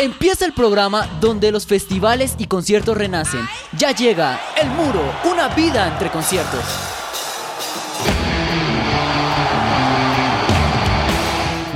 Empieza 0.00 0.46
el 0.46 0.54
programa 0.54 1.06
donde 1.20 1.52
los 1.52 1.66
festivales 1.66 2.34
y 2.38 2.46
conciertos 2.46 2.96
renacen. 2.96 3.46
Ya 3.76 3.90
llega 3.90 4.40
El 4.56 4.70
Muro, 4.70 5.02
una 5.30 5.48
vida 5.48 5.88
entre 5.88 6.08
conciertos. 6.08 6.64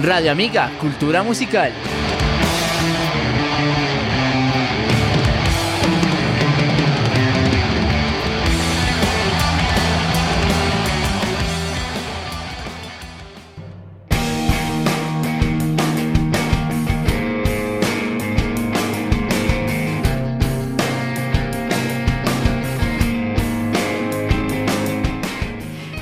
Radio 0.02 0.32
Amiga, 0.32 0.72
Cultura 0.80 1.22
Musical. 1.22 1.74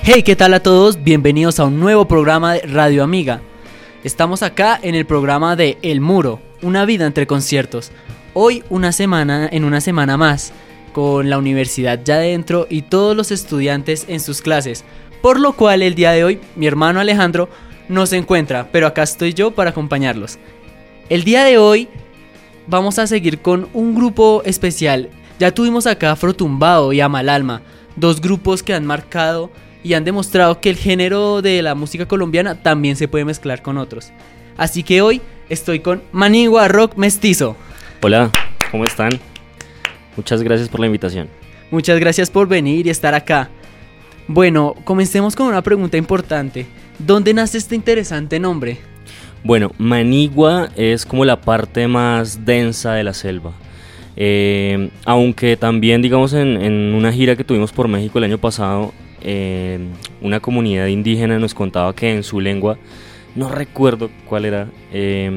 Hey, 0.05 0.25
¿qué 0.25 0.35
tal 0.35 0.53
a 0.53 0.61
todos? 0.61 1.05
Bienvenidos 1.05 1.61
a 1.61 1.65
un 1.65 1.79
nuevo 1.79 2.09
programa 2.09 2.55
de 2.55 2.63
Radio 2.63 3.05
Amiga. 3.05 3.41
Estamos 4.03 4.43
acá 4.43 4.77
en 4.83 4.97
el 4.97 5.07
programa 5.07 5.55
de 5.55 5.79
El 5.81 6.01
Muro, 6.01 6.41
una 6.61 6.85
vida 6.85 7.07
entre 7.07 7.29
conciertos. 7.29 7.93
Hoy 8.35 8.65
una 8.69 8.91
semana, 8.91 9.49
en 9.53 9.63
una 9.63 9.81
semana 9.81 10.17
más, 10.17 10.53
con 10.93 11.31
la 11.31 11.39
universidad 11.39 12.01
ya 12.05 12.19
dentro 12.19 12.67
y 12.69 12.83
todos 12.83 13.17
los 13.17 13.31
estudiantes 13.31 14.07
en 14.09 14.19
sus 14.19 14.43
clases. 14.43 14.85
Por 15.23 15.39
lo 15.39 15.53
cual 15.53 15.83
el 15.83 15.95
día 15.95 16.11
de 16.11 16.25
hoy 16.25 16.41
mi 16.57 16.67
hermano 16.67 16.99
Alejandro 16.99 17.49
no 17.89 18.05
se 18.07 18.17
encuentra, 18.17 18.71
pero 18.73 18.89
acá 18.89 19.05
estoy 19.05 19.35
yo 19.35 19.53
para 19.53 19.71
acompañarlos. 19.71 20.37
El 21.11 21.23
día 21.23 21.45
de 21.45 21.59
hoy 21.59 21.89
vamos 22.67 22.99
a 22.99 23.07
seguir 23.07 23.41
con 23.41 23.69
un 23.73 23.95
grupo 23.95 24.43
especial. 24.45 25.11
Ya 25.39 25.55
tuvimos 25.55 25.87
acá 25.87 26.11
a 26.11 26.17
Frotumbado 26.17 26.93
y 26.93 27.01
a 27.01 27.09
Malalma, 27.09 27.63
dos 27.95 28.21
grupos 28.21 28.65
que 28.65 28.75
han 28.75 28.85
marcado 28.85 29.53
y 29.83 29.95
han 29.95 30.05
demostrado 30.05 30.61
que 30.61 30.71
el 30.71 30.77
género 30.77 31.43
de 31.43 31.63
la 31.63 31.75
música 31.75 32.07
colombiana 32.07 32.63
también 32.63 32.97
se 32.97 33.09
puede 33.09 33.25
mezclar 33.25 33.63
con 33.63 33.79
otros. 33.79 34.13
Así 34.57 34.83
que 34.83 35.03
hoy 35.03 35.21
estoy 35.49 35.81
con 35.81 36.03
Manigua 36.13 36.69
Rock 36.69 36.97
Mestizo. 36.97 37.57
Hola, 38.03 38.31
¿cómo 38.71 38.85
están? 38.85 39.11
Muchas 40.17 40.43
gracias 40.43 40.69
por 40.69 40.81
la 40.81 40.87
invitación. 40.87 41.29
Muchas 41.71 41.99
gracias 41.99 42.31
por 42.31 42.49
venir 42.49 42.87
y 42.87 42.91
estar 42.91 43.15
acá. 43.15 43.49
Bueno, 44.29 44.75
comencemos 44.85 45.35
con 45.35 45.47
una 45.47 45.63
pregunta 45.63 45.97
importante. 45.97 46.67
¿Dónde 46.99 47.35
nace 47.35 47.59
este 47.59 47.75
interesante 47.75 48.39
nombre? 48.39 48.79
Bueno, 49.43 49.73
Manigua 49.79 50.71
es 50.77 51.05
como 51.05 51.25
la 51.25 51.41
parte 51.41 51.89
más 51.89 52.45
densa 52.45 52.93
de 52.93 53.05
la 53.05 53.15
selva. 53.15 53.53
Eh, 54.15 54.91
aunque 55.05 55.57
también, 55.57 56.03
digamos, 56.03 56.35
en, 56.35 56.61
en, 56.63 56.95
una 56.95 57.13
gira 57.13 57.35
que 57.35 57.45
tuvimos 57.45 57.73
por 57.73 57.89
México 57.89 58.19
el 58.19 58.25
año 58.25 58.39
pasado, 58.39 58.93
eh, 59.25 59.79
una 60.21 60.41
comunidad 60.41 60.87
indígena 60.87 61.39
nos 61.39 61.55
contaba 61.55 61.95
que 61.95 62.13
en 62.13 62.23
su 62.23 62.41
lengua, 62.41 62.79
no 63.35 63.49
recuerdo 63.49 64.11
cuál 64.27 64.45
era, 64.45 64.69
eh, 64.93 65.31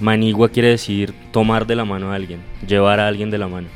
manigua 0.00 0.48
quiere 0.48 0.68
decir 0.68 1.12
tomar 1.32 1.66
de 1.66 1.76
la 1.76 1.84
mano 1.84 2.12
a 2.12 2.14
alguien, 2.14 2.40
llevar 2.66 3.00
a 3.00 3.08
alguien 3.08 3.30
de 3.30 3.38
la 3.38 3.48
mano. 3.48 3.68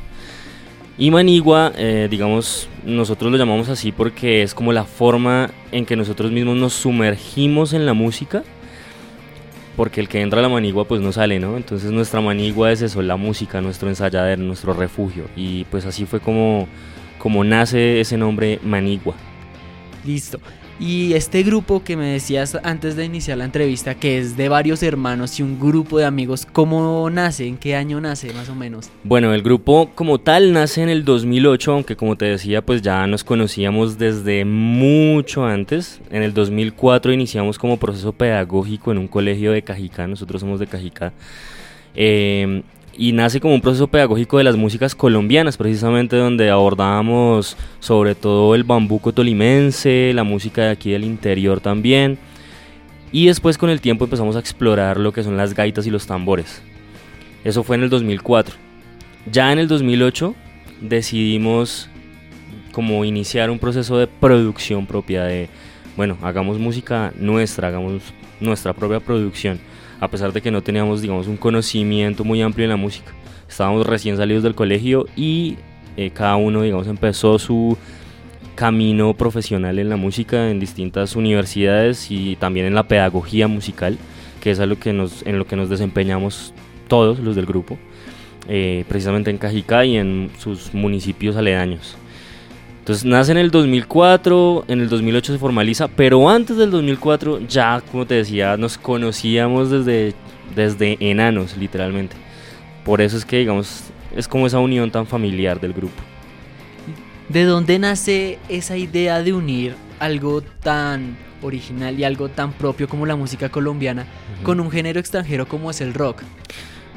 Y 0.99 1.11
manigua, 1.11 1.73
eh, 1.77 2.07
digamos, 2.09 2.69
nosotros 2.83 3.31
lo 3.31 3.37
llamamos 3.37 3.69
así 3.69 3.91
porque 3.91 4.41
es 4.41 4.55
como 4.55 4.73
la 4.73 4.83
forma 4.83 5.51
en 5.71 5.85
que 5.85 5.95
nosotros 5.95 6.31
mismos 6.31 6.57
nos 6.57 6.73
sumergimos 6.73 7.73
en 7.73 7.85
la 7.85 7.93
música, 7.93 8.43
porque 9.75 10.01
el 10.01 10.09
que 10.09 10.21
entra 10.21 10.39
a 10.39 10.41
la 10.41 10.49
manigua 10.49 10.85
pues 10.85 10.99
no 10.99 11.11
sale, 11.11 11.39
¿no? 11.39 11.55
Entonces 11.55 11.91
nuestra 11.91 12.19
manigua 12.19 12.71
es 12.71 12.81
eso, 12.81 13.03
la 13.03 13.15
música, 13.15 13.61
nuestro 13.61 13.89
ensayadero, 13.89 14.41
nuestro 14.41 14.73
refugio. 14.73 15.25
Y 15.35 15.65
pues 15.65 15.85
así 15.85 16.07
fue 16.07 16.19
como, 16.19 16.67
como 17.19 17.43
nace 17.43 17.99
ese 17.99 18.17
nombre 18.17 18.59
manigua. 18.63 19.13
Listo. 20.07 20.39
Y 20.79 21.13
este 21.15 21.43
grupo 21.43 21.83
que 21.83 21.97
me 21.97 22.05
decías 22.05 22.57
antes 22.63 22.95
de 22.95 23.03
iniciar 23.03 23.37
la 23.39 23.43
entrevista, 23.43 23.95
que 23.95 24.19
es 24.19 24.37
de 24.37 24.47
varios 24.47 24.81
hermanos 24.81 25.37
y 25.37 25.43
un 25.43 25.59
grupo 25.59 25.97
de 25.97 26.05
amigos, 26.05 26.45
¿cómo 26.45 27.09
nace? 27.09 27.45
¿En 27.45 27.57
qué 27.57 27.75
año 27.75 27.99
nace 27.99 28.31
más 28.33 28.47
o 28.47 28.55
menos? 28.55 28.89
Bueno, 29.03 29.33
el 29.33 29.41
grupo 29.41 29.91
como 29.95 30.19
tal 30.19 30.53
nace 30.53 30.81
en 30.81 30.87
el 30.87 31.03
2008, 31.03 31.73
aunque 31.73 31.97
como 31.97 32.15
te 32.15 32.23
decía, 32.23 32.61
pues 32.61 32.81
ya 32.81 33.05
nos 33.05 33.25
conocíamos 33.25 33.97
desde 33.97 34.45
mucho 34.45 35.45
antes. 35.45 35.99
En 36.09 36.23
el 36.23 36.33
2004 36.33 37.11
iniciamos 37.11 37.59
como 37.59 37.75
proceso 37.75 38.13
pedagógico 38.13 38.93
en 38.93 38.99
un 38.99 39.09
colegio 39.09 39.51
de 39.51 39.63
Cajicá, 39.63 40.07
nosotros 40.07 40.39
somos 40.39 40.61
de 40.61 40.67
Cajicá. 40.67 41.11
Eh, 41.95 42.63
y 42.97 43.11
nace 43.11 43.39
como 43.39 43.53
un 43.53 43.61
proceso 43.61 43.87
pedagógico 43.87 44.39
de 44.39 44.43
las 44.43 44.55
músicas 44.55 44.95
colombianas, 44.95 45.55
precisamente 45.55 46.15
donde 46.15 46.49
abordábamos 46.49 47.55
sobre 47.79 48.15
todo 48.15 48.55
el 48.55 48.63
bambuco 48.63 49.13
tolimense, 49.13 50.11
la 50.15 50.23
música 50.23 50.63
de 50.63 50.69
aquí 50.71 50.91
del 50.91 51.03
interior 51.03 51.61
también. 51.61 52.17
Y 53.11 53.27
después 53.27 53.57
con 53.57 53.69
el 53.69 53.81
tiempo 53.81 54.05
empezamos 54.05 54.35
a 54.35 54.39
explorar 54.39 54.97
lo 54.97 55.13
que 55.13 55.23
son 55.23 55.37
las 55.37 55.53
gaitas 55.53 55.85
y 55.85 55.91
los 55.91 56.07
tambores. 56.07 56.61
Eso 57.43 57.63
fue 57.63 57.75
en 57.75 57.83
el 57.83 57.89
2004. 57.89 58.55
Ya 59.31 59.53
en 59.53 59.59
el 59.59 59.67
2008 59.67 60.33
decidimos 60.81 61.89
como 62.71 63.05
iniciar 63.05 63.51
un 63.51 63.59
proceso 63.59 63.97
de 63.97 64.07
producción 64.07 64.87
propia 64.87 65.23
de, 65.23 65.49
bueno, 65.95 66.17
hagamos 66.23 66.57
música 66.57 67.13
nuestra, 67.15 67.67
hagamos 67.67 68.01
nuestra 68.39 68.73
propia 68.73 68.99
producción 68.99 69.59
a 69.99 70.07
pesar 70.09 70.33
de 70.33 70.41
que 70.41 70.51
no 70.51 70.61
teníamos, 70.61 71.01
digamos, 71.01 71.27
un 71.27 71.37
conocimiento 71.37 72.23
muy 72.23 72.41
amplio 72.41 72.65
en 72.65 72.71
la 72.71 72.77
música. 72.77 73.11
Estábamos 73.49 73.85
recién 73.85 74.17
salidos 74.17 74.43
del 74.43 74.55
colegio 74.55 75.05
y 75.15 75.57
eh, 75.95 76.11
cada 76.11 76.35
uno, 76.35 76.61
digamos, 76.61 76.87
empezó 76.87 77.39
su 77.39 77.77
camino 78.55 79.13
profesional 79.13 79.77
en 79.79 79.89
la 79.89 79.97
música 79.97 80.49
en 80.49 80.59
distintas 80.59 81.15
universidades 81.15 82.09
y 82.09 82.35
también 82.37 82.65
en 82.65 82.75
la 82.75 82.87
pedagogía 82.87 83.47
musical, 83.47 83.97
que 84.41 84.51
es 84.51 84.59
algo 84.59 84.79
que 84.79 84.93
nos, 84.93 85.25
en 85.25 85.37
lo 85.37 85.45
que 85.45 85.55
nos 85.55 85.69
desempeñamos 85.69 86.53
todos 86.87 87.19
los 87.19 87.35
del 87.35 87.45
grupo, 87.45 87.77
eh, 88.47 88.83
precisamente 88.87 89.29
en 89.29 89.37
Cajicá 89.37 89.85
y 89.85 89.97
en 89.97 90.31
sus 90.39 90.73
municipios 90.73 91.35
aledaños. 91.35 91.97
Entonces 92.87 93.03
nace 93.03 93.33
en 93.33 93.37
el 93.37 93.51
2004, 93.51 94.63
en 94.69 94.79
el 94.79 94.87
2008 94.87 95.33
se 95.33 95.39
formaliza, 95.39 95.89
pero 95.89 96.29
antes 96.29 96.55
del 96.55 96.71
2004 96.71 97.41
ya, 97.45 97.83
como 97.91 98.07
te 98.07 98.15
decía, 98.15 98.55
nos 98.55 98.77
conocíamos 98.77 99.69
desde, 99.69 100.13
desde 100.55 100.95
enanos, 101.01 101.57
literalmente. 101.57 102.15
Por 102.85 103.01
eso 103.01 103.17
es 103.17 103.25
que, 103.25 103.39
digamos, 103.39 103.81
es 104.15 104.29
como 104.29 104.47
esa 104.47 104.59
unión 104.59 104.89
tan 104.89 105.05
familiar 105.05 105.59
del 105.59 105.73
grupo. 105.73 106.01
¿De 107.27 107.43
dónde 107.43 107.77
nace 107.77 108.39
esa 108.47 108.77
idea 108.77 109.21
de 109.21 109.33
unir 109.33 109.75
algo 109.99 110.39
tan 110.41 111.17
original 111.41 111.99
y 111.99 112.05
algo 112.05 112.29
tan 112.29 112.53
propio 112.53 112.87
como 112.87 113.05
la 113.05 113.17
música 113.17 113.49
colombiana 113.49 114.05
con 114.43 114.61
un 114.61 114.71
género 114.71 115.01
extranjero 115.01 115.45
como 115.45 115.71
es 115.71 115.81
el 115.81 115.93
rock? 115.93 116.21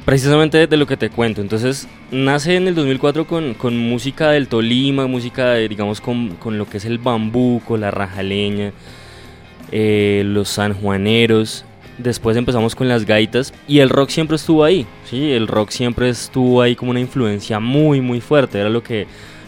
Precisamente 0.05 0.65
de 0.65 0.77
lo 0.77 0.87
que 0.87 0.97
te 0.97 1.09
cuento. 1.09 1.41
Entonces, 1.41 1.87
nace 2.09 2.55
en 2.55 2.67
el 2.67 2.73
2004 2.73 3.27
con, 3.27 3.53
con 3.53 3.77
música 3.77 4.31
del 4.31 4.47
Tolima, 4.47 5.05
música, 5.05 5.51
de, 5.51 5.69
digamos, 5.69 6.01
con, 6.01 6.29
con, 6.37 6.57
lo 6.57 6.67
que 6.67 6.77
es 6.77 6.85
el 6.85 6.97
bambuco, 6.97 7.77
la 7.77 7.91
rajaleña, 7.91 8.73
eh, 9.71 10.23
los 10.25 10.49
sanjuaneros. 10.49 11.65
Después 11.99 12.35
empezamos 12.35 12.73
con 12.73 12.87
las 12.87 13.05
gaitas 13.05 13.53
y 13.67 13.77
el 13.79 13.89
rock 13.89 14.09
siempre 14.09 14.37
estuvo 14.37 14.63
ahí. 14.63 14.87
¿sí? 15.05 15.31
El 15.31 15.47
rock 15.47 15.69
siempre 15.69 16.09
estuvo 16.09 16.63
ahí 16.63 16.75
como 16.75 16.89
una 16.89 16.99
influencia 16.99 17.59
muy, 17.59 18.01
muy 18.01 18.21
fuerte. 18.21 18.59
Era 18.59 18.69
lo 18.69 18.81
que, 18.81 19.05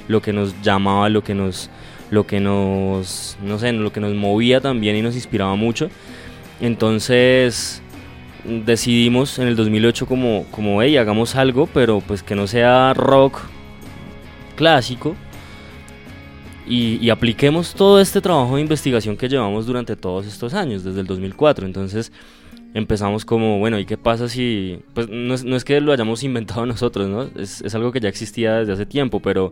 lo 0.07 0.21
que 0.21 0.33
nos 0.33 0.61
llamaba, 0.61 1.09
lo 1.09 1.23
que 1.23 1.33
nos, 1.33 1.71
lo 2.11 2.27
que 2.27 2.39
nos, 2.39 3.37
no 3.43 3.57
sé, 3.57 3.73
lo 3.73 3.91
que 3.91 3.99
nos 3.99 4.13
movía 4.13 4.61
también 4.61 4.95
y 4.95 5.01
nos 5.01 5.15
inspiraba 5.15 5.55
mucho. 5.55 5.89
Entonces 6.61 7.81
decidimos 8.43 9.39
en 9.39 9.47
el 9.47 9.55
2008 9.55 10.05
como, 10.05 10.45
como 10.51 10.81
hey, 10.81 10.97
hagamos 10.97 11.35
algo, 11.35 11.67
pero 11.67 12.01
pues 12.01 12.23
que 12.23 12.35
no 12.35 12.47
sea 12.47 12.93
rock 12.93 13.39
clásico. 14.55 15.15
Y, 16.65 17.09
apliquemos 17.09 17.73
todo 17.73 17.99
este 17.99 18.21
trabajo 18.21 18.55
de 18.55 18.61
investigación 18.61 19.17
que 19.17 19.27
llevamos 19.27 19.65
durante 19.65 19.97
todos 19.97 20.25
estos 20.25 20.53
años, 20.53 20.83
desde 20.83 21.01
el 21.01 21.07
2004. 21.07 21.65
Entonces 21.65 22.11
empezamos 22.73 23.25
como, 23.25 23.59
bueno, 23.59 23.77
¿y 23.79 23.85
qué 23.85 23.97
pasa 23.97 24.29
si...? 24.29 24.79
Pues 24.93 25.09
no 25.09 25.33
es, 25.33 25.43
no 25.43 25.57
es 25.57 25.65
que 25.65 25.81
lo 25.81 25.91
hayamos 25.91 26.23
inventado 26.23 26.65
nosotros, 26.65 27.09
¿no? 27.09 27.23
Es, 27.41 27.61
es, 27.61 27.75
algo 27.75 27.91
que 27.91 27.99
ya 27.99 28.07
existía 28.07 28.55
desde 28.59 28.71
hace 28.73 28.85
tiempo, 28.85 29.19
pero, 29.19 29.51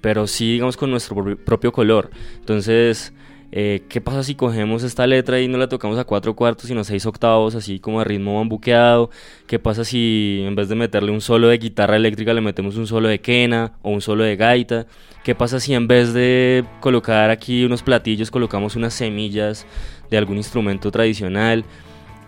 pero 0.00 0.26
sí, 0.26 0.54
digamos, 0.54 0.78
con 0.78 0.90
nuestro 0.90 1.36
propio 1.36 1.72
color. 1.72 2.10
Entonces 2.38 3.12
eh, 3.58 3.84
¿Qué 3.88 4.02
pasa 4.02 4.22
si 4.22 4.34
cogemos 4.34 4.82
esta 4.82 5.06
letra 5.06 5.40
y 5.40 5.48
no 5.48 5.56
la 5.56 5.66
tocamos 5.66 5.98
a 5.98 6.04
cuatro 6.04 6.36
cuartos, 6.36 6.66
sino 6.66 6.84
seis 6.84 7.06
octavos, 7.06 7.54
así 7.54 7.78
como 7.80 8.00
a 8.00 8.04
ritmo 8.04 8.36
bambuqueado? 8.36 9.08
¿Qué 9.46 9.58
pasa 9.58 9.82
si 9.82 10.42
en 10.44 10.54
vez 10.54 10.68
de 10.68 10.74
meterle 10.74 11.10
un 11.10 11.22
solo 11.22 11.48
de 11.48 11.56
guitarra 11.56 11.96
eléctrica 11.96 12.34
le 12.34 12.42
metemos 12.42 12.76
un 12.76 12.86
solo 12.86 13.08
de 13.08 13.22
quena 13.22 13.72
o 13.80 13.92
un 13.92 14.02
solo 14.02 14.24
de 14.24 14.36
gaita? 14.36 14.86
¿Qué 15.24 15.34
pasa 15.34 15.58
si 15.58 15.72
en 15.72 15.88
vez 15.88 16.12
de 16.12 16.66
colocar 16.80 17.30
aquí 17.30 17.64
unos 17.64 17.82
platillos 17.82 18.30
colocamos 18.30 18.76
unas 18.76 18.92
semillas 18.92 19.66
de 20.10 20.18
algún 20.18 20.36
instrumento 20.36 20.90
tradicional? 20.90 21.64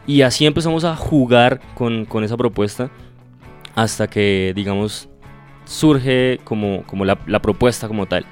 Y 0.06 0.22
así 0.22 0.46
empezamos 0.46 0.84
a 0.84 0.96
jugar 0.96 1.60
con, 1.75 2.06
con 2.06 2.25
esa 2.25 2.38
propuesta 2.38 2.90
hasta 3.75 4.06
que, 4.06 4.54
digamos, 4.56 5.10
surge 5.66 6.40
como, 6.44 6.84
como 6.86 7.04
la 7.04 7.42
propuesta 7.42 7.86
como 7.86 8.06
tal. 8.06 8.25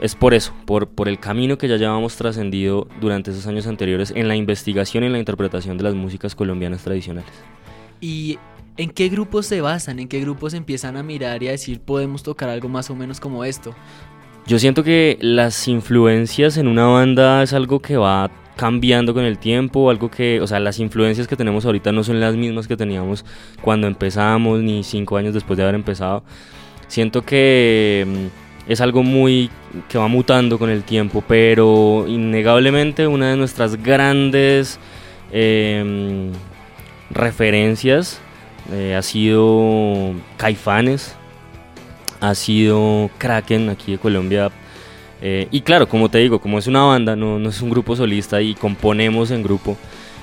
Es 0.00 0.14
por 0.14 0.34
eso, 0.34 0.52
por, 0.66 0.88
por 0.88 1.08
el 1.08 1.18
camino 1.20 1.58
que 1.58 1.68
ya 1.68 1.76
llevamos 1.76 2.16
trascendido 2.16 2.88
durante 3.00 3.30
esos 3.30 3.46
años 3.46 3.66
anteriores 3.66 4.12
en 4.16 4.26
la 4.26 4.34
investigación 4.34 5.04
y 5.04 5.06
en 5.06 5.12
la 5.12 5.18
interpretación 5.18 5.76
de 5.78 5.84
las 5.84 5.94
músicas 5.94 6.34
colombianas 6.34 6.82
tradicionales. 6.82 7.30
¿Y 8.00 8.38
en 8.76 8.90
qué 8.90 9.08
grupos 9.08 9.46
se 9.46 9.60
basan? 9.60 9.98
¿En 9.98 10.08
qué 10.08 10.20
grupos 10.20 10.54
empiezan 10.54 10.96
a 10.96 11.02
mirar 11.02 11.42
y 11.42 11.48
a 11.48 11.52
decir 11.52 11.80
podemos 11.80 12.22
tocar 12.22 12.48
algo 12.48 12.68
más 12.68 12.90
o 12.90 12.96
menos 12.96 13.20
como 13.20 13.44
esto? 13.44 13.74
Yo 14.46 14.58
siento 14.58 14.82
que 14.82 15.18
las 15.20 15.68
influencias 15.68 16.56
en 16.56 16.66
una 16.66 16.86
banda 16.86 17.44
es 17.44 17.52
algo 17.52 17.80
que 17.80 17.96
va 17.96 18.30
cambiando 18.56 19.14
con 19.14 19.24
el 19.24 19.38
tiempo, 19.38 19.88
algo 19.88 20.10
que, 20.10 20.40
o 20.40 20.46
sea, 20.46 20.58
las 20.58 20.78
influencias 20.78 21.28
que 21.28 21.36
tenemos 21.36 21.64
ahorita 21.64 21.92
no 21.92 22.02
son 22.02 22.20
las 22.20 22.34
mismas 22.34 22.66
que 22.66 22.76
teníamos 22.76 23.24
cuando 23.62 23.86
empezamos, 23.86 24.62
ni 24.62 24.82
cinco 24.82 25.16
años 25.16 25.32
después 25.32 25.56
de 25.56 25.62
haber 25.62 25.76
empezado. 25.76 26.24
Siento 26.88 27.22
que 27.22 28.04
mm, 28.06 28.41
es 28.68 28.80
algo 28.80 29.02
muy 29.02 29.50
que 29.88 29.98
va 29.98 30.08
mutando 30.08 30.58
con 30.58 30.70
el 30.70 30.84
tiempo, 30.84 31.22
pero 31.26 32.04
innegablemente 32.08 33.06
una 33.06 33.30
de 33.30 33.36
nuestras 33.36 33.82
grandes 33.82 34.78
em, 35.32 36.30
referencias 37.10 38.20
eh, 38.70 38.94
ha 38.94 39.02
sido 39.02 40.12
Caifanes, 40.36 41.16
ha 42.20 42.34
sido 42.34 43.10
Kraken 43.18 43.70
aquí 43.70 43.92
de 43.92 43.98
Colombia. 43.98 44.50
Eh, 45.20 45.48
y 45.50 45.60
claro, 45.60 45.88
como 45.88 46.08
te 46.08 46.18
digo, 46.18 46.40
como 46.40 46.58
es 46.58 46.66
una 46.66 46.82
banda, 46.82 47.16
no, 47.16 47.38
no, 47.38 47.48
es 47.48 47.62
un 47.62 47.70
grupo 47.70 47.94
solista 47.94 48.40
y 48.42 48.54
componemos 48.54 49.30
en 49.30 49.42
grupo, 49.42 49.76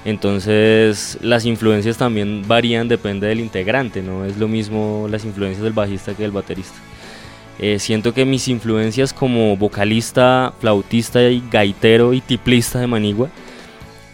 entonces 0.03 1.17
las 1.21 1.45
influencias 1.45 1.97
también 1.97 2.43
varían, 2.45 2.89
depende 2.89 3.27
del 3.27 3.39
integrante, 3.39 4.01
no 4.01 4.25
es 4.25 4.37
lo 4.37 4.49
mismo 4.49 5.07
las 5.09 5.23
influencias 5.23 5.63
del 5.63 5.71
bajista 5.71 6.13
que 6.13 6.23
del 6.23 6.31
baterista. 6.31 6.75
Eh, 7.59 7.79
siento 7.79 8.13
que 8.13 8.25
mis 8.25 8.47
influencias 8.47 9.13
como 9.13 9.57
vocalista, 9.57 10.53
flautista 10.59 11.21
y 11.23 11.43
gaitero 11.51 12.13
y 12.13 12.21
tiplista 12.21 12.79
de 12.79 12.87
Manigua 12.87 13.29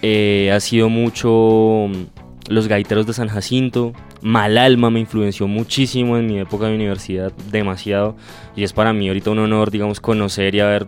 eh, 0.01 0.51
ha 0.51 0.59
sido 0.59 0.89
mucho 0.89 1.88
mm, 1.88 2.50
los 2.50 2.68
gaiteros 2.68 3.06
de 3.06 3.13
San 3.13 3.27
Jacinto, 3.27 3.94
Malalma 4.25 4.89
me 4.89 5.00
influenció 5.00 5.47
muchísimo 5.47 6.18
en 6.18 6.25
mi 6.25 6.39
época 6.39 6.65
de 6.65 6.74
universidad, 6.74 7.31
demasiado. 7.51 8.15
Y 8.56 8.63
es 8.63 8.74
para 8.74 8.92
mí 8.92 9.07
ahorita 9.07 9.30
un 9.30 9.38
honor, 9.38 9.69
digamos, 9.69 10.00
conocer 10.00 10.56
y 10.56 10.62
haber 10.62 10.88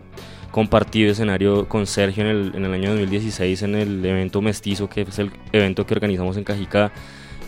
compartido 0.50 1.12
escenario 1.12 1.70
con 1.70 1.86
Sergio 1.86 2.24
en 2.24 2.30
el, 2.30 2.56
en 2.56 2.66
el 2.66 2.74
año 2.74 2.90
2016 2.90 3.62
en 3.62 3.76
el 3.76 4.04
evento 4.04 4.42
Mestizo, 4.42 4.90
que 4.90 5.02
es 5.02 5.20
el 5.20 5.32
evento 5.52 5.86
que 5.86 5.94
organizamos 5.94 6.36
en 6.38 6.46
Cajicá. 6.46 6.92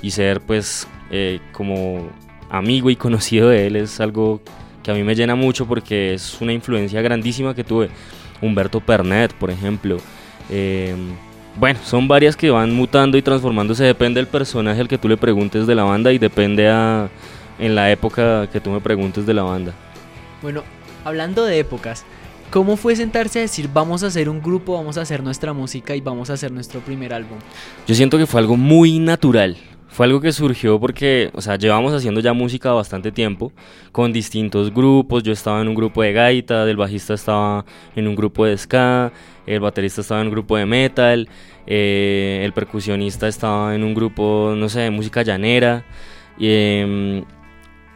Y 0.04 0.12
ser, 0.12 0.42
pues, 0.42 0.88
eh, 1.10 1.40
como 1.54 2.08
amigo 2.52 2.92
y 2.92 2.96
conocido 2.96 3.50
de 3.50 3.66
él 3.66 3.76
es 3.76 4.00
algo 4.00 4.42
que 4.84 4.92
a 4.92 4.94
mí 4.94 5.04
me 5.04 5.16
llena 5.16 5.36
mucho 5.36 5.66
porque 5.66 6.14
es 6.14 6.40
una 6.42 6.54
influencia 6.54 7.02
grandísima 7.02 7.54
que 7.54 7.64
tuve. 7.64 7.90
Humberto 8.42 8.80
Pernet, 8.80 9.34
por 9.34 9.52
ejemplo. 9.52 9.98
Eh, 10.50 10.96
bueno, 11.56 11.80
son 11.84 12.08
varias 12.08 12.36
que 12.36 12.50
van 12.50 12.74
mutando 12.74 13.18
y 13.18 13.22
transformándose. 13.22 13.84
Depende 13.84 14.20
del 14.20 14.28
personaje 14.28 14.80
al 14.82 14.88
que 14.88 14.98
tú 14.98 15.10
le 15.10 15.18
preguntes 15.18 15.68
de 15.68 15.76
la 15.76 15.84
banda 15.84 16.14
y 16.14 16.18
depende 16.18 16.70
a, 16.70 17.10
en 17.60 17.76
la 17.76 17.92
época 17.92 18.48
que 18.48 18.60
tú 18.60 18.70
me 18.70 18.80
preguntes 18.80 19.26
de 19.26 19.34
la 19.34 19.44
banda. 19.44 19.74
Bueno, 20.42 20.64
hablando 21.04 21.44
de 21.44 21.60
épocas, 21.60 22.06
¿cómo 22.50 22.78
fue 22.78 22.96
sentarse 22.96 23.40
a 23.40 23.42
decir 23.42 23.70
vamos 23.74 24.04
a 24.04 24.08
hacer 24.08 24.30
un 24.30 24.42
grupo, 24.42 24.74
vamos 24.74 24.98
a 24.98 25.02
hacer 25.02 25.22
nuestra 25.22 25.52
música 25.52 25.96
y 25.96 26.02
vamos 26.02 26.30
a 26.30 26.34
hacer 26.34 26.52
nuestro 26.52 26.80
primer 26.80 27.14
álbum? 27.14 27.38
Yo 27.88 27.96
siento 27.96 28.18
que 28.18 28.26
fue 28.26 28.40
algo 28.40 28.56
muy 28.56 29.00
natural. 29.00 29.58
Fue 29.90 30.06
algo 30.06 30.22
que 30.22 30.32
surgió 30.32 30.80
porque, 30.80 31.32
o 31.34 31.42
sea, 31.42 31.56
llevamos 31.56 31.94
haciendo 31.94 32.22
ya 32.22 32.32
música 32.32 32.72
bastante 32.72 33.12
tiempo, 33.12 33.52
con 33.92 34.14
distintos 34.14 34.72
grupos. 34.74 35.24
Yo 35.24 35.34
estaba 35.34 35.62
en 35.62 35.68
un 35.68 35.76
grupo 35.76 36.04
de 36.04 36.14
gaita, 36.14 36.70
el 36.70 36.78
bajista 36.78 37.16
estaba 37.16 37.66
en 37.96 38.08
un 38.08 38.16
grupo 38.16 38.46
de 38.46 38.56
ska, 38.56 39.12
el 39.48 39.60
baterista 39.60 40.02
estaba 40.02 40.22
en 40.22 40.28
un 40.28 40.34
grupo 40.34 40.58
de 40.58 40.66
metal, 40.68 41.28
eh, 41.66 42.42
el 42.46 42.54
percusionista 42.54 43.28
estaba 43.28 43.74
en 43.76 43.84
un 43.84 43.96
grupo, 43.96 44.54
no 44.56 44.70
sé, 44.70 44.82
de 44.82 44.92
música 44.92 45.24
llanera. 45.24 45.84
Em, 46.40 47.24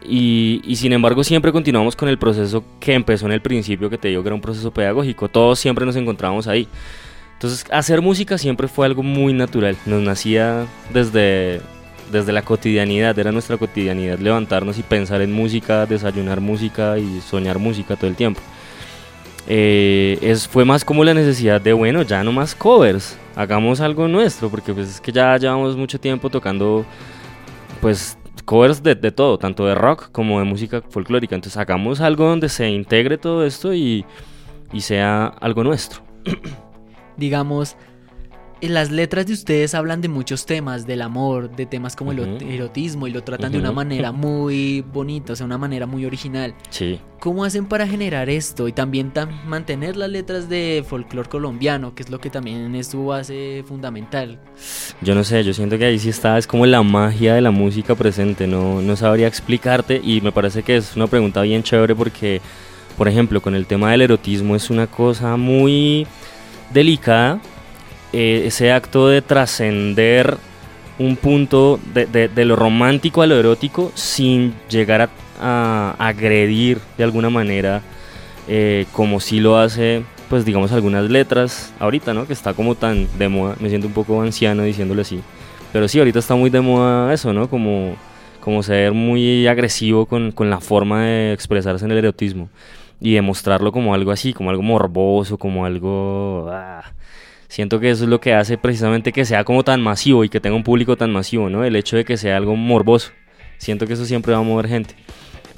y, 0.06 0.62
y, 0.66 0.76
sin 0.76 0.92
embargo 0.94 1.24
siempre 1.24 1.52
continuamos 1.54 1.96
con 1.96 2.10
el 2.10 2.18
proceso 2.18 2.64
que 2.80 2.94
empezó 2.94 3.28
en 3.28 3.32
el 3.34 3.42
principio, 3.42 3.90
que 3.90 3.98
te 3.98 4.10
digo 4.10 4.22
que 4.24 4.30
era 4.30 4.36
un 4.36 4.42
proceso 4.42 4.72
pedagógico. 4.72 5.30
Todos 5.30 5.60
siempre 5.60 5.86
nos 5.86 5.96
encontrábamos 5.96 6.48
ahí. 6.48 6.68
Entonces 7.34 7.66
hacer 7.72 8.02
música 8.02 8.38
siempre 8.38 8.68
fue 8.68 8.86
algo 8.86 9.04
muy 9.04 9.34
natural. 9.34 9.76
Nos 9.86 10.02
nacía 10.02 10.66
desde, 10.94 11.62
desde 12.12 12.32
la 12.32 12.42
cotidianidad, 12.42 13.18
era 13.18 13.32
nuestra 13.32 13.58
cotidianidad 13.58 14.20
levantarnos 14.20 14.78
y 14.78 14.84
pensar 14.84 15.22
en 15.22 15.32
música, 15.32 15.86
desayunar 15.86 16.42
música 16.42 16.98
y 16.98 17.22
soñar 17.22 17.60
música 17.60 17.96
todo 17.96 18.08
el 18.08 18.16
tiempo. 18.16 18.42
Eh, 19.48 20.18
es, 20.22 20.48
fue 20.48 20.64
más 20.64 20.86
como 20.86 21.04
la 21.04 21.14
necesidad 21.14 21.60
de, 21.60 21.74
bueno, 21.74 22.02
ya 22.04 22.24
no 22.24 22.32
más 22.32 22.56
covers, 22.56 23.18
hagamos 23.36 23.82
algo 23.82 24.08
nuestro, 24.08 24.50
porque 24.50 24.74
pues 24.74 24.90
es 24.90 25.02
que 25.02 25.12
ya 25.12 25.38
llevamos 25.38 25.76
mucho 25.76 26.00
tiempo 26.00 26.30
tocando, 26.30 26.86
pues, 27.82 28.18
covers 28.46 28.82
de, 28.84 28.96
de 28.96 29.12
todo, 29.12 29.38
tanto 29.38 29.66
de 29.66 29.76
rock 29.76 30.12
como 30.12 30.40
de 30.40 30.46
música 30.46 30.82
folclórica. 30.90 31.36
Entonces 31.36 31.58
hagamos 31.58 32.02
algo 32.02 32.28
donde 32.28 32.50
se 32.50 32.70
integre 32.70 33.18
todo 33.18 33.46
esto 33.46 33.74
y, 33.74 34.06
y 34.72 34.82
sea 34.82 35.28
algo 35.40 35.64
nuestro. 35.64 36.02
Digamos, 37.18 37.76
las 38.70 38.92
letras 38.92 39.26
de 39.26 39.34
ustedes 39.34 39.76
hablan 39.76 40.00
de 40.00 40.08
muchos 40.08 40.46
temas, 40.46 40.88
del 40.88 41.02
amor, 41.02 41.54
de 41.54 41.66
temas 41.66 41.98
como 41.98 42.12
uh 42.12 42.14
-huh. 42.14 42.42
el 42.42 42.50
erotismo 42.50 43.08
y 43.08 43.12
lo 43.12 43.22
tratan 43.22 43.48
uh 43.48 43.50
-huh. 43.50 43.54
de 43.54 43.60
una 43.60 43.72
manera 43.74 44.12
muy 44.14 44.80
bonita, 44.82 45.34
o 45.34 45.36
sea, 45.36 45.46
una 45.46 45.58
manera 45.58 45.86
muy 45.86 46.06
original. 46.06 46.56
Sí. 46.70 47.00
¿Cómo 47.20 47.44
hacen 47.44 47.66
para 47.66 47.86
generar 47.88 48.30
esto 48.30 48.68
y 48.68 48.72
también 48.72 49.12
tam 49.12 49.30
mantener 49.46 49.98
las 49.98 50.10
letras 50.10 50.48
de 50.48 50.84
folclore 50.88 51.28
colombiano, 51.28 51.94
que 51.94 52.04
es 52.04 52.10
lo 52.10 52.20
que 52.20 52.30
también 52.30 52.74
es 52.76 52.88
su 52.88 53.06
base 53.06 53.64
fundamental? 53.68 54.40
Yo 55.02 55.14
no 55.14 55.24
sé, 55.24 55.44
yo 55.44 55.54
siento 55.54 55.78
que 55.78 55.86
ahí 55.86 56.00
sí 56.00 56.10
está, 56.10 56.38
es 56.38 56.48
como 56.48 56.66
la 56.66 56.84
magia 56.84 57.36
de 57.36 57.42
la 57.42 57.52
música 57.52 57.96
presente, 57.96 58.48
no, 58.48 58.82
no 58.82 58.96
sabría 58.96 59.28
explicarte 59.28 60.02
y 60.04 60.22
me 60.22 60.32
parece 60.32 60.64
que 60.64 60.78
es 60.78 60.96
una 60.96 61.08
pregunta 61.08 61.42
bien 61.42 61.64
chévere 61.64 61.96
porque, 61.96 62.42
por 62.98 63.08
ejemplo, 63.08 63.42
con 63.42 63.56
el 63.56 63.66
tema 63.66 63.92
del 63.92 64.02
erotismo 64.02 64.56
es 64.56 64.70
una 64.70 64.88
cosa 64.88 65.36
muy 65.38 66.08
delicada 66.74 67.42
eh, 68.14 68.44
ese 68.46 68.72
acto 68.72 69.08
de 69.08 69.22
trascender 69.22 70.38
un 71.00 71.16
punto 71.16 71.80
de, 71.94 72.06
de, 72.06 72.28
de, 72.28 72.46
lo 72.46 72.56
romántico 72.56 73.24
a 73.24 73.28
lo 73.28 73.36
erótico 73.36 73.92
sin 73.96 74.54
llegar 74.70 75.02
a, 75.02 75.10
a 75.42 76.08
agredir 76.08 76.80
de 76.98 77.04
alguna 77.04 77.30
manera 77.30 77.82
eh, 78.48 78.86
como 78.92 79.20
si 79.20 79.40
lo 79.40 79.58
hace 79.58 80.04
pues 80.30 80.46
digamos 80.46 80.72
algunas 80.72 81.10
letras 81.10 81.74
ahorita 81.80 82.14
no 82.14 82.28
que 82.28 82.34
está 82.34 82.54
como 82.54 82.76
tan 82.76 83.08
de 83.18 83.30
moda. 83.30 83.56
Me 83.60 83.70
siento 83.70 83.88
un 83.88 83.94
poco 83.94 84.22
anciano 84.22 84.64
diciéndolo 84.64 85.02
así. 85.02 85.22
Pero 85.72 85.88
sí 85.88 86.00
ahorita 86.00 86.20
está 86.20 86.36
muy 86.36 86.50
de 86.50 86.62
moda 86.62 87.14
eso 87.14 87.34
no 87.34 87.50
como 87.50 87.96
como 88.40 88.62
ser 88.62 88.92
muy 88.92 89.48
agresivo 89.48 90.06
con, 90.06 90.32
con 90.32 90.50
la 90.50 90.60
forma 90.60 91.06
de 91.06 91.34
expresarse 91.34 91.86
en 91.86 91.92
el 91.92 91.98
erotismo 91.98 92.50
y 93.00 93.14
demostrarlo 93.14 93.72
como 93.72 93.94
algo 93.94 94.12
así 94.12 94.34
como 94.34 94.50
algo 94.50 94.62
morboso 94.62 95.38
como 95.38 95.66
algo 95.66 96.50
ah, 96.52 96.84
siento 97.54 97.80
que 97.80 97.92
eso 97.92 98.06
es 98.06 98.10
lo 98.10 98.20
que 98.20 98.34
hace 98.34 98.58
precisamente 98.58 99.12
que 99.12 99.26
sea 99.26 99.44
como 99.44 99.64
tan 99.64 99.80
masivo 99.80 100.24
y 100.24 100.30
que 100.30 100.40
tenga 100.40 100.56
un 100.56 100.64
público 100.64 100.98
tan 100.98 101.12
masivo, 101.12 101.52
¿no? 101.52 101.64
El 101.64 101.76
hecho 101.76 101.96
de 101.96 102.04
que 102.04 102.18
sea 102.18 102.36
algo 102.36 102.56
morboso. 102.56 103.12
Siento 103.60 103.86
que 103.86 103.94
eso 103.94 104.06
siempre 104.08 104.34
va 104.34 104.40
a 104.40 104.42
mover 104.42 104.68
gente. 104.68 104.96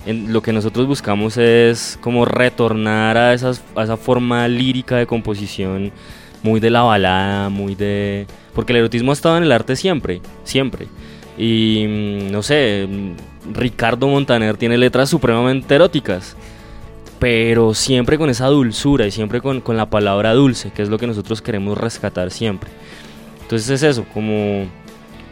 En, 0.05 0.33
lo 0.33 0.41
que 0.41 0.51
nosotros 0.51 0.87
buscamos 0.87 1.37
es 1.37 1.97
como 2.01 2.25
retornar 2.25 3.17
a, 3.17 3.33
esas, 3.33 3.63
a 3.77 3.83
esa 3.83 3.95
forma 3.95 4.45
lírica 4.49 4.97
de 4.97 5.07
composición, 5.07 5.93
muy 6.43 6.59
de 6.59 6.69
la 6.69 6.81
balada, 6.81 7.47
muy 7.47 7.75
de... 7.75 8.27
Porque 8.53 8.73
el 8.73 8.79
erotismo 8.79 9.11
ha 9.11 9.13
estado 9.13 9.37
en 9.37 9.43
el 9.43 9.53
arte 9.53 9.77
siempre, 9.77 10.19
siempre. 10.43 10.87
Y 11.37 11.85
mm, 11.87 12.29
no 12.29 12.43
sé, 12.43 12.89
mm, 12.89 13.53
Ricardo 13.53 14.09
Montaner 14.09 14.57
tiene 14.57 14.77
letras 14.77 15.09
supremamente 15.09 15.73
eróticas 15.73 16.35
pero 17.19 17.73
siempre 17.73 18.17
con 18.17 18.29
esa 18.29 18.47
dulzura 18.47 19.07
y 19.07 19.11
siempre 19.11 19.41
con, 19.41 19.61
con, 19.61 19.77
la 19.77 19.89
palabra 19.89 20.33
dulce, 20.33 20.71
que 20.71 20.81
es 20.81 20.89
lo 20.89 20.97
que 20.97 21.07
nosotros 21.07 21.41
queremos 21.41 21.77
rescatar 21.77 22.31
siempre. 22.31 22.69
Entonces 23.41 23.69
es 23.69 23.83
eso, 23.83 24.05
como, 24.13 24.65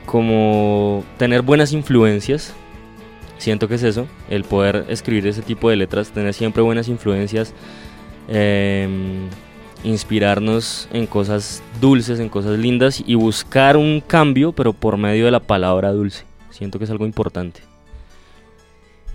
como 0.06 1.04
tener 1.18 1.42
buenas 1.42 1.74
influencias, 1.74 2.54
siento 3.38 3.68
que 3.68 3.76
es 3.76 3.84
eso, 3.84 4.08
el 4.30 4.44
poder 4.44 4.86
escribir 4.90 5.28
ese 5.28 5.42
tipo 5.42 5.70
de 5.70 5.76
letras, 5.76 6.12
tener 6.12 6.34
siempre 6.34 6.62
buenas 6.62 6.88
influencias, 6.88 7.54
eh, 8.30 8.88
inspirarnos 9.84 10.88
en 10.94 11.08
cosas 11.08 11.62
dulces, 11.82 12.20
en 12.20 12.30
cosas 12.30 12.58
lindas 12.58 13.04
y 13.06 13.16
buscar 13.16 13.76
un 13.76 14.02
cambio, 14.06 14.54
pero 14.54 14.72
por 14.72 14.98
medio 14.98 15.26
de 15.26 15.32
la 15.32 15.42
palabra 15.42 15.92
dulce. 15.92 16.24
Siento 16.52 16.78
que 16.78 16.86
es 16.86 16.92
algo 16.92 17.06
importante 17.06 17.73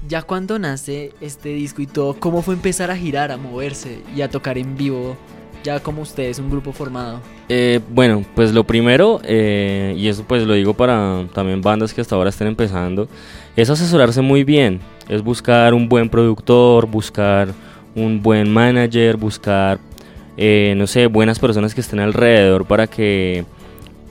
ya 0.07 0.23
cuando 0.23 0.59
nace 0.59 1.13
este 1.21 1.51
disco 1.51 1.83
y 1.83 1.87
todo, 1.87 2.15
¿cómo 2.15 2.43
fue 2.43 2.55
empezar 2.55 2.91
a 2.91 2.97
girar, 2.97 3.33
a 3.33 3.37
moverse 3.37 4.01
y 4.15 4.21
a 4.23 4.31
tocar 4.31 4.59
en 4.59 4.77
vivo 4.77 5.17
ya 5.65 5.81
como 5.81 6.03
ustedes, 6.03 6.39
un 6.39 6.51
grupo 6.51 6.73
formado? 6.73 7.21
Eh, 7.49 7.81
bueno, 7.91 8.25
pues 8.35 8.53
lo 8.53 8.65
primero, 8.65 9.21
eh, 9.25 9.95
y 9.97 10.09
eso 10.09 10.25
pues 10.27 10.45
lo 10.45 10.55
digo 10.55 10.75
para 10.75 11.27
también 11.35 11.61
bandas 11.61 11.93
que 11.93 12.01
hasta 12.01 12.15
ahora 12.15 12.31
estén 12.31 12.47
empezando, 12.47 13.09
es 13.57 13.69
asesorarse 13.71 14.21
muy 14.21 14.45
bien, 14.45 14.81
es 15.09 15.23
buscar 15.23 15.75
un 15.75 15.89
buen 15.89 16.09
productor, 16.09 16.87
buscar 16.87 17.49
un 17.95 18.23
buen 18.23 18.51
manager, 18.51 19.17
buscar, 19.17 19.79
eh, 20.37 20.75
no 20.77 20.87
sé, 20.87 21.07
buenas 21.07 21.39
personas 21.39 21.75
que 21.75 21.81
estén 21.81 21.99
alrededor 21.99 22.65
para 22.65 22.87
que, 22.87 23.45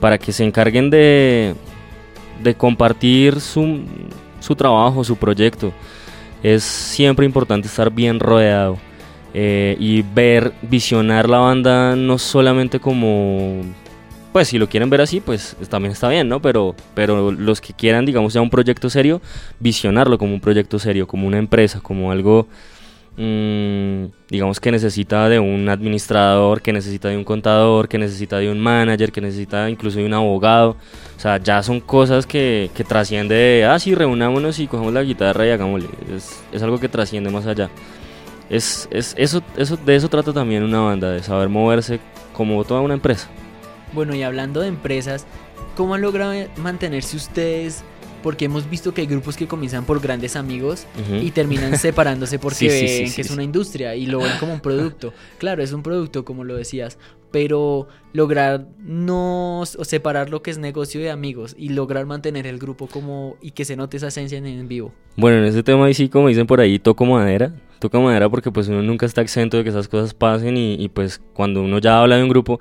para 0.00 0.18
que 0.18 0.32
se 0.32 0.44
encarguen 0.44 0.90
de, 0.90 1.54
de 2.42 2.54
compartir 2.54 3.40
su, 3.40 3.80
su 4.40 4.54
trabajo, 4.54 5.04
su 5.04 5.16
proyecto. 5.16 5.72
Es 6.42 6.62
siempre 6.62 7.26
importante 7.26 7.68
estar 7.68 7.90
bien 7.90 8.20
rodeado 8.20 8.78
eh, 9.34 9.76
y 9.78 10.02
ver, 10.02 10.52
visionar 10.62 11.28
la 11.28 11.38
banda 11.38 11.96
no 11.96 12.18
solamente 12.18 12.80
como 12.80 13.62
pues 14.32 14.48
si 14.48 14.58
lo 14.58 14.68
quieren 14.68 14.90
ver 14.90 15.00
así, 15.00 15.20
pues 15.20 15.56
también 15.68 15.92
está 15.92 16.08
bien, 16.08 16.28
¿no? 16.28 16.40
Pero, 16.40 16.74
pero 16.94 17.32
los 17.32 17.60
que 17.60 17.72
quieran, 17.72 18.04
digamos, 18.04 18.34
ya 18.34 18.40
un 18.40 18.50
proyecto 18.50 18.90
serio, 18.90 19.20
visionarlo 19.58 20.18
como 20.18 20.34
un 20.34 20.40
proyecto 20.40 20.78
serio, 20.78 21.06
como 21.06 21.26
una 21.26 21.38
empresa, 21.38 21.80
como 21.80 22.12
algo, 22.12 22.46
digamos, 23.18 24.60
que 24.60 24.70
necesita 24.70 25.28
de 25.28 25.40
un 25.40 25.68
administrador, 25.68 26.62
que 26.62 26.72
necesita 26.72 27.08
de 27.08 27.16
un 27.16 27.24
contador, 27.24 27.88
que 27.88 27.98
necesita 27.98 28.38
de 28.38 28.50
un 28.50 28.60
manager, 28.60 29.10
que 29.10 29.20
necesita 29.20 29.68
incluso 29.68 29.98
de 29.98 30.06
un 30.06 30.14
abogado. 30.14 30.76
O 31.16 31.20
sea, 31.20 31.38
ya 31.38 31.62
son 31.64 31.80
cosas 31.80 32.26
que, 32.26 32.70
que 32.74 32.84
trasciende 32.84 33.34
de, 33.34 33.64
ah, 33.64 33.78
sí, 33.80 33.94
reunámonos 33.94 34.60
y 34.60 34.68
cogemos 34.68 34.92
la 34.92 35.02
guitarra 35.02 35.46
y 35.46 35.50
hagámosle. 35.50 35.88
Es, 36.14 36.40
es 36.52 36.62
algo 36.62 36.78
que 36.78 36.88
trasciende 36.88 37.30
más 37.30 37.46
allá. 37.46 37.70
Es, 38.48 38.88
es, 38.92 39.14
eso, 39.18 39.42
eso, 39.56 39.76
de 39.76 39.96
eso 39.96 40.08
trata 40.08 40.32
también 40.32 40.62
una 40.62 40.80
banda, 40.80 41.10
de 41.10 41.22
saber 41.22 41.48
moverse 41.48 41.98
como 42.32 42.62
toda 42.62 42.80
una 42.82 42.94
empresa. 42.94 43.28
Bueno, 43.92 44.14
y 44.14 44.22
hablando 44.22 44.60
de 44.60 44.68
empresas, 44.68 45.26
¿cómo 45.76 45.94
han 45.94 46.02
logrado 46.02 46.34
mantenerse 46.56 47.16
ustedes? 47.16 47.82
Porque 48.28 48.44
hemos 48.44 48.68
visto 48.68 48.92
que 48.92 49.00
hay 49.00 49.06
grupos 49.06 49.38
que 49.38 49.46
comienzan 49.46 49.86
por 49.86 50.02
grandes 50.02 50.36
amigos 50.36 50.86
y 51.22 51.30
terminan 51.30 51.78
separándose 51.78 52.38
porque 52.38 52.56
Sí, 52.56 52.68
ven 52.68 53.08
sí, 53.08 53.14
que 53.14 53.22
es 53.22 53.30
una 53.30 53.42
industria 53.42 53.94
y 53.94 54.04
lo 54.04 54.18
ven 54.18 54.32
como 54.38 54.52
un 54.52 54.60
producto. 54.60 55.14
Claro, 55.38 55.62
es 55.62 55.72
un 55.72 55.82
producto, 55.82 56.26
como 56.26 56.44
lo 56.44 56.54
decías, 56.54 56.98
pero 57.30 57.88
lograr 58.12 58.66
no 58.80 59.60
o 59.60 59.84
separar 59.86 60.28
lo 60.28 60.42
que 60.42 60.50
es 60.50 60.58
negocio 60.58 61.00
de 61.00 61.10
amigos 61.10 61.56
y 61.58 61.70
lograr 61.70 62.04
mantener 62.04 62.46
el 62.46 62.58
grupo 62.58 62.86
como 62.86 63.38
y 63.40 63.52
que 63.52 63.64
se 63.64 63.76
note 63.76 63.96
esa 63.96 64.08
esencia 64.08 64.36
en, 64.36 64.44
en 64.44 64.68
vivo. 64.68 64.92
Bueno, 65.16 65.38
en 65.38 65.44
ese 65.44 65.62
tema 65.62 65.86
ahí 65.86 65.94
sí, 65.94 66.10
como 66.10 66.28
dicen 66.28 66.46
por 66.46 66.60
ahí, 66.60 66.78
toco 66.78 67.06
madera. 67.06 67.54
Toca 67.78 67.98
madera 67.98 68.28
porque 68.28 68.52
pues 68.52 68.68
uno 68.68 68.82
nunca 68.82 69.06
está 69.06 69.22
exento 69.22 69.56
de 69.56 69.64
que 69.64 69.70
esas 69.70 69.88
cosas 69.88 70.12
pasen 70.12 70.58
y, 70.58 70.74
y, 70.74 70.90
pues 70.90 71.22
cuando 71.32 71.62
uno 71.62 71.78
ya 71.78 71.98
habla 71.98 72.16
de 72.16 72.24
un 72.24 72.28
grupo, 72.28 72.60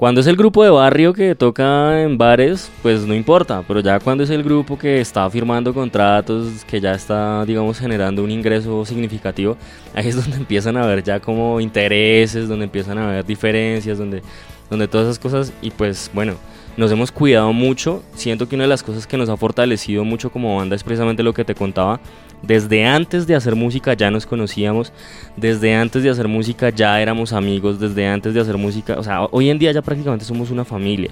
cuando 0.00 0.22
es 0.22 0.26
el 0.26 0.36
grupo 0.36 0.64
de 0.64 0.70
barrio 0.70 1.12
que 1.12 1.34
toca 1.34 2.00
en 2.00 2.16
bares, 2.16 2.72
pues 2.80 3.04
no 3.04 3.14
importa, 3.14 3.62
pero 3.68 3.80
ya 3.80 4.00
cuando 4.00 4.24
es 4.24 4.30
el 4.30 4.42
grupo 4.42 4.78
que 4.78 4.98
está 4.98 5.28
firmando 5.28 5.74
contratos, 5.74 6.64
que 6.66 6.80
ya 6.80 6.94
está, 6.94 7.44
digamos, 7.44 7.78
generando 7.78 8.24
un 8.24 8.30
ingreso 8.30 8.82
significativo, 8.86 9.58
ahí 9.92 10.08
es 10.08 10.16
donde 10.22 10.38
empiezan 10.38 10.78
a 10.78 10.84
haber 10.84 11.02
ya 11.02 11.20
como 11.20 11.60
intereses, 11.60 12.48
donde 12.48 12.64
empiezan 12.64 12.96
a 12.96 13.10
haber 13.10 13.26
diferencias, 13.26 13.98
donde, 13.98 14.22
donde 14.70 14.88
todas 14.88 15.06
esas 15.06 15.18
cosas 15.18 15.52
y 15.60 15.70
pues 15.70 16.10
bueno. 16.14 16.36
Nos 16.76 16.90
hemos 16.92 17.12
cuidado 17.12 17.52
mucho, 17.52 18.02
siento 18.14 18.48
que 18.48 18.54
una 18.54 18.64
de 18.64 18.68
las 18.68 18.82
cosas 18.82 19.06
que 19.06 19.18
nos 19.18 19.28
ha 19.28 19.36
fortalecido 19.36 20.04
mucho 20.04 20.30
como 20.30 20.56
banda 20.56 20.76
es 20.76 20.84
precisamente 20.84 21.22
lo 21.22 21.34
que 21.34 21.44
te 21.44 21.54
contaba, 21.54 22.00
desde 22.42 22.84
antes 22.84 23.26
de 23.26 23.34
hacer 23.34 23.54
música 23.54 23.94
ya 23.94 24.10
nos 24.10 24.26
conocíamos, 24.26 24.92
desde 25.36 25.74
antes 25.74 26.02
de 26.02 26.10
hacer 26.10 26.28
música 26.28 26.70
ya 26.70 27.00
éramos 27.00 27.32
amigos, 27.32 27.78
desde 27.78 28.06
antes 28.06 28.34
de 28.34 28.40
hacer 28.40 28.56
música, 28.56 28.98
o 28.98 29.02
sea, 29.02 29.24
hoy 29.24 29.50
en 29.50 29.58
día 29.58 29.72
ya 29.72 29.82
prácticamente 29.82 30.24
somos 30.24 30.50
una 30.50 30.64
familia. 30.64 31.10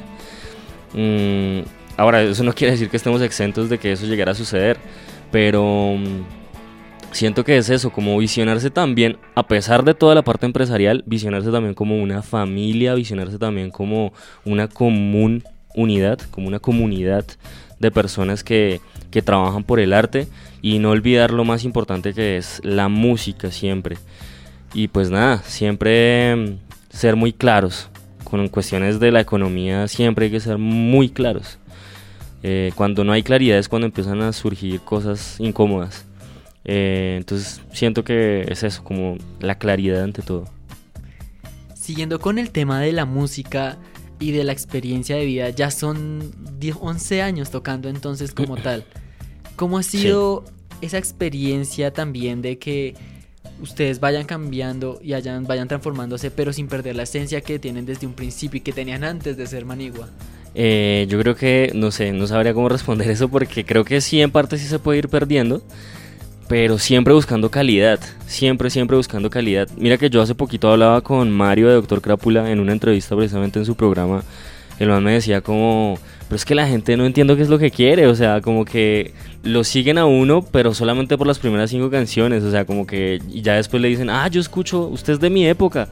Mm, 0.95 1.61
ahora, 1.97 2.23
eso 2.23 2.43
no 2.45 2.53
quiere 2.53 2.73
decir 2.73 2.89
que 2.89 2.97
estemos 2.97 3.23
exentos 3.23 3.69
de 3.69 3.79
que 3.79 3.93
eso 3.93 4.07
llegara 4.07 4.33
a 4.33 4.35
suceder, 4.35 4.79
pero 5.31 5.95
mm, 5.97 6.23
siento 7.13 7.45
que 7.45 7.59
es 7.59 7.69
eso, 7.71 7.91
como 7.91 8.17
visionarse 8.19 8.71
también, 8.71 9.19
a 9.35 9.47
pesar 9.47 9.85
de 9.85 9.95
toda 9.95 10.15
la 10.15 10.23
parte 10.23 10.47
empresarial, 10.47 11.05
visionarse 11.07 11.51
también 11.51 11.75
como 11.75 12.01
una 12.03 12.23
familia, 12.23 12.95
visionarse 12.95 13.39
también 13.39 13.71
como 13.71 14.13
una 14.45 14.69
común 14.69 15.43
unidad, 15.75 16.19
como 16.31 16.49
una 16.49 16.59
comunidad 16.59 17.25
de 17.81 17.91
personas 17.91 18.45
que, 18.45 18.81
que 19.11 19.23
trabajan 19.23 19.65
por 19.65 19.81
el 19.81 19.93
arte 19.93 20.29
y 20.63 20.79
no 20.79 20.91
olvidar 20.91 21.33
lo 21.33 21.45
más 21.45 21.65
importante 21.65 22.15
que 22.15 22.37
es 22.37 22.61
la 22.65 22.89
música 22.89 23.51
siempre. 23.51 23.97
Y 24.75 24.89
pues 24.89 25.11
nada, 25.11 25.43
siempre 25.45 26.37
mm, 26.37 26.59
ser 26.91 27.17
muy 27.17 27.33
claros. 27.33 27.89
Con 28.25 28.49
cuestiones 28.49 29.01
de 29.01 29.11
la 29.11 29.21
economía 29.21 29.89
siempre 29.89 30.27
hay 30.27 30.33
que 30.33 30.41
ser 30.41 30.59
muy 30.59 31.09
claros. 31.09 31.59
Eh, 32.43 32.73
cuando 32.75 33.03
no 33.03 33.13
hay 33.13 33.23
claridad 33.23 33.59
es 33.59 33.69
cuando 33.69 33.87
empiezan 33.87 34.21
a 34.23 34.33
surgir 34.33 34.81
cosas 34.81 35.37
incómodas. 35.39 36.05
Eh, 36.65 37.17
entonces 37.19 37.63
siento 37.73 38.05
que 38.05 38.45
es 38.49 38.63
eso, 38.63 38.85
como 38.85 39.17
la 39.41 39.57
claridad 39.57 40.03
ante 40.03 40.23
todo. 40.23 40.45
Siguiendo 41.75 42.21
con 42.21 42.39
el 42.39 42.51
tema 42.51 42.81
de 42.81 42.93
la 42.93 43.07
música 43.07 43.79
y 44.21 44.33
de 44.33 44.45
la 44.45 44.53
experiencia 44.53 45.17
de 45.17 45.25
vida, 45.25 45.51
ya 45.51 45.71
son 45.71 46.33
10, 46.59 46.77
11 46.81 47.23
años 47.23 47.51
tocando 47.51 47.89
entonces 47.89 48.33
como 48.33 48.57
tal. 48.63 48.85
¿Cómo 49.57 49.79
ha 49.79 49.83
sido 49.83 50.45
esa 50.81 50.99
experiencia 50.99 51.93
también 51.93 52.43
de 52.43 52.59
que 52.59 52.95
ustedes 53.61 54.01
vayan 54.01 54.25
cambiando 54.25 55.01
y 55.03 55.15
hayan, 55.15 55.47
vayan 55.47 55.69
transformándose, 55.69 56.31
pero 56.31 56.53
sin 56.53 56.69
perder 56.69 56.97
la 56.97 57.03
esencia 57.05 57.41
que 57.41 57.59
tienen 57.59 57.87
desde 57.87 58.07
un 58.07 58.15
principio 58.15 58.59
y 58.59 58.61
que 58.61 58.73
tenían 58.73 59.05
antes 59.05 59.37
de 59.37 59.47
ser 59.47 59.65
Manigua? 59.65 60.09
Eh, 60.55 61.07
yo 61.09 61.19
creo 61.21 61.35
que, 61.35 61.73
no 61.75 61.91
sé, 61.91 62.13
no 62.13 62.27
sabría 62.27 62.55
cómo 62.55 62.69
responder 62.69 63.11
eso 63.11 63.29
porque 63.29 63.65
creo 63.65 63.85
que 63.85 64.01
sí, 64.01 64.21
en 64.21 64.31
parte 64.31 64.59
sí 64.59 64.67
se 64.67 64.79
puede 64.79 64.99
ir 64.99 65.09
perdiendo, 65.09 65.63
pero 66.49 66.78
siempre 66.78 67.12
buscando 67.12 67.50
calidad, 67.50 68.00
siempre, 68.26 68.71
siempre 68.71 68.97
buscando 68.97 69.28
calidad. 69.31 69.69
Mira 69.76 69.99
que 69.99 70.09
yo 70.11 70.23
hace 70.23 70.35
poquito 70.35 70.71
hablaba 70.71 71.02
con 71.02 71.31
Mario 71.31 71.69
de 71.69 71.75
Doctor 71.75 72.00
Crápula 72.00 72.50
en 72.50 72.61
una 72.61 72.73
entrevista 72.73 73.14
precisamente 73.14 73.59
en 73.59 73.67
su 73.67 73.75
programa. 73.75 74.23
El 74.78 74.88
man 74.88 75.05
me 75.05 75.12
decía 75.12 75.40
como, 75.40 75.99
pero 76.28 76.37
es 76.37 76.45
que 76.45 76.55
la 76.55 76.67
gente 76.67 76.97
no 76.97 77.05
entiendo 77.05 77.37
qué 77.37 77.43
es 77.43 77.49
lo 77.49 77.59
que 77.59 77.71
quiere, 77.71 78.07
o 78.07 78.14
sea, 78.14 78.40
como 78.40 78.64
que 78.64 79.12
lo 79.43 79.64
siguen 79.64 79.99
a 79.99 80.07
uno, 80.07 80.43
pero 80.43 80.73
solamente 80.73 81.19
por 81.19 81.26
las 81.26 81.38
primeras 81.38 81.71
cinco 81.71 81.90
canciones, 81.90 82.43
o 82.45 82.50
sea, 82.50 82.64
como 82.64 82.87
que 82.87 83.21
ya 83.28 83.55
después 83.55 83.83
le 83.83 83.88
dicen, 83.88 84.09
ah, 84.09 84.28
yo 84.28 84.40
escucho, 84.40 84.87
usted 84.87 85.14
es 85.14 85.21
de 85.21 85.31
mi 85.31 85.47
época. 85.47 85.88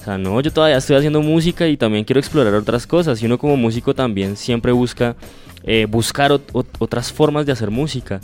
O 0.00 0.04
sea, 0.04 0.18
no, 0.18 0.40
yo 0.40 0.50
todavía 0.50 0.78
estoy 0.78 0.96
haciendo 0.96 1.22
música 1.22 1.68
y 1.68 1.76
también 1.76 2.04
quiero 2.04 2.18
explorar 2.18 2.54
otras 2.54 2.88
cosas. 2.88 3.22
Y 3.22 3.26
uno 3.26 3.38
como 3.38 3.56
músico 3.56 3.94
también 3.94 4.36
siempre 4.36 4.72
busca 4.72 5.14
eh, 5.62 5.86
buscar 5.88 6.32
ot- 6.32 6.50
ot- 6.52 6.66
otras 6.80 7.12
formas 7.12 7.46
de 7.46 7.52
hacer 7.52 7.70
música. 7.70 8.20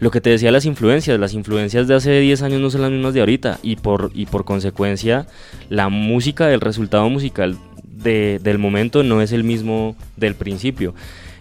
Lo 0.00 0.10
que 0.10 0.20
te 0.20 0.30
decía 0.30 0.50
las 0.50 0.64
influencias, 0.64 1.20
las 1.20 1.34
influencias 1.34 1.86
de 1.86 1.94
hace 1.94 2.18
10 2.20 2.42
años 2.42 2.60
no 2.60 2.70
son 2.70 2.80
las 2.82 2.90
mismas 2.90 3.12
de 3.14 3.20
ahorita. 3.20 3.58
Y 3.62 3.76
por, 3.76 4.10
y 4.14 4.26
por 4.26 4.44
consecuencia, 4.44 5.26
la 5.68 5.88
música, 5.90 6.52
el 6.52 6.60
resultado 6.60 7.08
musical 7.10 7.56
de- 7.84 8.40
del 8.42 8.58
momento 8.58 9.02
no 9.02 9.20
es 9.20 9.30
el 9.32 9.44
mismo 9.44 9.94
del 10.16 10.34
principio. 10.34 10.94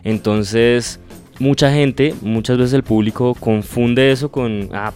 Entonces, 0.03 0.99
mucha 1.39 1.71
gente, 1.71 2.13
muchas 2.21 2.57
veces 2.57 2.73
el 2.73 2.83
público 2.83 3.33
confunde 3.39 4.11
eso 4.11 4.29
con, 4.29 4.69
ah, 4.73 4.91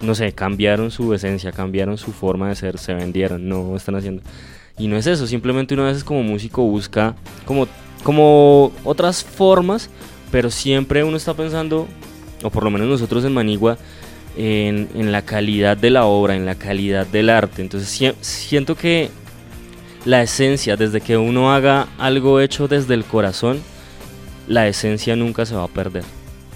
no 0.00 0.14
sé, 0.16 0.32
cambiaron 0.32 0.90
su 0.90 1.12
esencia, 1.14 1.52
cambiaron 1.52 1.98
su 1.98 2.10
forma 2.12 2.48
de 2.48 2.56
ser, 2.56 2.78
se 2.78 2.94
vendieron, 2.94 3.48
no 3.48 3.76
están 3.76 3.94
haciendo. 3.94 4.22
Y 4.78 4.88
no 4.88 4.96
es 4.96 5.06
eso, 5.06 5.26
simplemente 5.26 5.74
uno 5.74 5.84
a 5.84 5.88
veces 5.88 6.02
como 6.04 6.22
músico 6.22 6.62
busca 6.62 7.14
como, 7.44 7.68
como 8.02 8.72
otras 8.82 9.22
formas, 9.22 9.90
pero 10.32 10.50
siempre 10.50 11.04
uno 11.04 11.16
está 11.18 11.34
pensando, 11.34 11.86
o 12.42 12.50
por 12.50 12.64
lo 12.64 12.70
menos 12.70 12.88
nosotros 12.88 13.24
en 13.24 13.32
Manigua, 13.34 13.78
en, 14.36 14.88
en 14.94 15.12
la 15.12 15.22
calidad 15.22 15.76
de 15.76 15.90
la 15.90 16.04
obra, 16.04 16.36
en 16.36 16.46
la 16.46 16.54
calidad 16.54 17.06
del 17.06 17.30
arte. 17.30 17.62
Entonces 17.62 17.88
sie- 18.00 18.14
siento 18.20 18.74
que 18.76 19.10
la 20.04 20.22
esencia, 20.22 20.76
desde 20.76 21.00
que 21.00 21.16
uno 21.16 21.52
haga 21.52 21.88
algo 21.98 22.40
hecho 22.40 22.68
desde 22.68 22.94
el 22.94 23.04
corazón, 23.04 23.60
la 24.48 24.66
esencia 24.66 25.14
nunca 25.16 25.44
se 25.46 25.54
va 25.54 25.64
a 25.64 25.68
perder. 25.68 26.04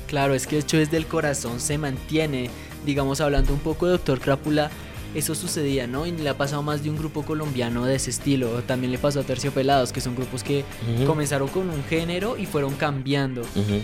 Claro, 0.07 0.35
es 0.35 0.47
que 0.47 0.59
hecho 0.59 0.77
desde 0.79 0.97
el 0.97 1.07
corazón 1.07 1.61
se 1.61 1.77
mantiene. 1.79 2.49
Digamos, 2.87 3.21
hablando 3.21 3.53
un 3.53 3.59
poco 3.61 3.87
de 3.87 3.93
Doctor 3.93 4.21
Crápula, 4.21 4.71
eso 5.15 5.35
sucedía, 5.35 5.87
¿no? 5.87 6.07
Y 6.07 6.13
le 6.13 6.29
ha 6.29 6.37
pasado 6.37 6.63
más 6.63 6.83
de 6.83 6.91
un 6.91 6.97
grupo 6.97 7.23
colombiano 7.23 7.85
de 7.85 7.95
ese 7.97 8.11
estilo. 8.11 8.49
También 8.67 8.93
le 8.93 8.99
pasó 8.99 9.21
a 9.21 9.23
Terciopelados, 9.23 9.93
que 9.93 10.01
son 10.01 10.15
grupos 10.17 10.43
que 10.43 10.65
comenzaron 11.07 11.49
con 11.49 11.69
un 11.71 11.85
género 11.85 12.37
y 12.39 12.47
fueron 12.47 12.75
cambiando. 12.75 13.43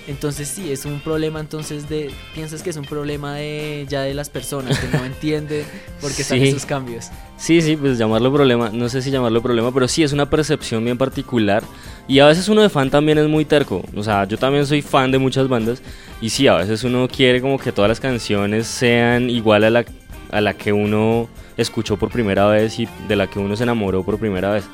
Entonces 0.09 0.49
sí, 0.49 0.71
es 0.73 0.85
un 0.85 1.01
problema 1.01 1.41
entonces 1.41 1.89
de... 1.89 2.11
Piensas 2.35 2.63
que 2.63 2.71
es 2.71 2.77
un 2.77 2.85
problema 2.85 3.35
de 3.35 3.87
ya 3.89 4.03
de 4.03 4.15
las 4.15 4.29
personas 4.31 4.79
que 4.79 4.89
no 4.97 5.05
entienden 5.05 5.65
por 6.01 6.13
qué 6.13 6.23
están 6.23 6.39
Sí. 6.41 6.49
esos 6.49 6.67
cambios. 6.67 7.07
Sí, 7.37 7.61
sí, 7.63 7.77
pues 7.77 7.97
llamarlo 7.99 8.33
problema, 8.33 8.71
no 8.71 8.89
sé 8.89 9.01
si 9.03 9.11
llamarlo 9.11 9.41
problema, 9.43 9.73
pero 9.73 9.89
sí 9.89 10.03
es 10.03 10.13
una 10.13 10.29
percepción 10.29 10.85
bien 10.85 10.99
particular. 10.99 11.63
Y 12.07 12.19
a 12.19 12.27
veces 12.27 12.49
uno 12.49 12.61
de 12.63 12.69
fan 12.69 12.91
también 12.91 13.19
es 13.19 13.29
muy 13.29 13.45
terco. 13.45 13.83
O 13.97 14.03
sea, 14.03 14.25
yo 14.25 14.37
también 14.37 14.67
soy 14.67 14.83
fan 14.83 15.11
de 15.11 15.19
muchas 15.19 15.49
bandas. 15.49 15.81
Y 16.21 16.31
sí, 16.31 16.47
a 16.49 16.57
veces 16.57 16.85
uno 16.85 17.09
quiere 17.09 17.41
como 17.41 17.59
que 17.59 17.73
todas 17.73 17.89
las 17.89 18.01
canciones 18.01 18.67
sean 18.67 19.31
igual 19.31 19.65
a 19.65 19.71
la, 19.71 19.85
a 20.33 20.41
la 20.41 20.55
que 20.55 20.73
uno 20.73 21.29
escuchó 21.57 21.97
por 21.97 22.11
primera 22.11 22.47
vez 22.47 22.79
y 22.79 22.89
de 23.09 23.17
la 23.17 23.27
que 23.27 23.39
uno 23.39 23.57
se 23.57 23.65
enamoró 23.65 24.03
por 24.03 24.19
primera 24.19 24.51
vez. 24.51 24.65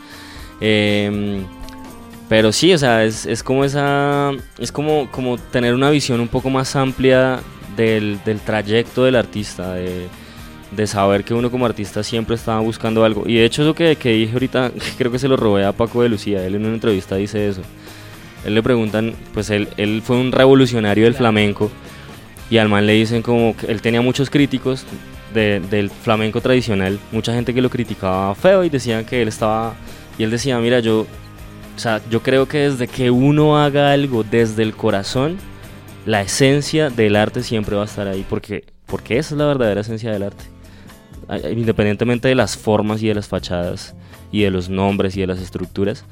Em, 0.60 1.44
pero 2.28 2.52
sí, 2.52 2.72
o 2.72 2.78
sea, 2.78 3.04
es, 3.04 3.26
es, 3.26 3.42
como 3.42 3.64
esa. 3.64 4.32
Es 4.58 4.72
como, 4.72 5.08
como 5.10 5.38
tener 5.38 5.74
una 5.74 5.90
visión 5.90 6.20
un 6.20 6.28
poco 6.28 6.50
más 6.50 6.74
amplia 6.74 7.40
del, 7.76 8.18
del 8.24 8.40
trayecto 8.40 9.04
del 9.04 9.16
artista, 9.16 9.74
de, 9.74 10.08
de, 10.72 10.86
saber 10.86 11.24
que 11.24 11.34
uno 11.34 11.50
como 11.50 11.66
artista 11.66 12.02
siempre 12.02 12.34
estaba 12.34 12.60
buscando 12.60 13.04
algo. 13.04 13.24
Y 13.26 13.36
de 13.36 13.44
hecho, 13.44 13.62
eso 13.62 13.74
que, 13.74 13.96
que 13.96 14.10
dije 14.10 14.32
ahorita, 14.32 14.72
creo 14.98 15.12
que 15.12 15.18
se 15.18 15.28
lo 15.28 15.36
robé 15.36 15.64
a 15.64 15.72
Paco 15.72 16.02
de 16.02 16.08
Lucía. 16.08 16.44
Él 16.44 16.56
en 16.56 16.64
una 16.64 16.74
entrevista 16.74 17.16
dice 17.16 17.48
eso. 17.48 17.62
Él 18.44 18.54
le 18.54 18.62
preguntan, 18.62 19.14
pues 19.34 19.50
él, 19.50 19.68
él 19.76 20.02
fue 20.04 20.16
un 20.16 20.32
revolucionario 20.32 21.04
del 21.04 21.14
flamenco. 21.14 21.70
Y 22.48 22.58
al 22.58 22.68
man 22.68 22.86
le 22.86 22.92
dicen 22.92 23.22
como 23.22 23.56
que 23.56 23.66
él 23.66 23.82
tenía 23.82 24.00
muchos 24.00 24.30
críticos 24.30 24.84
de, 25.34 25.60
del 25.60 25.90
flamenco 25.90 26.40
tradicional, 26.40 26.98
mucha 27.12 27.34
gente 27.34 27.54
que 27.54 27.62
lo 27.62 27.70
criticaba 27.70 28.34
feo 28.34 28.64
y 28.64 28.68
decían 28.68 29.04
que 29.04 29.22
él 29.22 29.28
estaba... 29.28 29.74
Y 30.18 30.22
él 30.22 30.30
decía, 30.30 30.58
mira, 30.58 30.80
yo 30.80 31.06
o 31.76 31.78
sea, 31.78 32.00
yo 32.08 32.22
creo 32.22 32.48
que 32.48 32.70
desde 32.70 32.88
que 32.88 33.10
uno 33.10 33.58
haga 33.58 33.92
algo 33.92 34.24
desde 34.24 34.62
el 34.62 34.74
corazón, 34.74 35.36
la 36.06 36.22
esencia 36.22 36.88
del 36.88 37.16
arte 37.16 37.42
siempre 37.42 37.76
va 37.76 37.82
a 37.82 37.84
estar 37.84 38.08
ahí, 38.08 38.24
porque, 38.28 38.64
porque 38.86 39.18
esa 39.18 39.34
es 39.34 39.38
la 39.38 39.44
verdadera 39.44 39.82
esencia 39.82 40.10
del 40.10 40.22
arte. 40.22 40.44
Independientemente 41.50 42.28
de 42.28 42.34
las 42.34 42.56
formas 42.56 43.02
y 43.02 43.08
de 43.08 43.14
las 43.14 43.28
fachadas 43.28 43.94
y 44.32 44.42
de 44.42 44.50
los 44.50 44.70
nombres 44.70 45.16
y 45.18 45.20
de 45.20 45.26
las 45.26 45.38
estructuras, 45.38 46.06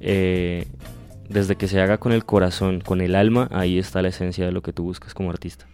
eh, 0.00 0.66
desde 1.28 1.54
que 1.54 1.68
se 1.68 1.80
haga 1.80 1.98
con 1.98 2.10
el 2.10 2.24
corazón, 2.24 2.80
con 2.80 3.00
el 3.00 3.14
alma, 3.14 3.48
ahí 3.52 3.78
está 3.78 4.02
la 4.02 4.08
esencia 4.08 4.46
de 4.46 4.52
lo 4.52 4.62
que 4.62 4.72
tú 4.72 4.82
buscas 4.82 5.14
como 5.14 5.30
artista. 5.30 5.66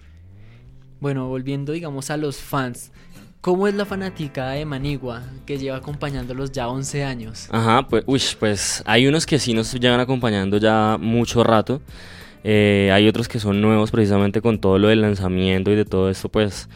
Bueno, 1.01 1.29
volviendo 1.29 1.73
digamos 1.73 2.11
a 2.11 2.17
los 2.17 2.37
fans, 2.37 2.91
¿Cómo 3.45 3.69
es 3.69 3.75
la 3.75 3.85
fanática 3.85 4.53
de 4.53 4.65
Manigua 4.65 5.23
que 5.45 5.59
lleva 5.59 5.77
acompañándolos 5.77 6.51
ya 6.51 6.67
11 6.67 7.05
años? 7.05 7.47
Ajá, 7.51 7.87
pues, 7.87 8.03
uy, 8.07 8.23
pues 8.41 8.83
hay 8.87 9.07
unos 9.07 9.27
que 9.27 9.39
sí 9.39 9.53
nos 9.53 9.71
llevan 9.75 10.01
acompañando 10.01 10.57
ya 10.57 10.97
mucho 10.99 11.45
rato. 11.45 11.83
Eh, 12.43 12.89
hay 12.91 13.07
otros 13.07 13.29
que 13.29 13.39
son 13.39 13.61
nuevos 13.61 13.91
precisamente 13.91 14.41
con 14.41 14.61
todo 14.61 14.79
lo 14.79 14.89
del 14.89 15.03
lanzamiento 15.03 15.71
y 15.71 15.75
de 15.75 15.85
todo 15.85 16.09
esto, 16.09 16.31
pues 16.31 16.71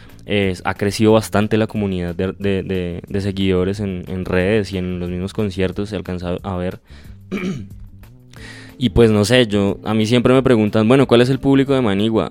ha 0.63 0.75
crecido 0.75 1.13
bastante 1.13 1.57
la 1.57 1.69
comunidad 1.69 2.15
de, 2.15 3.03
seguidores 3.19 3.81
en, 3.81 4.05
en, 4.07 4.27
redes 4.27 4.71
y 4.71 4.77
en 4.77 5.01
los 5.01 5.09
mismos 5.09 5.33
conciertos, 5.33 5.89
se 5.89 5.97
alcanza 5.97 6.37
a 6.43 6.57
ver. 6.59 6.83
y 8.77 8.91
pues 8.91 9.11
no 9.11 9.25
sé, 9.25 9.47
yo 9.47 9.81
a 9.85 9.95
mí 9.95 10.05
siempre 10.05 10.35
me 10.35 10.43
preguntan, 10.43 10.87
bueno, 10.87 11.09
¿cuál 11.09 11.23
es 11.23 11.31
el 11.31 11.39
público 11.39 11.73
de 11.73 11.81
Manigua? 11.81 12.31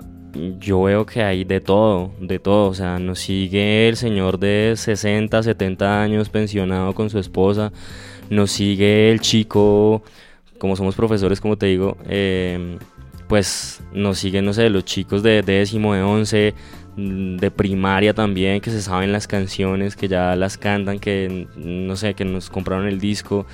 Yo 0.60 0.84
veo 0.84 1.06
que 1.06 1.24
hay 1.24 1.44
de 1.44 1.62
todo, 1.62 2.12
de 2.20 2.40
todo. 2.40 2.70
O 2.70 2.74
sea, 2.74 3.00
nos 3.00 3.20
sigue 3.20 3.90
el 3.90 3.98
señor 3.98 4.40
de 4.40 4.74
60, 4.76 5.44
70 5.44 6.02
años 6.02 6.30
pensionado 6.30 6.94
con 6.94 7.10
su 7.10 7.20
esposa. 7.20 7.72
Nos 8.30 8.52
sigue 8.52 9.12
el 9.12 9.22
chico, 9.22 10.04
como 10.58 10.76
somos 10.76 10.96
profesores, 10.96 11.42
como 11.42 11.58
te 11.58 11.68
digo, 11.68 11.98
em, 12.08 12.78
pues 13.28 13.82
nos 13.94 14.20
siguen, 14.20 14.46
no 14.46 14.54
sé, 14.54 14.70
los 14.70 14.86
chicos 14.86 15.24
de 15.24 15.42
décimo, 15.42 15.94
de 15.94 16.02
once, 16.02 16.54
de 16.98 17.52
primaria 17.52 18.14
también, 18.14 18.62
que 18.62 18.72
se 18.72 18.82
saben 18.82 19.12
las 19.12 19.28
canciones, 19.28 19.96
que 19.96 20.08
ya 20.08 20.36
las 20.36 20.58
cantan, 20.58 21.00
que 21.00 21.48
no 21.56 21.96
sé, 21.96 22.14
que 22.16 22.26
nos 22.26 22.50
compraron 22.50 22.88
el 22.88 23.00
disco. 23.00 23.46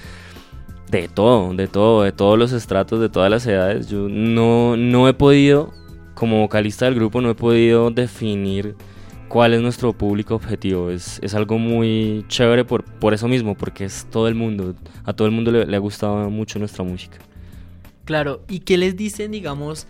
De 0.89 1.07
todo, 1.07 1.53
de 1.55 1.67
todo, 1.67 2.03
de 2.03 2.11
todos 2.11 2.37
los 2.37 2.51
estratos, 2.51 2.99
de 2.99 3.09
todas 3.09 3.31
las 3.31 3.47
edades. 3.47 3.89
Yo 3.89 4.07
no, 4.09 4.77
no 4.77 5.07
he 5.07 5.13
podido 5.13 5.73
como 6.23 6.39
vocalista 6.39 6.85
del 6.85 6.95
grupo 6.95 7.19
no 7.19 7.31
he 7.31 7.35
podido 7.35 7.91
definir 7.91 8.77
cuál 9.27 9.53
es 9.53 9.59
nuestro 9.59 9.91
público 9.91 10.35
objetivo. 10.35 10.89
Es, 10.89 11.19
es 11.21 11.33
algo 11.33 11.57
muy 11.57 12.23
chévere 12.29 12.63
por, 12.63 12.85
por 12.85 13.13
eso 13.13 13.27
mismo, 13.27 13.55
porque 13.57 13.83
es 13.83 14.07
todo 14.09 14.29
el 14.29 14.35
mundo. 14.35 14.73
A 15.03 15.11
todo 15.11 15.27
el 15.27 15.33
mundo 15.33 15.51
le, 15.51 15.65
le 15.65 15.75
ha 15.75 15.79
gustado 15.79 16.29
mucho 16.29 16.59
nuestra 16.59 16.85
música. 16.85 17.17
Claro, 18.05 18.41
¿y 18.47 18.59
qué 18.59 18.77
les 18.77 18.95
dicen, 18.95 19.31
digamos, 19.31 19.85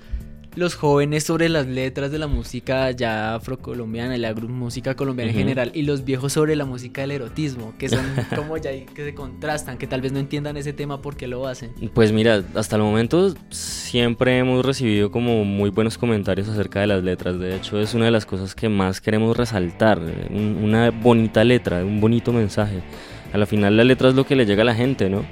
los 0.55 0.75
jóvenes 0.75 1.23
sobre 1.23 1.49
las 1.49 1.67
letras 1.67 2.11
de 2.11 2.19
la 2.19 2.27
música 2.27 2.91
ya 2.91 3.35
afrocolombiana, 3.35 4.17
la 4.17 4.33
música 4.33 4.95
colombiana 4.95 5.31
en 5.31 5.37
general, 5.37 5.71
y 5.73 5.83
los 5.83 6.05
viejos 6.05 6.33
sobre 6.33 6.55
la 6.55 6.65
música 6.65 7.01
del 7.01 7.11
erotismo, 7.11 7.73
que 7.77 7.89
son 7.89 8.05
como 8.35 8.57
ya 8.57 8.71
que 8.71 9.03
se 9.03 9.15
contrastan, 9.15 9.77
que 9.77 9.87
tal 9.87 10.01
vez 10.01 10.11
no 10.11 10.19
entiendan 10.19 10.57
ese 10.57 10.73
tema 10.73 11.01
porque 11.01 11.27
lo 11.27 11.47
hacen. 11.47 11.71
Pues 11.93 12.11
mira, 12.11 12.43
hasta 12.55 12.75
el 12.75 12.81
momento 12.81 13.33
siempre 13.49 14.37
hemos 14.37 14.65
recibido 14.65 15.11
como 15.11 15.43
muy 15.45 15.69
buenos 15.69 15.97
comentarios 15.97 16.47
acerca 16.49 16.81
de 16.81 16.87
las 16.87 17.03
letras. 17.03 17.39
De 17.39 17.55
hecho, 17.55 17.79
es 17.79 17.93
una 17.93 18.05
de 18.05 18.11
las 18.11 18.25
cosas 18.25 18.55
que 18.55 18.69
más 18.69 19.01
queremos 19.01 19.35
resaltar, 19.35 20.01
una 20.31 20.91
bonita 20.91 21.43
letra, 21.43 21.83
un 21.83 21.99
bonito 21.99 22.31
mensaje. 22.31 22.81
A 23.31 23.37
la 23.37 23.45
final 23.47 23.75
la 23.75 23.83
letra 23.83 24.09
es 24.09 24.15
lo 24.15 24.25
que 24.25 24.35
le 24.35 24.45
llega 24.45 24.61
a 24.61 24.65
la 24.65 24.75
gente, 24.75 25.09
¿no? 25.09 25.23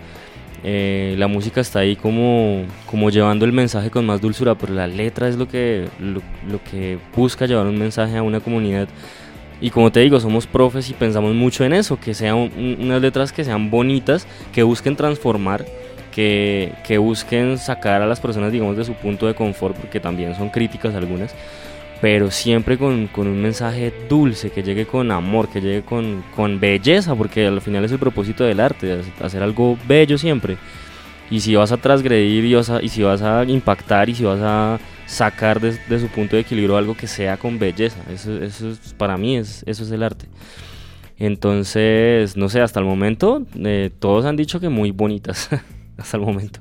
Eh, 0.64 1.16
la 1.18 1.28
música 1.28 1.60
está 1.62 1.80
ahí 1.80 1.96
como, 1.96 2.66
como 2.86 3.10
llevando 3.10 3.46
el 3.46 3.52
mensaje 3.52 3.90
con 3.90 4.06
más 4.06 4.22
dulzura, 4.22 4.56
pero 4.56 4.74
la 4.74 4.88
letra 4.88 5.28
es 5.28 5.36
lo 5.36 5.48
que, 5.48 5.88
lo, 6.00 6.64
que 6.64 7.00
busca 7.16 7.46
llevar 7.46 7.66
un 7.66 7.80
mensaje 7.80 8.18
a 8.18 8.24
una 8.24 8.40
comunidad. 8.40 8.88
Y 9.60 9.70
como 9.70 9.92
te 9.92 10.00
digo, 10.00 10.20
somos 10.20 10.48
profes 10.48 10.90
y 10.90 10.94
pensamos 10.94 11.34
mucho 11.36 11.64
en 11.64 11.74
eso, 11.74 12.00
que 12.00 12.14
sean 12.14 12.52
unas 12.58 13.02
letras 13.02 13.32
que 13.32 13.44
sean 13.44 13.70
bonitas, 13.70 14.28
que 14.52 14.64
busquen 14.64 14.96
transformar, 14.96 15.66
que, 16.12 16.74
que 16.86 16.98
busquen 16.98 17.58
sacar 17.58 18.02
a 18.02 18.08
las 18.08 18.20
personas, 18.20 18.52
digamos, 18.52 18.76
de 18.76 18.84
su 18.84 18.94
punto 18.94 19.28
de 19.28 19.36
confort, 19.36 19.76
porque 19.76 20.00
también 20.00 20.36
son 20.36 20.50
críticas 20.50 20.96
algunas 20.96 21.34
pero 22.02 22.32
siempre 22.32 22.80
con, 22.80 23.10
un 23.16 23.42
mensaje 23.42 23.94
dulce, 24.10 24.50
que 24.50 24.64
llegue 24.64 24.88
con 24.88 25.12
amor, 25.12 25.48
que 25.50 25.62
llegue 25.62 25.84
con, 25.84 26.60
belleza, 26.60 27.16
porque 27.16 27.46
al 27.46 27.62
final 27.62 27.86
es 27.86 27.92
el 27.92 28.00
propósito 28.00 28.44
del 28.44 28.60
arte, 28.60 29.02
hacer 29.22 29.44
algo 29.44 29.78
bello 29.88 30.18
siempre. 30.18 30.58
Y 31.30 31.40
si 31.40 31.56
vas 31.56 31.72
a 31.72 31.78
transgredir 31.78 32.44
y, 32.44 32.56
vas 32.56 32.72
y 32.82 32.90
si 32.90 33.04
vas 33.04 33.22
a 33.22 33.46
impactar 33.46 34.10
y 34.10 34.16
si 34.16 34.24
vas 34.24 34.40
a 34.42 34.80
sacar 35.06 35.62
de, 35.62 36.00
su 36.00 36.08
punto 36.08 36.36
de 36.36 36.42
equilibrio 36.42 36.76
algo 36.76 36.98
que 36.98 37.08
sea 37.08 37.38
con 37.38 37.60
belleza, 37.60 38.02
eso, 38.12 38.42
eso 38.42 38.74
para 38.98 39.16
mí 39.16 39.38
es, 39.38 39.64
eso 39.68 39.84
es 39.84 39.92
el 39.92 40.02
arte. 40.02 40.26
Entonces, 41.20 42.36
no 42.36 42.50
sé, 42.50 42.62
hasta 42.62 42.80
el 42.80 42.86
momento 42.86 43.44
eh, 43.64 43.92
todos 44.00 44.26
han 44.26 44.36
dicho 44.36 44.60
que 44.60 44.70
muy 44.70 44.90
bonitas, 44.90 45.50
hasta 45.98 46.18
el 46.18 46.24
momento. 46.24 46.60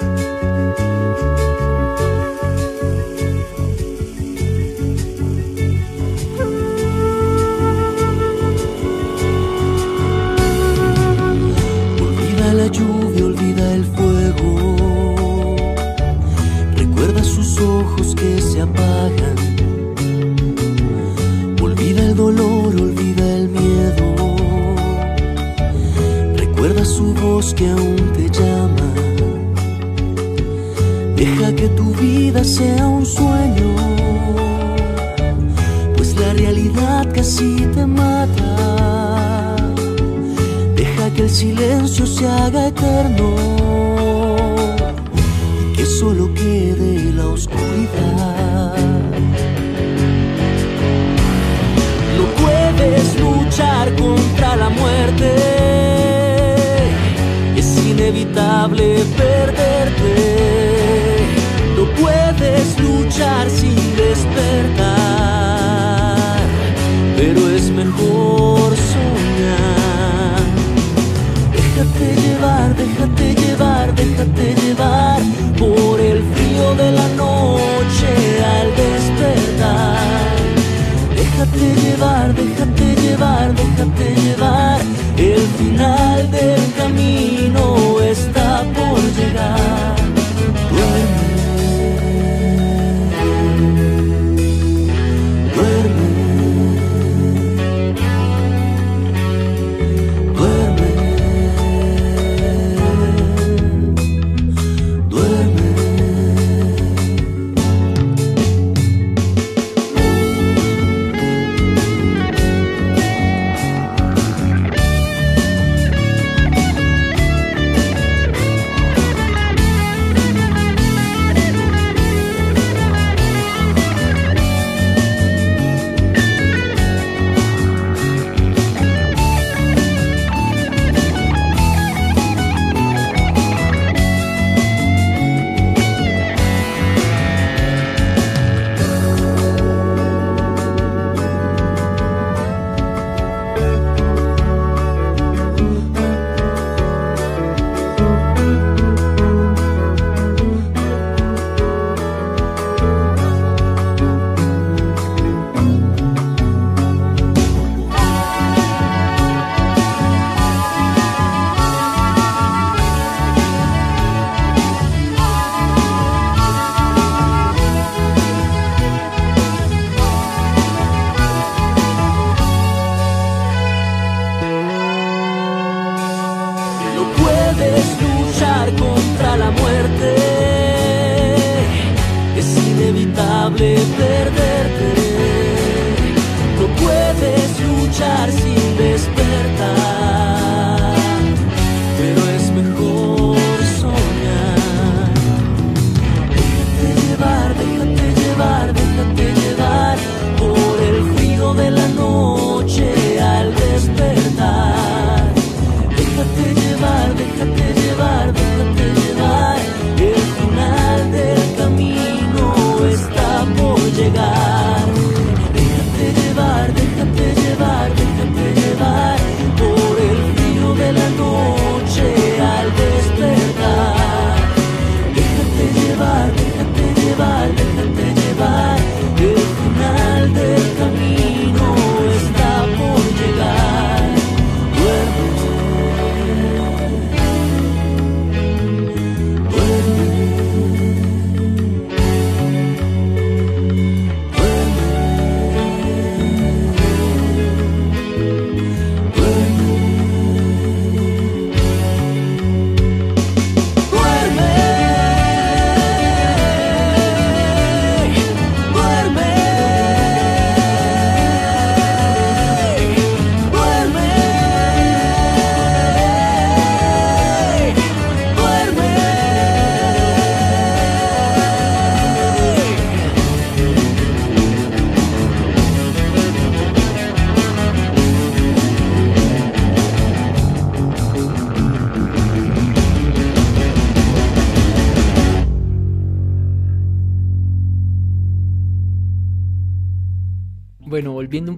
Música 0.00 0.55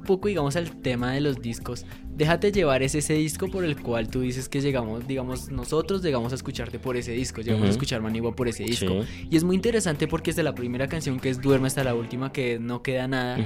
poco, 0.08 0.28
digamos, 0.28 0.56
al 0.56 0.70
tema 0.70 1.12
de 1.12 1.20
los 1.20 1.42
discos, 1.42 1.84
déjate 2.16 2.50
llevar 2.50 2.82
es 2.82 2.94
ese 2.94 3.12
disco 3.12 3.46
por 3.48 3.62
el 3.62 3.76
cual 3.76 4.08
tú 4.08 4.22
dices 4.22 4.48
que 4.48 4.62
llegamos, 4.62 5.06
digamos, 5.06 5.50
nosotros 5.50 6.02
llegamos 6.02 6.32
a 6.32 6.34
escucharte 6.36 6.78
por 6.78 6.96
ese 6.96 7.12
disco, 7.12 7.42
llegamos 7.42 7.68
a 7.68 7.70
escuchar 7.70 8.00
Manigua 8.00 8.34
por 8.34 8.48
ese 8.48 8.64
disco. 8.64 9.04
Y 9.28 9.36
es 9.36 9.44
muy 9.44 9.54
interesante 9.54 10.08
porque 10.08 10.30
desde 10.30 10.42
la 10.42 10.54
primera 10.54 10.88
canción 10.88 11.20
que 11.20 11.28
es 11.28 11.42
Duerme 11.42 11.66
hasta 11.66 11.84
la 11.84 11.94
última 11.94 12.32
que 12.32 12.58
no 12.58 12.82
queda 12.82 13.06
nada, 13.06 13.36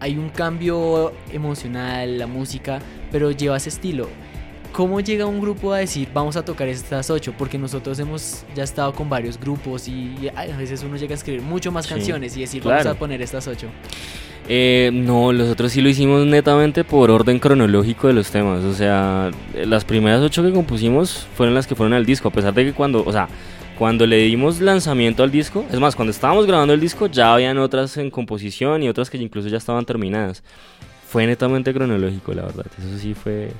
hay 0.00 0.16
un 0.16 0.30
cambio 0.30 1.12
emocional, 1.34 2.16
la 2.16 2.26
música, 2.26 2.80
pero 3.12 3.30
lleva 3.30 3.58
ese 3.58 3.68
estilo. 3.68 4.08
¿Cómo 4.72 5.00
llega 5.00 5.26
un 5.26 5.40
grupo 5.40 5.74
a 5.74 5.78
decir 5.78 6.08
vamos 6.14 6.36
a 6.36 6.44
tocar 6.44 6.68
estas 6.68 7.10
ocho? 7.10 7.34
Porque 7.36 7.58
nosotros 7.58 7.98
hemos 7.98 8.44
ya 8.54 8.64
estado 8.64 8.94
con 8.94 9.10
varios 9.10 9.38
grupos 9.38 9.86
y 9.86 10.30
a 10.34 10.56
veces 10.56 10.82
uno 10.82 10.96
llega 10.96 11.12
a 11.12 11.18
escribir 11.18 11.42
mucho 11.42 11.70
más 11.70 11.86
canciones 11.86 12.34
y 12.38 12.40
decir 12.40 12.62
vamos 12.62 12.86
a 12.86 12.94
poner 12.94 13.20
estas 13.20 13.46
ocho. 13.48 13.68
Eh, 14.48 14.90
no, 14.92 15.32
nosotros 15.32 15.72
sí 15.72 15.80
lo 15.80 15.88
hicimos 15.88 16.24
netamente 16.24 16.84
por 16.84 17.10
orden 17.10 17.38
cronológico 17.38 18.06
de 18.06 18.12
los 18.12 18.30
temas. 18.30 18.64
O 18.64 18.72
sea, 18.74 19.30
las 19.54 19.84
primeras 19.84 20.20
ocho 20.20 20.42
que 20.42 20.52
compusimos 20.52 21.26
fueron 21.34 21.54
las 21.54 21.66
que 21.66 21.74
fueron 21.74 21.94
al 21.94 22.06
disco. 22.06 22.28
A 22.28 22.32
pesar 22.32 22.54
de 22.54 22.64
que 22.64 22.72
cuando, 22.72 23.02
o 23.04 23.12
sea, 23.12 23.28
cuando 23.78 24.06
le 24.06 24.18
dimos 24.18 24.60
lanzamiento 24.60 25.22
al 25.22 25.30
disco, 25.30 25.64
es 25.70 25.80
más, 25.80 25.96
cuando 25.96 26.10
estábamos 26.10 26.46
grabando 26.46 26.74
el 26.74 26.80
disco 26.80 27.08
ya 27.08 27.34
habían 27.34 27.58
otras 27.58 27.96
en 27.96 28.10
composición 28.10 28.82
y 28.82 28.88
otras 28.88 29.10
que 29.10 29.18
incluso 29.18 29.48
ya 29.48 29.58
estaban 29.58 29.84
terminadas. 29.84 30.42
Fue 31.08 31.26
netamente 31.26 31.72
cronológico, 31.74 32.32
la 32.34 32.42
verdad. 32.42 32.66
Eso 32.78 32.98
sí 32.98 33.14
fue 33.14 33.50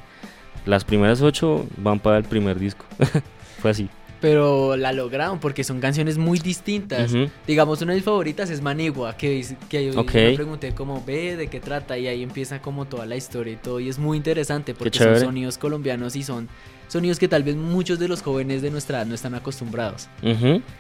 las 0.67 0.85
primeras 0.85 1.23
ocho 1.23 1.67
van 1.77 1.99
para 1.99 2.19
el 2.19 2.25
primer 2.25 2.59
disco. 2.59 2.85
Fue 3.61 3.71
así. 3.71 3.89
Pero 4.21 4.77
la 4.77 4.93
lograron 4.93 5.39
porque 5.41 5.63
son 5.63 5.81
canciones 5.81 6.17
muy 6.17 6.39
distintas. 6.39 7.13
Digamos, 7.47 7.83
una 7.83 7.93
de 7.93 7.99
mis 7.99 8.05
favoritas 8.05 8.51
es 8.51 8.63
Manigua, 8.63 9.17
que, 9.17 9.45
que 9.69 9.87
yo 9.87 10.05
me 10.05 10.33
pregunté 10.33 10.75
cómo 10.75 11.03
ve, 11.07 11.37
de 11.37 11.49
qué 11.49 11.61
trata, 11.61 11.99
y 11.99 12.07
ahí 12.07 12.23
empieza 12.23 12.61
como 12.63 12.87
toda 12.87 13.07
la 13.07 13.17
historia 13.17 13.53
y 13.53 13.57
todo. 13.57 13.79
Y 13.81 13.89
es 13.89 13.99
muy 13.99 14.17
interesante 14.17 14.75
porque 14.75 14.99
son 14.99 15.21
sonidos 15.21 15.59
colombianos 15.59 16.17
y 16.17 16.23
son 16.23 16.49
sonidos 16.89 17.19
que 17.19 17.29
tal 17.29 17.43
vez 17.43 17.57
muchos 17.57 17.99
de 17.99 18.09
los 18.09 18.23
jóvenes 18.23 18.63
de 18.63 18.71
nuestra 18.71 18.99
edad 18.99 19.07
no 19.07 19.15
están 19.15 19.35
acostumbrados. 19.35 20.09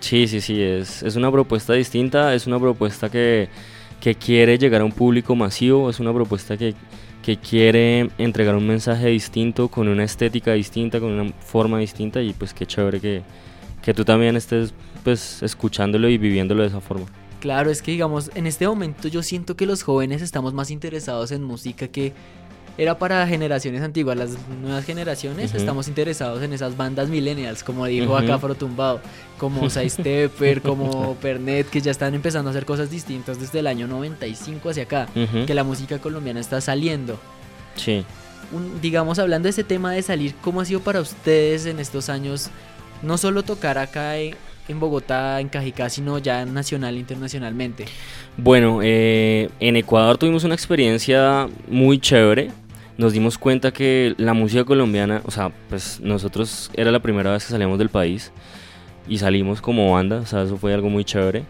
Sí, 0.00 0.26
sí, 0.28 0.40
sí, 0.40 0.60
es, 0.62 1.02
es 1.02 1.16
una 1.16 1.30
propuesta 1.30 1.72
distinta, 1.74 2.34
es 2.34 2.46
una 2.46 2.58
propuesta 2.58 3.10
que, 3.10 3.48
que 4.00 4.14
quiere 4.14 4.56
llegar 4.56 4.80
a 4.80 4.84
un 4.84 4.92
público 4.92 5.34
masivo, 5.34 5.90
es 5.90 6.00
una 6.00 6.12
propuesta 6.12 6.56
que 6.56 6.74
que 7.26 7.36
quiere 7.38 8.08
entregar 8.18 8.54
un 8.54 8.68
mensaje 8.68 9.08
distinto, 9.08 9.66
con 9.66 9.88
una 9.88 10.04
estética 10.04 10.52
distinta, 10.52 11.00
con 11.00 11.10
una 11.10 11.32
forma 11.40 11.80
distinta 11.80 12.22
y 12.22 12.32
pues 12.32 12.54
qué 12.54 12.66
chévere 12.66 13.00
que, 13.00 13.22
que 13.82 13.92
tú 13.92 14.04
también 14.04 14.36
estés 14.36 14.72
pues 15.02 15.42
escuchándolo 15.42 16.08
y 16.08 16.18
viviéndolo 16.18 16.62
de 16.62 16.68
esa 16.68 16.80
forma. 16.80 17.06
Claro, 17.40 17.72
es 17.72 17.82
que 17.82 17.90
digamos, 17.90 18.30
en 18.36 18.46
este 18.46 18.68
momento 18.68 19.08
yo 19.08 19.24
siento 19.24 19.56
que 19.56 19.66
los 19.66 19.82
jóvenes 19.82 20.22
estamos 20.22 20.54
más 20.54 20.70
interesados 20.70 21.32
en 21.32 21.42
música 21.42 21.88
que 21.88 22.12
era 22.78 22.98
para 22.98 23.26
generaciones 23.26 23.80
antiguas, 23.82 24.16
las 24.16 24.30
nuevas 24.60 24.84
generaciones 24.84 25.54
estamos 25.54 25.88
interesados 25.88 26.42
en 26.42 26.52
esas 26.52 26.76
bandas 26.76 27.08
millennials, 27.08 27.64
como 27.64 27.86
dijo 27.86 28.16
acá 28.16 28.38
Frotumbado, 28.38 29.00
como 29.38 29.70
Sidestepper, 29.70 30.60
como 30.60 31.14
Pernet, 31.16 31.70
que 31.70 31.80
ya 31.80 31.90
están 31.90 32.14
empezando 32.14 32.50
a 32.50 32.52
hacer 32.52 32.66
cosas 32.66 32.90
distintas 32.90 33.40
desde 33.40 33.60
el 33.60 33.66
año 33.66 33.86
95 33.86 34.70
hacia 34.70 34.82
acá, 34.82 35.08
que 35.46 35.54
la 35.54 35.64
música 35.64 35.98
colombiana 35.98 36.40
está 36.40 36.60
saliendo. 36.60 37.18
Sí. 37.76 38.04
digamos, 38.82 39.18
hablando 39.18 39.46
de 39.46 39.50
ese 39.50 39.64
tema 39.64 39.92
de 39.92 40.02
salir, 40.02 40.34
¿cómo 40.42 40.60
ha 40.60 40.64
sido 40.66 40.80
para 40.80 41.00
ustedes 41.00 41.64
en 41.66 41.80
estos 41.80 42.10
años 42.10 42.50
no 43.02 43.16
solo 43.16 43.42
tocar 43.42 43.78
acá 43.78 44.18
en, 44.18 44.34
Bogotá, 44.78 45.40
en 45.40 45.48
Cajicá, 45.48 45.88
sino 45.88 46.18
ya 46.18 46.44
nacional 46.44 46.96
e 46.96 46.98
internacionalmente? 46.98 47.86
Bueno, 48.36 48.80
eh, 48.82 49.48
en 49.60 49.76
Ecuador 49.76 50.18
tuvimos 50.18 50.44
una 50.44 50.54
experiencia 50.54 51.48
muy 51.68 51.98
chévere 51.98 52.50
nos 52.98 53.12
dimos 53.12 53.38
cuenta 53.38 53.72
que 53.72 54.14
la 54.16 54.32
música 54.32 54.64
colombiana, 54.64 55.20
o 55.24 55.30
sea, 55.30 55.50
pues 55.68 56.00
nosotros 56.00 56.70
era 56.74 56.90
la 56.90 57.00
primera 57.00 57.32
vez 57.32 57.44
que 57.44 57.50
salíamos 57.50 57.78
del 57.78 57.90
país 57.90 58.32
y 59.08 59.18
salimos 59.18 59.60
como 59.60 59.92
banda, 59.92 60.20
o 60.20 60.26
sea, 60.26 60.42
eso 60.42 60.56
fue 60.56 60.72
algo 60.72 60.88
muy 60.88 61.04
chévere. 61.04 61.44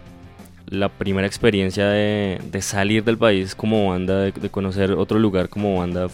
La 0.69 0.89
primera 0.89 1.27
experiencia 1.27 1.87
de, 1.89 2.41
salir 2.61 3.05
del 3.05 3.17
país 3.17 3.55
como 3.55 3.91
banda, 3.91 4.23
de, 4.23 4.33
conocer 4.51 4.93
otro 4.93 5.19
lugar 5.21 5.49
como 5.49 5.79
banda, 5.79 6.09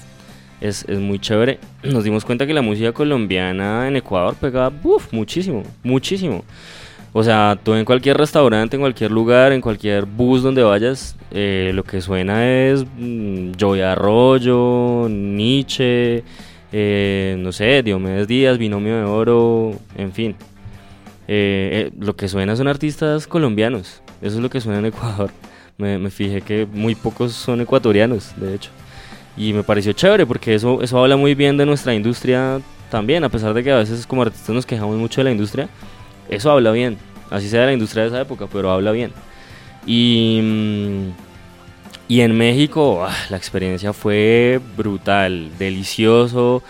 es, 0.61 0.85
es, 0.87 0.99
muy 0.99 1.19
chévere. 1.19 1.59
Nos 1.83 2.05
dimos 2.05 2.25
cuenta 2.25 2.47
que 2.47 2.53
la 2.53 2.61
música 2.61 2.93
colombiana 2.93 3.89
en 3.89 3.97
Ecuador 3.97 4.35
pegaba 4.39 4.71
muchísimo, 5.11 5.63
muchísimo. 5.83 6.45
O 7.15 7.25
sea, 7.25 7.59
tú 7.63 7.75
en 7.75 7.87
cualquier 7.87 8.19
restaurante, 8.19 8.77
en 8.77 8.83
cualquier 8.83 9.11
lugar, 9.11 9.53
en 9.53 9.63
cualquier 9.63 10.05
bus 10.05 10.43
donde 10.43 10.63
vayas, 10.63 11.17
eh, 11.33 11.73
lo 11.75 11.85
que 11.85 12.01
suena 12.01 12.49
es 12.49 12.85
mm, 12.85 13.53
Joy 13.59 13.81
Arroyo, 13.81 15.09
Nietzsche, 15.09 16.23
eh, 16.73 17.37
no 17.39 17.53
sé, 17.53 17.83
Diomedes 17.83 18.29
Díaz, 18.29 18.59
Binomio 18.59 18.97
de 18.97 19.05
Oro, 19.05 19.75
en 19.97 20.13
fin. 20.13 20.37
Eh, 21.29 21.91
lo 21.99 22.15
que 22.17 22.29
suena 22.29 22.57
son 22.57 22.69
artistas 22.69 23.27
colombianos, 23.27 24.03
eso 24.21 24.37
es 24.37 24.43
lo 24.43 24.51
que 24.51 24.61
suena 24.61 24.79
en 24.79 24.87
Ecuador. 24.87 25.31
Me, 25.79 25.99
me, 25.99 26.11
fijé 26.11 26.43
que 26.43 26.67
muy 26.71 26.95
pocos 26.95 27.33
son 27.33 27.61
ecuatorianos, 27.61 28.35
de 28.37 28.55
hecho. 28.55 28.71
Y 29.37 29.53
me 29.55 29.63
pareció 29.63 29.93
chévere 29.95 30.27
porque 30.27 30.55
eso, 30.55 30.83
eso 30.83 30.99
habla 30.99 31.17
muy 31.17 31.35
bien 31.35 31.57
de 31.57 31.65
nuestra 31.65 31.95
industria 31.95 32.61
también, 32.91 33.25
a 33.25 33.31
pesar 33.31 33.55
de 33.55 33.65
que 33.65 33.73
a 33.73 33.79
veces 33.79 34.07
como 34.07 34.23
artistas 34.23 34.55
nos 34.55 34.67
quejamos 34.67 34.97
mucho 34.97 35.21
de 35.23 35.25
la 35.25 35.31
industria 35.31 35.69
eso 36.29 36.51
habla 36.51 36.73
bien. 36.73 36.97
Así 37.31 37.49
sea 37.49 37.67
la 37.67 37.73
industria 37.73 38.05
de 38.05 38.09
esa 38.09 38.21
época, 38.21 38.47
pero 38.51 38.71
habla 38.71 38.91
bien. 38.91 39.13
Y, 39.87 40.41
mm, 40.43 41.11
y 42.09 42.21
en 42.21 42.37
México 42.37 43.05
ah, 43.07 43.15
la 43.31 43.37
experiencia 43.37 43.93
fue 43.93 44.61
brutal, 44.77 45.51
delicioso 45.59 46.63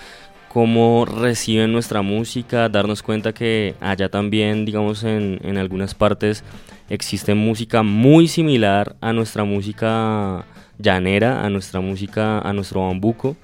cómo 0.52 1.06
reciben 1.06 1.72
nuestra 1.72 2.02
música, 2.02 2.68
darnos 2.68 3.02
cuenta 3.02 3.32
que 3.32 3.74
allá 3.80 4.10
también, 4.10 4.66
digamos, 4.66 5.02
en, 5.02 5.40
en, 5.42 5.56
algunas 5.56 5.94
partes 5.94 6.44
existe 6.90 7.34
música 7.34 7.82
muy 7.82 8.28
similar 8.28 8.94
a 9.00 9.14
nuestra 9.14 9.44
música 9.44 10.44
llanera, 10.78 11.42
a 11.42 11.48
nuestra 11.48 11.80
música, 11.80 12.38
a 12.40 12.52
nuestro 12.52 12.86
bambuco, 12.86 13.34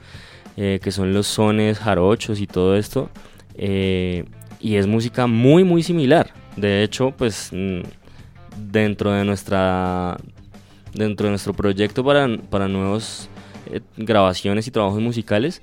eh, 0.59 0.81
que 0.83 0.91
son 0.91 1.15
los 1.15 1.27
sones 1.27 1.79
jarochos 1.79 2.41
y 2.41 2.47
todo 2.47 2.77
esto. 2.77 3.09
Eh, 3.55 4.25
y 4.61 4.77
es 4.77 4.87
música 4.87 5.27
muy 5.27 5.65
muy 5.65 5.83
similar. 5.83 6.35
De 6.57 6.83
hecho, 6.83 7.15
pues 7.17 7.51
mm, 7.53 7.81
dentro 8.59 9.13
de 9.13 9.25
nuestra 9.25 10.17
dentro 10.95 11.27
de 11.27 11.31
nuestro 11.31 11.55
proyecto 11.55 12.05
para, 12.05 12.29
para 12.51 12.69
nuevas 12.69 13.29
eh, 13.71 13.81
grabaciones 13.97 14.67
y 14.67 14.71
trabajos 14.71 15.01
musicales 15.01 15.63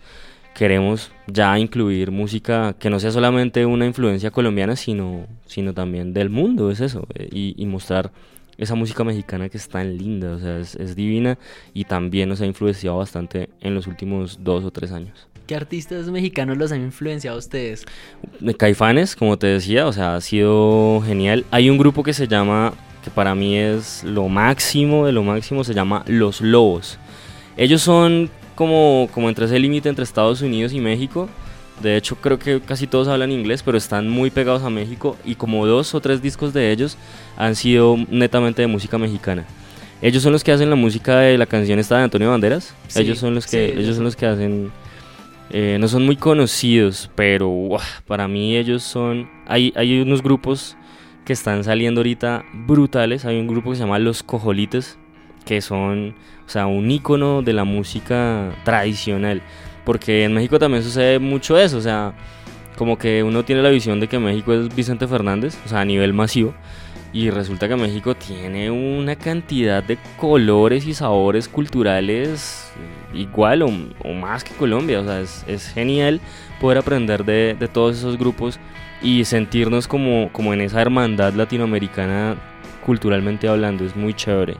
queremos 0.56 1.12
ya 1.28 1.60
incluir 1.60 2.12
música 2.12 2.74
que 2.80 2.90
no 2.90 3.00
sea 3.00 3.12
solamente 3.12 3.66
una 3.66 3.86
influencia 3.86 4.32
colombiana, 4.32 4.76
sino, 4.78 5.28
sino 5.46 5.74
también 5.74 6.14
del 6.14 6.30
mundo, 6.30 6.72
es 6.72 6.80
eso, 6.80 7.06
eh, 7.14 7.28
y, 7.30 7.62
y, 7.62 7.66
mostrar 7.66 8.12
esa 8.58 8.74
música 8.74 9.04
mexicana 9.04 9.50
que 9.50 9.58
es 9.58 9.68
tan 9.68 9.98
linda, 9.98 10.32
o 10.32 10.40
sea, 10.40 10.58
es, 10.58 10.76
es 10.76 10.96
divina 10.96 11.38
y 11.74 11.84
también 11.84 12.30
nos 12.30 12.40
ha 12.40 12.46
influenciado 12.46 12.98
bastante 12.98 13.50
en 13.60 13.76
los 13.76 13.86
últimos 13.86 14.40
dos 14.44 14.64
o 14.64 14.72
tres 14.72 14.94
años. 14.94 15.28
¿Qué 15.48 15.56
artistas 15.56 16.08
mexicanos 16.08 16.58
los 16.58 16.72
han 16.72 16.82
influenciado 16.82 17.36
a 17.36 17.40
ustedes? 17.40 17.86
De 18.40 18.56
Caifanes, 18.56 19.16
como 19.16 19.38
te 19.38 19.46
decía, 19.46 19.86
o 19.86 19.94
sea, 19.94 20.16
ha 20.16 20.22
sido 20.22 21.04
genial. 21.06 21.46
Hay 21.52 21.70
un 21.70 21.78
grupo 21.78 22.02
que 22.02 22.14
se 22.14 22.28
llama, 22.28 22.74
que 23.04 23.12
para 23.12 23.36
mí 23.36 23.56
es 23.56 24.04
lo 24.04 24.28
máximo 24.28 25.06
de 25.06 25.12
lo 25.12 25.22
máximo, 25.22 25.64
se 25.64 25.76
llama 25.76 26.04
Los 26.08 26.42
Lobos. 26.42 26.98
Ellos 27.58 27.84
son 27.84 28.32
como, 28.56 29.08
como 29.14 29.30
entre 29.30 29.46
ese 29.46 29.60
límite 29.60 29.88
entre 29.88 30.04
Estados 30.04 30.42
Unidos 30.42 30.74
y 30.74 30.80
México. 30.80 31.30
De 31.80 31.96
hecho, 31.96 32.16
creo 32.16 32.40
que 32.40 32.60
casi 32.62 32.88
todos 32.88 33.08
hablan 33.08 33.32
inglés, 33.32 33.62
pero 33.62 33.78
están 33.78 34.10
muy 34.10 34.32
pegados 34.32 34.64
a 34.64 34.72
México 34.72 35.16
y 35.26 35.36
como 35.36 35.68
dos 35.68 35.94
o 35.94 36.02
tres 36.02 36.24
discos 36.24 36.54
de 36.54 36.72
ellos 36.72 36.98
han 37.38 37.56
sido 37.56 37.98
netamente 38.10 38.64
de 38.64 38.68
música 38.68 38.98
mexicana. 38.98 39.46
Ellos 40.02 40.24
son 40.24 40.32
los 40.34 40.44
que 40.44 40.52
hacen 40.52 40.72
la 40.72 40.76
música 40.76 41.20
de 41.20 41.38
la 41.38 41.46
canción 41.46 41.78
esta 41.78 41.98
de 41.98 42.04
Antonio 42.06 42.32
Banderas. 42.32 42.74
ellos 42.96 43.20
son 43.20 43.36
los 43.36 43.46
que 43.46 43.78
ellos 43.78 43.96
son 43.96 44.06
los 44.06 44.16
que 44.16 44.26
hacen 44.26 44.72
eh, 45.52 45.78
no 45.80 45.88
son 45.88 46.06
muy 46.06 46.16
conocidos, 46.16 47.10
pero 47.16 47.52
para 48.08 48.28
mí 48.28 48.56
ellos 48.58 48.84
son... 48.84 49.30
Hay, 49.48 49.74
hay 49.76 50.02
unos 50.02 50.22
grupos 50.22 50.78
que 51.26 51.34
están 51.34 51.64
saliendo 51.64 52.00
ahorita 52.00 52.46
brutales. 52.54 53.26
Hay 53.26 53.40
un 53.40 53.48
grupo 53.48 53.72
que 53.72 53.78
se 53.78 53.84
llama 53.84 54.00
Los 54.00 54.24
Cojolites, 54.24 54.98
que 55.46 55.62
son, 55.62 56.16
o 56.46 56.50
sea, 56.50 56.68
un 56.68 56.90
icono 56.90 57.42
de 57.42 57.54
la 57.54 57.64
música 57.64 58.56
tradicional. 58.64 59.42
Porque 59.84 60.24
en 60.24 60.34
México 60.34 60.58
también 60.60 60.84
sucede 60.84 61.20
mucho 61.20 61.58
eso, 61.60 61.78
o 61.78 61.82
sea, 61.82 62.14
como 62.78 62.98
que 62.98 63.24
uno 63.24 63.44
tiene 63.46 63.62
la 63.62 63.70
visión 63.70 64.00
de 64.00 64.08
que 64.08 64.18
México 64.20 64.54
es 64.54 64.76
Vicente 64.76 65.08
Fernández, 65.08 65.58
o 65.66 65.70
sea, 65.70 65.82
a 65.82 65.86
nivel 65.86 66.14
masivo. 66.14 66.54
Y 67.16 67.30
resulta 67.30 67.70
que 67.70 67.78
México 67.78 68.14
tiene 68.14 68.70
una 68.70 69.16
cantidad 69.16 69.82
de 69.82 69.98
colores 70.18 70.86
y 70.86 70.94
sabores 70.94 71.48
culturales 71.48 72.70
igual 73.14 73.62
o, 73.62 73.72
más 74.14 74.44
que 74.44 74.54
Colombia. 74.54 75.00
O 75.00 75.06
sea, 75.06 75.22
es, 75.22 75.70
genial 75.70 76.20
poder 76.60 76.80
aprender 76.80 77.24
de, 77.24 77.56
todos 77.72 77.98
esos 77.98 78.18
grupos 78.18 78.60
y 79.02 79.24
sentirnos 79.24 79.88
como, 79.88 80.30
como 80.34 80.54
en 80.54 80.60
esa 80.60 80.82
hermandad 80.82 81.34
latinoamericana 81.34 82.36
culturalmente 82.86 83.48
hablando. 83.48 83.86
Es 83.86 83.96
muy 83.96 84.14
chévere. 84.14 84.58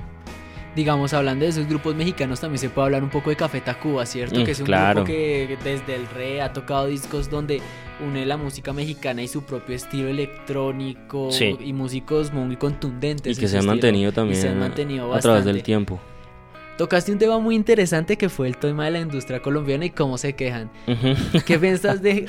Digamos, 0.76 1.14
hablando 1.14 1.46
de 1.46 1.52
esos 1.52 1.68
grupos 1.68 1.96
mexicanos, 1.96 2.40
también 2.42 2.60
se 2.60 2.70
puede 2.70 2.86
hablar 2.86 3.04
un 3.04 3.10
poco 3.10 3.30
de 3.30 3.36
Café 3.36 3.62
Tacuba, 3.62 4.06
¿cierto? 4.06 4.40
Mm, 4.42 4.44
que 4.44 4.52
es 4.52 4.60
un 4.60 4.66
claro. 4.66 5.04
grupo 5.04 5.08
que 5.08 5.58
desde 5.64 5.96
el 5.96 6.08
re 6.08 6.42
ha 6.42 6.52
tocado 6.54 6.88
discos 6.88 7.30
donde 7.30 7.62
une 8.06 8.26
la 8.26 8.36
música 8.38 8.74
mexicana 8.74 9.24
y 9.24 9.28
su 9.28 9.44
propio 9.44 9.76
estilo 9.76 10.10
electrónico 10.10 11.32
Sí. 11.32 11.58
y 11.60 11.74
músicos 11.74 12.34
muy 12.34 12.56
contundentes. 12.58 13.38
Y 13.38 13.40
que 13.42 13.48
se 13.48 13.58
han 13.58 13.66
mantenido 13.66 14.12
Y 14.12 14.14
también 14.14 14.42
se 14.42 14.50
han 14.50 14.60
mantenido 14.60 15.14
a 15.14 15.20
través 15.20 15.46
del 15.46 15.54
bastante. 15.56 15.64
tiempo. 15.66 16.00
Tocaste 16.78 17.12
un 17.14 17.20
tema 17.20 17.40
muy 17.40 17.56
interesante 17.56 18.18
que 18.18 18.28
fue 18.28 18.48
el 18.48 18.58
tema 18.58 18.84
de 18.86 18.92
la 18.92 19.00
industria 19.00 19.42
colombiana 19.42 19.86
y 19.86 19.92
cómo 19.92 20.18
se 20.18 20.34
quejan. 20.34 20.70
¿Qué 21.46 21.58
piensas 21.60 22.02
de...? 22.02 22.26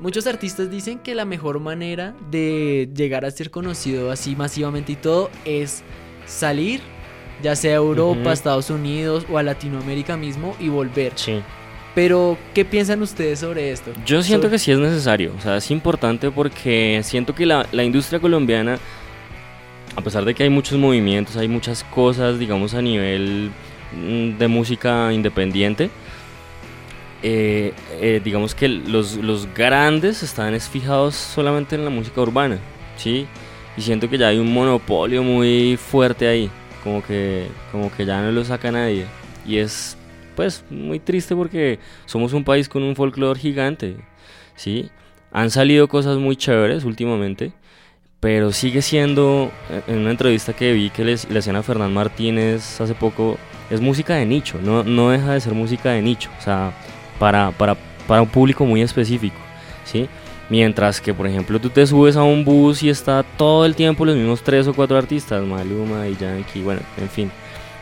Muchos 0.00 0.26
artistas 0.26 0.70
dicen 0.70 0.98
que 0.98 1.14
la 1.14 1.24
mejor 1.24 1.60
manera 1.60 2.14
de 2.30 2.88
llegar 2.94 3.24
a 3.24 3.30
ser 3.30 3.50
conocido 3.50 4.10
así 4.10 4.36
masivamente 4.36 4.92
y 4.92 4.96
todo 4.96 5.30
es 5.44 5.82
salir, 6.26 6.80
ya 7.42 7.56
sea 7.56 7.72
a 7.72 7.76
Europa, 7.76 8.20
Ujú. 8.20 8.30
Estados 8.30 8.70
Unidos 8.70 9.26
o 9.30 9.38
a 9.38 9.42
Latinoamérica 9.42 10.16
mismo 10.16 10.56
y 10.60 10.68
volver. 10.68 11.12
Sí. 11.16 11.40
Pero, 11.94 12.36
¿qué 12.54 12.64
piensan 12.64 13.02
ustedes 13.02 13.38
sobre 13.38 13.70
esto? 13.70 13.92
Yo 14.04 14.22
siento 14.22 14.48
Sobre- 14.48 14.54
que 14.56 14.58
sí 14.58 14.72
es 14.72 14.78
necesario, 14.78 15.32
o 15.38 15.40
sea, 15.40 15.56
es 15.56 15.70
importante 15.70 16.30
porque 16.30 17.00
siento 17.04 17.34
que 17.34 17.46
la, 17.46 17.66
la 17.70 17.84
industria 17.84 18.18
colombiana, 18.18 18.78
a 19.94 20.00
pesar 20.00 20.24
de 20.24 20.34
que 20.34 20.42
hay 20.42 20.50
muchos 20.50 20.76
movimientos, 20.78 21.36
hay 21.36 21.46
muchas 21.46 21.84
cosas, 21.84 22.38
digamos, 22.38 22.74
a 22.74 22.82
nivel 22.82 23.50
mm, 23.96 24.38
de 24.38 24.48
música 24.48 25.12
independiente, 25.12 25.88
eh, 27.22 27.72
eh, 28.00 28.20
digamos 28.22 28.54
que 28.54 28.68
los, 28.68 29.14
los 29.16 29.48
grandes 29.54 30.22
están 30.22 30.52
es 30.54 30.68
fijados 30.68 31.14
solamente 31.14 31.74
en 31.76 31.84
la 31.84 31.90
música 31.90 32.20
urbana, 32.20 32.58
¿sí? 32.96 33.26
Y 33.76 33.82
siento 33.82 34.10
que 34.10 34.18
ya 34.18 34.28
hay 34.28 34.38
un 34.38 34.52
monopolio 34.52 35.22
muy 35.22 35.76
fuerte 35.78 36.28
ahí, 36.28 36.50
como 36.84 37.02
que, 37.02 37.48
como 37.72 37.90
que 37.90 38.04
ya 38.04 38.20
no 38.20 38.30
lo 38.30 38.44
saca 38.44 38.70
nadie. 38.70 39.06
Y 39.46 39.56
es, 39.56 39.96
pues, 40.36 40.64
muy 40.70 41.00
triste 41.00 41.34
porque 41.34 41.78
somos 42.04 42.32
un 42.34 42.44
país 42.44 42.68
con 42.68 42.82
un 42.82 42.94
folclore 42.94 43.40
gigante, 43.40 43.96
¿sí? 44.54 44.90
Han 45.32 45.50
salido 45.50 45.88
cosas 45.88 46.18
muy 46.18 46.36
chéveres 46.36 46.84
últimamente, 46.84 47.52
pero 48.20 48.52
sigue 48.52 48.82
siendo, 48.82 49.50
eh, 49.70 49.82
en 49.88 49.98
una 49.98 50.10
entrevista 50.10 50.52
que 50.52 50.72
vi 50.72 50.90
que 50.90 51.04
le 51.04 51.38
hacían 51.38 51.56
a 51.56 51.62
Fernán 51.62 51.92
Martínez 51.92 52.80
hace 52.80 52.94
poco, 52.94 53.38
es 53.70 53.80
música 53.80 54.14
de 54.14 54.26
nicho, 54.26 54.58
no, 54.62 54.84
no 54.84 55.10
deja 55.10 55.32
de 55.32 55.40
ser 55.40 55.54
música 55.54 55.90
de 55.90 56.02
nicho, 56.02 56.30
o 56.38 56.42
sea, 56.42 56.72
para, 57.18 57.50
para, 57.52 57.76
para 58.06 58.22
un 58.22 58.28
público 58.28 58.64
muy 58.64 58.82
específico, 58.82 59.36
¿sí? 59.84 60.08
Mientras 60.50 61.00
que, 61.00 61.14
por 61.14 61.26
ejemplo, 61.26 61.58
tú 61.58 61.70
te 61.70 61.86
subes 61.86 62.16
a 62.16 62.22
un 62.22 62.44
bus 62.44 62.82
y 62.82 62.90
está 62.90 63.22
todo 63.22 63.64
el 63.64 63.74
tiempo 63.74 64.04
los 64.04 64.16
mismos 64.16 64.42
tres 64.42 64.66
o 64.66 64.74
cuatro 64.74 64.98
artistas, 64.98 65.42
Maluma 65.42 66.06
y 66.06 66.16
Yankee, 66.16 66.62
bueno, 66.62 66.82
en 66.98 67.08
fin. 67.08 67.30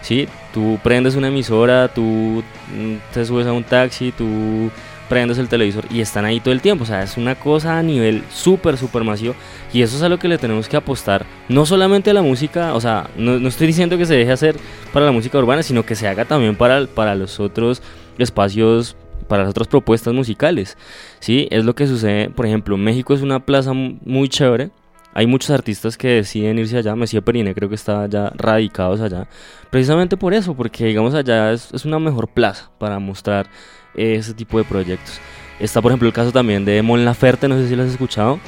Sí, 0.01 0.29
tú 0.53 0.79
prendes 0.83 1.14
una 1.14 1.29
emisora, 1.29 1.88
tú 1.88 2.03
mm, 2.03 3.14
te 3.14 3.25
subes 3.25 3.46
a 3.46 3.53
un 3.53 3.62
taxi, 3.64 4.12
tú 4.12 4.70
prendes 5.09 5.37
el 5.37 5.48
televisor 5.48 5.85
y 5.90 6.01
están 6.01 6.25
ahí 6.25 6.40
todo 6.40 6.53
el 6.53 6.61
tiempo. 6.61 6.85
O 6.85 6.87
sea, 6.87 7.03
es 7.03 7.16
una 7.16 7.35
cosa 7.35 7.79
a 7.79 7.83
nivel 7.83 8.25
súper, 8.33 8.77
súper 8.79 9.05
masivo. 9.05 9.35
Y 9.72 9.83
eso 9.83 9.96
es 9.96 10.03
a 10.03 10.09
lo 10.09 10.18
que 10.18 10.27
le 10.27 10.38
tenemos 10.38 10.68
que 10.68 10.77
apostar. 10.77 11.27
No 11.48 11.66
solamente 11.66 12.11
a 12.11 12.14
la 12.14 12.22
música, 12.22 12.75
o 12.75 12.81
sea, 12.81 13.11
no, 13.16 13.38
no 13.38 13.48
estoy 13.48 13.66
diciendo 13.66 13.98
que 13.98 14.07
se 14.07 14.14
deje 14.14 14.33
hacer 14.33 14.57
para 14.92 15.07
la 15.07 15.12
música 15.12 15.38
urbana, 15.38 15.62
sino 15.62 15.85
que 15.85 15.94
se 15.94 16.09
haga 16.09 16.25
también 16.25 16.57
para, 16.57 16.87
para 16.87 17.14
los 17.14 17.40
otros 17.40 17.83
espacios, 18.18 18.96
para 19.33 19.45
las 19.45 19.51
otras 19.53 19.66
propuestas 19.66 20.12
musicales. 20.12 20.77
Sí, 21.21 21.49
es 21.51 21.64
lo 21.64 21.75
que 21.75 21.87
sucede. 21.87 22.29
Por 22.29 22.45
ejemplo, 22.45 22.77
México 22.77 23.14
es 23.14 23.23
una 23.23 23.40
plaza 23.40 23.73
mu- 23.73 23.97
muy 24.05 24.29
chévere. 24.29 24.68
Hay 25.14 25.27
muchos 25.27 25.49
artistas 25.51 25.97
que 25.97 26.09
deciden 26.09 26.59
irse 26.59 26.77
allá. 26.77 26.95
Messi 26.95 27.18
Perine 27.23 27.55
creo 27.55 27.71
que 27.71 27.75
está 27.77 28.07
ya 28.09 28.31
radicados 28.35 29.01
allá. 29.01 29.27
Precisamente 29.71 30.18
por 30.18 30.35
eso, 30.35 30.55
porque 30.55 30.85
digamos 30.85 31.14
allá 31.14 31.51
es, 31.53 31.73
es 31.73 31.87
una 31.87 31.99
mejor 31.99 32.29
plaza 32.29 32.71
para 32.79 32.99
mostrar 32.99 33.47
ese 33.95 34.35
tipo 34.35 34.59
de 34.59 34.64
proyectos. 34.64 35.18
Está 35.59 35.81
por 35.81 35.92
ejemplo 35.92 36.09
el 36.09 36.14
caso 36.14 36.31
también 36.31 36.64
de 36.66 36.83
Mon 36.83 37.03
Laferte, 37.05 37.49
no 37.49 37.57
sé 37.57 37.68
si 37.68 37.75
lo 37.77 37.85
has 37.85 37.90
escuchado. 37.90 38.38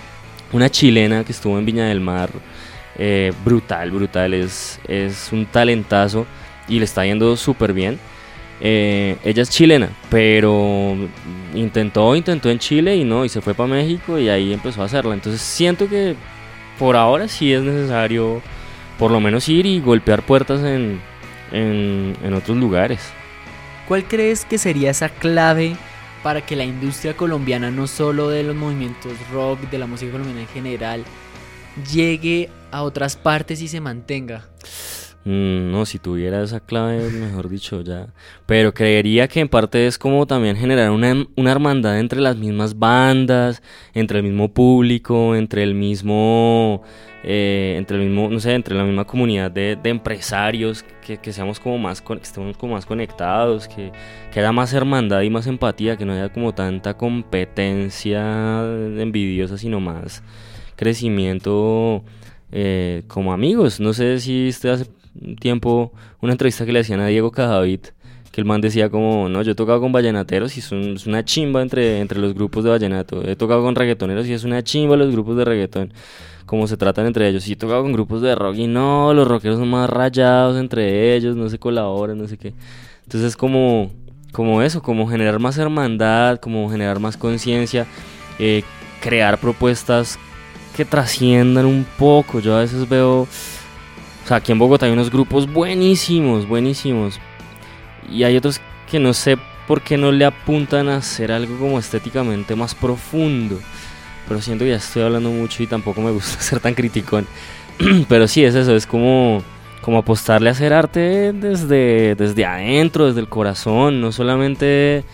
Una 0.53 0.69
chilena 0.69 1.25
que 1.25 1.33
estuvo 1.33 1.59
en 1.59 1.65
Viña 1.65 1.87
del 1.87 2.01
Mar. 2.01 2.29
eh, 2.99 3.33
brutal, 3.45 3.91
brutal. 3.91 4.35
Es, 4.35 4.79
es 4.87 5.33
un 5.33 5.47
talentazo 5.47 6.27
y 6.69 6.79
le 6.79 6.85
está 6.85 7.05
yendo 7.05 7.37
súper 7.37 7.73
bien. 7.73 7.99
Eh, 8.61 9.17
ella 9.25 9.43
es 9.43 9.51
chilena, 9.51 9.91
pero 10.11 10.97
intentó, 11.55 12.15
intentó 12.15 12.51
en 12.51 12.59
Chile 12.59 12.97
y 12.97 13.05
no, 13.05 13.25
y 13.25 13.29
se 13.29 13.41
fue 13.41 13.53
para 13.55 13.69
México 13.69 14.19
y 14.19 14.29
ahí 14.29 14.53
empezó 14.53 14.83
a 14.83 14.87
hacerla. 14.87 15.15
Entonces 15.15 15.41
siento 15.41 15.89
que 15.89 16.15
por 16.79 16.97
ahora 16.97 17.29
sí 17.29 17.53
es 17.53 17.63
necesario 17.63 18.41
por 18.99 19.11
lo 19.11 19.21
menos 19.21 19.49
ir 19.49 19.67
y 19.67 19.81
golpear 19.81 20.23
puertas 20.23 20.61
en, 20.63 21.01
en, 21.53 22.17
en 22.23 22.35
otros 22.35 22.57
lugares. 22.57 23.01
¿Cuál 23.89 24.05
crees 24.05 24.45
que 24.45 24.57
sería 24.57 24.91
esa 24.91 25.09
clave 25.09 25.77
para 26.23 26.41
que 26.41 26.57
la 26.57 26.65
industria 26.65 27.17
colombiana, 27.17 27.71
no 27.71 27.87
solo 27.87 28.31
de 28.31 28.45
los 28.45 28.57
movimientos 28.57 29.13
rock, 29.31 29.61
de 29.71 29.79
la 29.79 29.87
música 29.87 30.13
colombiana 30.13 30.41
en 30.41 30.49
general, 30.49 31.05
llegue 31.93 32.49
a 32.71 32.83
otras 32.83 33.17
partes 33.17 33.61
y 33.61 33.69
se 33.69 33.81
mantenga? 33.81 34.47
Mm, 35.25 35.71
no, 35.73 35.87
si 35.87 35.99
tuviera 35.99 36.43
esa 36.43 36.61
clave, 36.61 37.09
mejor 37.11 37.49
dicho, 37.49 37.81
ya. 37.81 38.09
Pero 38.47 38.75
creería 38.75 39.27
que 39.27 39.41
en 39.41 39.49
parte 39.49 39.87
es 39.87 39.99
como 39.99 40.27
también 40.27 40.57
generar 40.57 40.91
una, 40.91 41.27
una 41.37 41.51
hermandad 41.51 41.99
entre 41.99 42.21
las 42.21 42.37
mismas 42.37 42.79
bandas, 42.79 43.63
entre 43.95 44.19
el 44.19 44.25
mismo 44.25 44.53
público, 44.53 45.35
entre 45.35 45.63
el 45.63 45.75
mismo, 45.75 46.83
eh, 47.23 47.77
entre 47.79 47.97
el 47.97 48.05
mismo, 48.11 48.29
no 48.29 48.39
sé, 48.39 48.53
entre 48.53 48.75
la 48.75 48.85
misma 48.85 49.07
comunidad 49.07 49.51
de, 49.51 49.77
de 49.83 49.91
empresarios, 49.91 50.85
que, 51.03 51.33
seamos 51.33 51.59
como 51.59 51.79
más, 51.79 52.03
que 52.03 52.15
estemos 52.15 52.57
como 52.59 52.75
más 52.75 52.85
conectados, 52.85 53.67
que, 53.67 53.93
que 54.31 54.41
haya 54.41 54.53
más 54.53 54.75
hermandad 54.75 55.23
y 55.23 55.31
más 55.31 55.47
empatía, 55.47 55.97
que 55.97 56.05
no 56.05 56.13
haya 56.13 56.29
como 56.31 56.55
tanta 56.55 56.99
competencia 56.99 58.63
envidiosa, 58.99 59.57
sino 59.57 59.81
más 59.81 60.23
crecimiento 60.77 62.05
eh, 62.53 63.05
como 63.09 63.33
amigos. 63.33 63.81
No 63.81 63.93
sé 63.95 64.21
si 64.21 64.49
este 64.49 64.71
hace 64.71 64.87
un 65.21 65.37
tiempo 65.37 65.93
una 66.21 66.33
entrevista 66.33 66.65
que 66.65 66.73
le 66.73 66.81
hacían 66.81 67.01
a 67.01 67.07
Diego 67.07 67.31
Cadavid, 67.31 67.81
que 68.33 68.41
el 68.41 68.47
man 68.47 68.61
decía 68.61 68.91
como, 68.91 69.29
no, 69.29 69.43
yo 69.43 69.53
he 69.53 69.55
tocado 69.55 69.81
con 69.81 69.93
vallenateros 69.93 70.57
y 70.57 70.61
es 70.61 71.07
una 71.07 71.25
chimba 71.25 71.63
entre, 71.63 72.01
entre 72.01 72.19
los 72.19 72.35
grupos 72.35 72.65
de 72.65 72.71
vallenato. 72.71 73.23
He 73.27 73.37
tocado 73.37 73.63
con 73.63 73.77
reggaetoneros 73.77 74.27
y 74.27 74.33
es 74.33 74.43
una 74.43 74.63
chimba 74.63 74.97
los 74.97 75.13
grupos 75.13 75.37
de 75.37 75.45
reggaetón, 75.45 75.93
como 76.45 76.67
se 76.67 76.77
tratan 76.77 77.07
entre 77.07 77.29
ellos. 77.29 77.47
Y 77.47 77.53
he 77.53 77.57
tocado 77.57 77.83
con 77.83 77.93
grupos 77.93 78.23
de 78.23 78.35
rock 78.35 78.57
y 78.57 78.67
no, 78.67 79.15
los 79.15 79.29
rockeros 79.29 79.59
son 79.59 79.69
más 79.69 79.89
rayados 79.89 80.59
entre 80.59 81.15
ellos, 81.15 81.37
no 81.37 81.49
se 81.49 81.59
colaboran, 81.59 82.19
no 82.19 82.27
sé 82.27 82.37
qué. 82.37 82.55
Entonces 83.05 83.29
es 83.29 83.37
como, 83.37 83.93
como 84.33 84.63
eso, 84.63 84.83
como 84.83 85.07
generar 85.07 85.39
más 85.39 85.57
hermandad, 85.57 86.41
como 86.41 86.69
generar 86.69 86.99
más 86.99 87.17
conciencia, 87.17 87.87
eh, 88.41 88.65
crear 89.01 89.39
propuestas 89.39 90.19
que 90.77 90.85
trasciendan 90.85 91.67
un 91.67 91.87
poco. 91.99 92.41
Yo 92.41 92.57
a 92.57 92.61
veces 92.61 92.89
veo, 92.89 93.29
o 94.25 94.27
sea, 94.27 94.39
aquí 94.39 94.53
en 94.53 94.59
Bogotá 94.59 94.87
hay 94.87 94.93
unos 94.93 95.11
grupos 95.11 95.53
buenísimos, 95.53 96.49
buenísimos. 96.49 97.21
Y 98.11 98.25
hay 98.25 98.37
otros 98.37 98.61
que 98.91 98.99
no 98.99 99.13
sé 99.13 99.37
por 99.67 99.83
qué 99.83 99.99
no 99.99 100.13
le 100.13 100.25
apuntan 100.25 100.89
a 100.89 100.97
hacer 100.97 101.31
algo 101.31 101.59
como 101.59 101.79
estéticamente 101.79 102.57
más 102.57 102.75
profundo. 102.75 103.59
Pero 104.27 104.41
siento 104.41 104.65
que 104.65 104.71
ya 104.71 104.77
estoy 104.77 105.03
hablando 105.03 105.31
mucho 105.31 105.63
y 105.63 105.67
tampoco 105.67 106.01
me 106.01 106.11
gusta 106.11 106.41
ser 106.41 106.61
tan 106.61 106.75
criticón. 106.75 107.27
Pero 108.09 108.27
sí, 108.27 108.43
es 108.43 108.55
eso, 108.55 108.75
es 108.75 108.87
como, 108.87 109.43
como 109.83 109.99
apostarle 109.99 110.49
a 110.49 110.53
hacer 110.53 110.73
arte 110.73 111.35
desde, 111.35 112.15
desde 112.15 112.47
adentro, 112.47 113.07
desde 113.07 113.21
el 113.21 113.29
corazón, 113.29 114.01
no 114.01 114.11
solamente 114.11 115.05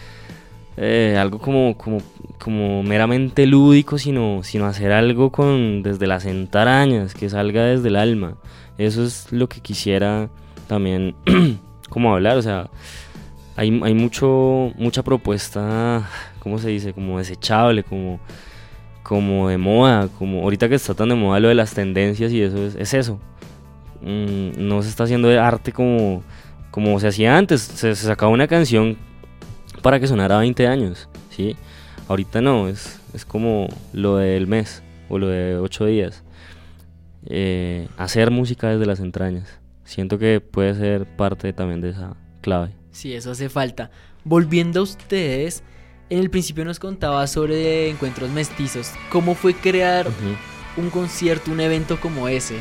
eh, 0.76 1.16
algo 1.18 1.40
como, 1.40 1.76
como, 1.76 1.98
como 2.38 2.84
meramente 2.84 3.44
lúdico, 3.46 3.98
sino, 3.98 4.42
sino 4.44 4.66
hacer 4.66 4.92
algo 4.92 5.32
con, 5.32 5.82
desde 5.82 6.06
las 6.06 6.26
entrañas, 6.26 7.14
que 7.14 7.28
salga 7.28 7.64
desde 7.64 7.88
el 7.88 7.96
alma. 7.96 8.36
Eso 8.80 9.04
es 9.04 9.30
lo 9.30 9.46
que 9.46 9.60
quisiera 9.60 10.30
también 10.66 11.14
como 11.90 12.14
hablar, 12.14 12.38
o 12.38 12.42
sea, 12.42 12.70
hay, 13.54 13.78
hay 13.84 13.92
mucho, 13.92 14.72
mucha 14.78 15.02
propuesta, 15.02 16.08
¿cómo 16.38 16.58
se 16.58 16.70
dice? 16.70 16.94
Como 16.94 17.18
desechable, 17.18 17.84
como, 17.84 18.20
como 19.02 19.50
de 19.50 19.58
moda, 19.58 20.08
como 20.18 20.44
ahorita 20.44 20.70
que 20.70 20.76
está 20.76 20.94
tan 20.94 21.10
de 21.10 21.14
moda 21.14 21.40
lo 21.40 21.48
de 21.48 21.56
las 21.56 21.74
tendencias 21.74 22.32
y 22.32 22.40
eso 22.40 22.56
es, 22.64 22.74
es 22.74 22.94
eso. 22.94 23.20
Mm, 24.00 24.52
no 24.56 24.82
se 24.82 24.88
está 24.88 25.04
haciendo 25.04 25.28
de 25.28 25.38
arte 25.38 25.72
como, 25.72 26.22
como 26.70 26.98
se 27.00 27.08
hacía 27.08 27.36
antes, 27.36 27.60
se, 27.60 27.94
sacaba 27.94 28.32
una 28.32 28.48
canción 28.48 28.96
para 29.82 30.00
que 30.00 30.06
sonara 30.06 30.38
20 30.38 30.66
años, 30.66 31.06
¿sí? 31.28 31.54
Ahorita 32.08 32.40
no, 32.40 32.66
es, 32.66 32.98
es 33.12 33.26
como 33.26 33.68
lo 33.92 34.16
del 34.16 34.46
mes 34.46 34.82
o 35.10 35.18
lo 35.18 35.28
de 35.28 35.58
8 35.58 35.84
días. 35.84 36.22
Eh, 37.26 37.88
hacer 37.96 38.30
música 38.30 38.68
desde 38.68 38.86
las 38.86 39.00
entrañas. 39.00 39.60
Siento 39.84 40.18
que 40.18 40.40
puede 40.40 40.74
ser 40.74 41.04
parte 41.16 41.52
también 41.52 41.80
de 41.80 41.90
esa 41.90 42.16
clave. 42.40 42.70
Sí, 42.92 43.14
eso 43.14 43.30
hace 43.32 43.48
falta. 43.48 43.90
Volviendo 44.24 44.80
a 44.80 44.82
ustedes, 44.82 45.62
en 46.10 46.18
el 46.18 46.30
principio 46.30 46.64
nos 46.64 46.78
contaba 46.78 47.26
sobre 47.26 47.88
encuentros 47.88 48.30
mestizos. 48.30 48.92
¿Cómo 49.10 49.34
fue 49.34 49.54
crear 49.54 50.08
un 50.76 50.90
concierto, 50.90 51.50
un 51.50 51.60
evento 51.60 52.00
como 52.00 52.28
ese? 52.28 52.56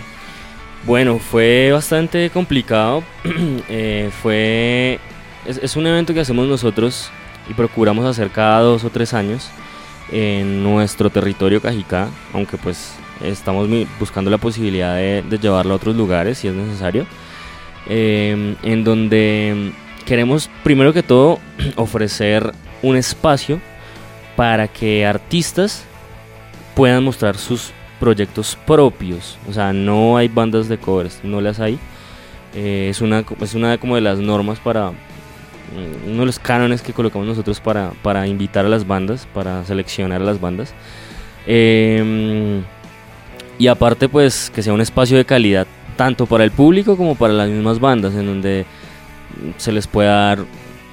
Bueno, 0.85 1.19
fue 1.19 1.71
bastante 1.71 2.29
complicado. 2.29 3.03
Eh, 3.71 4.09
fue. 4.21 4.99
Es, 5.45 5.75
un 5.75 5.85
evento 5.87 6.13
que 6.13 6.19
hacemos 6.19 6.47
nosotros 6.47 7.09
y 7.49 7.53
procuramos 7.53 8.05
hacer 8.05 8.29
cada 8.29 8.59
dos 8.61 8.83
o 8.83 8.89
tres 8.89 9.13
años 9.13 9.49
en 10.11 10.63
nuestro 10.63 11.09
territorio 11.09 11.61
Cajicá, 11.61 12.09
aunque 12.33 12.57
pues 12.57 12.93
estamos 13.23 13.69
buscando 13.99 14.29
la 14.31 14.37
posibilidad 14.37 14.95
de, 14.95 15.23
llevarlo 15.41 15.73
a 15.73 15.77
otros 15.77 15.95
lugares 15.95 16.37
si 16.39 16.47
es 16.47 16.53
necesario. 16.53 17.05
Em, 17.87 18.55
en 18.63 18.83
donde 18.83 19.71
queremos, 20.05 20.49
primero 20.63 20.93
que 20.93 21.03
todo, 21.03 21.39
ofrecer 21.75 22.51
un 22.81 22.95
espacio 22.95 23.59
para 24.35 24.67
que 24.67 25.05
artistas 25.05 25.83
puedan 26.75 27.03
mostrar 27.03 27.37
sus 27.37 27.71
proyectos 27.99 28.57
propios. 28.65 29.37
O 29.49 29.53
sea, 29.53 29.73
no 29.73 30.17
hay 30.17 30.27
bandas 30.27 30.69
de 30.69 30.77
covers, 30.77 31.19
no 31.23 31.41
las 31.41 31.59
hay. 31.59 31.77
Eh, 32.55 32.87
es, 32.89 33.01
una, 33.01 33.23
es 33.41 33.53
una 33.53 33.77
como 33.77 33.95
de 33.95 34.01
las 34.01 34.19
normas 34.19 34.59
para, 34.59 34.91
mm, 34.91 36.09
uno 36.11 36.19
de 36.21 36.25
los 36.25 36.39
cánones 36.39 36.81
que 36.81 36.93
colocamos 36.93 37.27
nosotros 37.27 37.59
para, 37.59 37.91
para 38.01 38.27
invitar 38.27 38.65
a 38.65 38.69
las 38.69 38.87
bandas, 38.87 39.27
para 39.33 39.65
seleccionar 39.65 40.21
a 40.21 40.25
las 40.25 40.39
bandas. 40.39 40.73
Em, 41.45 42.63
y 43.59 43.67
aparte 43.67 44.09
pues 44.09 44.49
que 44.49 44.63
sea 44.63 44.73
un 44.73 44.81
espacio 44.81 45.17
de 45.17 45.25
calidad 45.25 45.67
tanto 45.99 46.25
para 46.25 46.45
el 46.45 46.51
público 46.51 46.95
como 46.95 47.15
para 47.15 47.33
las 47.33 47.49
mismas 47.49 47.79
bandas, 47.79 48.15
en 48.15 48.25
donde 48.25 48.65
se 49.57 49.73
les 49.73 49.85
pueda 49.85 50.15
dar 50.15 50.39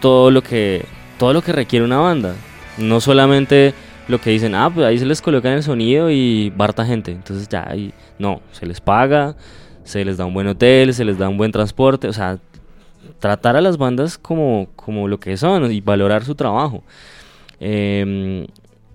todo 0.00 0.32
lo 0.32 0.42
que, 0.42 0.84
todo 1.16 1.32
lo 1.32 1.42
que 1.42 1.52
requiere 1.52 1.84
una 1.84 1.98
banda. 1.98 2.34
No 2.76 3.00
solamente 3.00 3.72
lo 4.08 4.20
que 4.20 4.30
dicen, 4.30 4.56
ah, 4.56 4.68
pues 4.68 4.84
ahí 4.84 4.98
se 4.98 5.06
les 5.06 5.22
coloca 5.22 5.48
en 5.48 5.54
el 5.54 5.62
sonido 5.62 6.10
y 6.10 6.50
barta 6.50 6.84
gente. 6.84 7.12
Entonces 7.12 7.48
ya, 7.48 7.68
ahí, 7.68 7.92
no, 8.18 8.42
se 8.50 8.66
les 8.66 8.80
paga, 8.80 9.36
se 9.84 10.04
les 10.04 10.16
da 10.16 10.24
un 10.24 10.34
buen 10.34 10.48
hotel, 10.48 10.92
se 10.92 11.04
les 11.04 11.18
da 11.18 11.28
un 11.28 11.36
buen 11.36 11.52
transporte, 11.52 12.08
o 12.08 12.12
sea, 12.12 12.38
tratar 13.20 13.56
a 13.56 13.60
las 13.60 13.78
bandas 13.78 14.18
como, 14.18 14.66
como 14.74 15.06
lo 15.06 15.20
que 15.20 15.36
son 15.36 15.70
y 15.70 15.80
valorar 15.80 16.24
su 16.24 16.34
trabajo. 16.34 16.82
Em, 17.60 18.46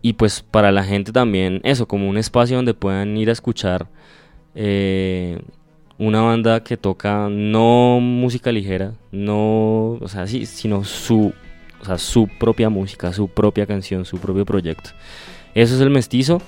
y 0.02 0.14
pues 0.14 0.42
para 0.42 0.72
la 0.72 0.84
gente 0.84 1.12
también 1.12 1.62
eso, 1.64 1.88
como 1.88 2.10
un 2.10 2.18
espacio 2.18 2.56
donde 2.56 2.74
puedan 2.74 3.18
ir 3.18 3.30
a 3.30 3.34
escuchar 3.34 3.88
eh, 4.56 5.40
una 5.98 6.22
banda 6.22 6.64
que 6.64 6.78
toca 6.78 7.30
no 7.30 8.00
música 8.02 8.52
ligera, 8.52 8.94
no, 9.12 9.92
o 10.02 10.08
sea, 10.08 10.28
sí, 10.28 10.46
sino 10.46 10.84
su 10.84 11.34
o 11.82 11.86
sea, 11.86 11.98
su 11.98 12.28
propia 12.28 12.70
música, 12.70 13.12
su 13.12 13.28
propia 13.28 13.66
canción, 13.66 14.06
su 14.06 14.20
propio 14.20 14.46
proyecto. 14.46 14.92
Eso 15.56 15.76
es 15.76 15.82
el 15.82 15.90
mestizo. 15.90 16.42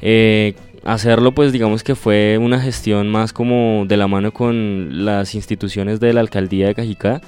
Eh, 0.00 0.54
hacerlo 0.84 1.32
pues 1.32 1.52
digamos 1.52 1.82
que 1.82 1.94
fue 1.94 2.38
una 2.40 2.60
gestión 2.60 3.08
más 3.08 3.32
como 3.32 3.84
de 3.86 3.96
la 3.96 4.06
mano 4.06 4.32
con 4.32 5.04
las 5.04 5.34
instituciones 5.34 5.98
de 5.98 6.12
la 6.12 6.20
alcaldía 6.20 6.68
de 6.68 6.74
Cajicá, 6.74 7.20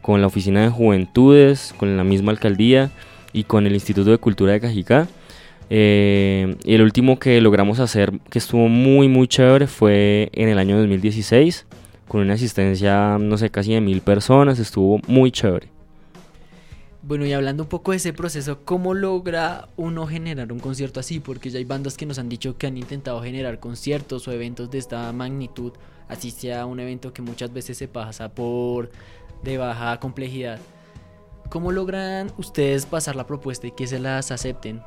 con 0.00 0.20
la 0.20 0.26
oficina 0.26 0.62
de 0.62 0.70
juventudes, 0.70 1.74
con 1.76 1.96
la 1.96 2.04
misma 2.04 2.32
alcaldía 2.32 2.90
y 3.32 3.44
con 3.44 3.66
el 3.66 3.74
Instituto 3.74 4.10
de 4.10 4.18
Cultura 4.18 4.52
de 4.52 4.60
Cajicá. 4.60 5.08
Eh, 5.74 6.54
y 6.64 6.74
el 6.74 6.82
último 6.82 7.18
que 7.18 7.40
logramos 7.40 7.80
hacer 7.80 8.12
que 8.28 8.38
estuvo 8.38 8.68
muy 8.68 9.08
muy 9.08 9.26
chévere 9.26 9.66
fue 9.66 10.28
en 10.34 10.50
el 10.50 10.58
año 10.58 10.76
2016 10.76 11.64
con 12.08 12.20
una 12.20 12.34
asistencia 12.34 13.16
no 13.18 13.38
sé 13.38 13.48
casi 13.48 13.72
de 13.72 13.80
mil 13.80 14.02
personas, 14.02 14.58
estuvo 14.58 15.00
muy 15.06 15.30
chévere. 15.30 15.70
Bueno, 17.00 17.24
y 17.24 17.32
hablando 17.32 17.62
un 17.62 17.70
poco 17.70 17.92
de 17.92 17.96
ese 17.96 18.12
proceso, 18.12 18.58
¿cómo 18.66 18.92
logra 18.92 19.70
uno 19.76 20.06
generar 20.06 20.52
un 20.52 20.58
concierto 20.58 21.00
así? 21.00 21.20
Porque 21.20 21.48
ya 21.48 21.56
hay 21.56 21.64
bandas 21.64 21.96
que 21.96 22.04
nos 22.04 22.18
han 22.18 22.28
dicho 22.28 22.58
que 22.58 22.66
han 22.66 22.76
intentado 22.76 23.22
generar 23.22 23.58
conciertos 23.58 24.28
o 24.28 24.32
eventos 24.32 24.70
de 24.70 24.76
esta 24.76 25.10
magnitud, 25.14 25.72
así 26.06 26.30
sea 26.30 26.66
un 26.66 26.80
evento 26.80 27.14
que 27.14 27.22
muchas 27.22 27.50
veces 27.50 27.78
se 27.78 27.88
pasa 27.88 28.28
por 28.28 28.90
de 29.42 29.56
baja 29.56 29.98
complejidad. 30.00 30.60
¿Cómo 31.48 31.72
logran 31.72 32.30
ustedes 32.36 32.84
pasar 32.84 33.16
la 33.16 33.26
propuesta 33.26 33.66
y 33.66 33.70
que 33.70 33.86
se 33.86 33.98
las 33.98 34.30
acepten? 34.30 34.82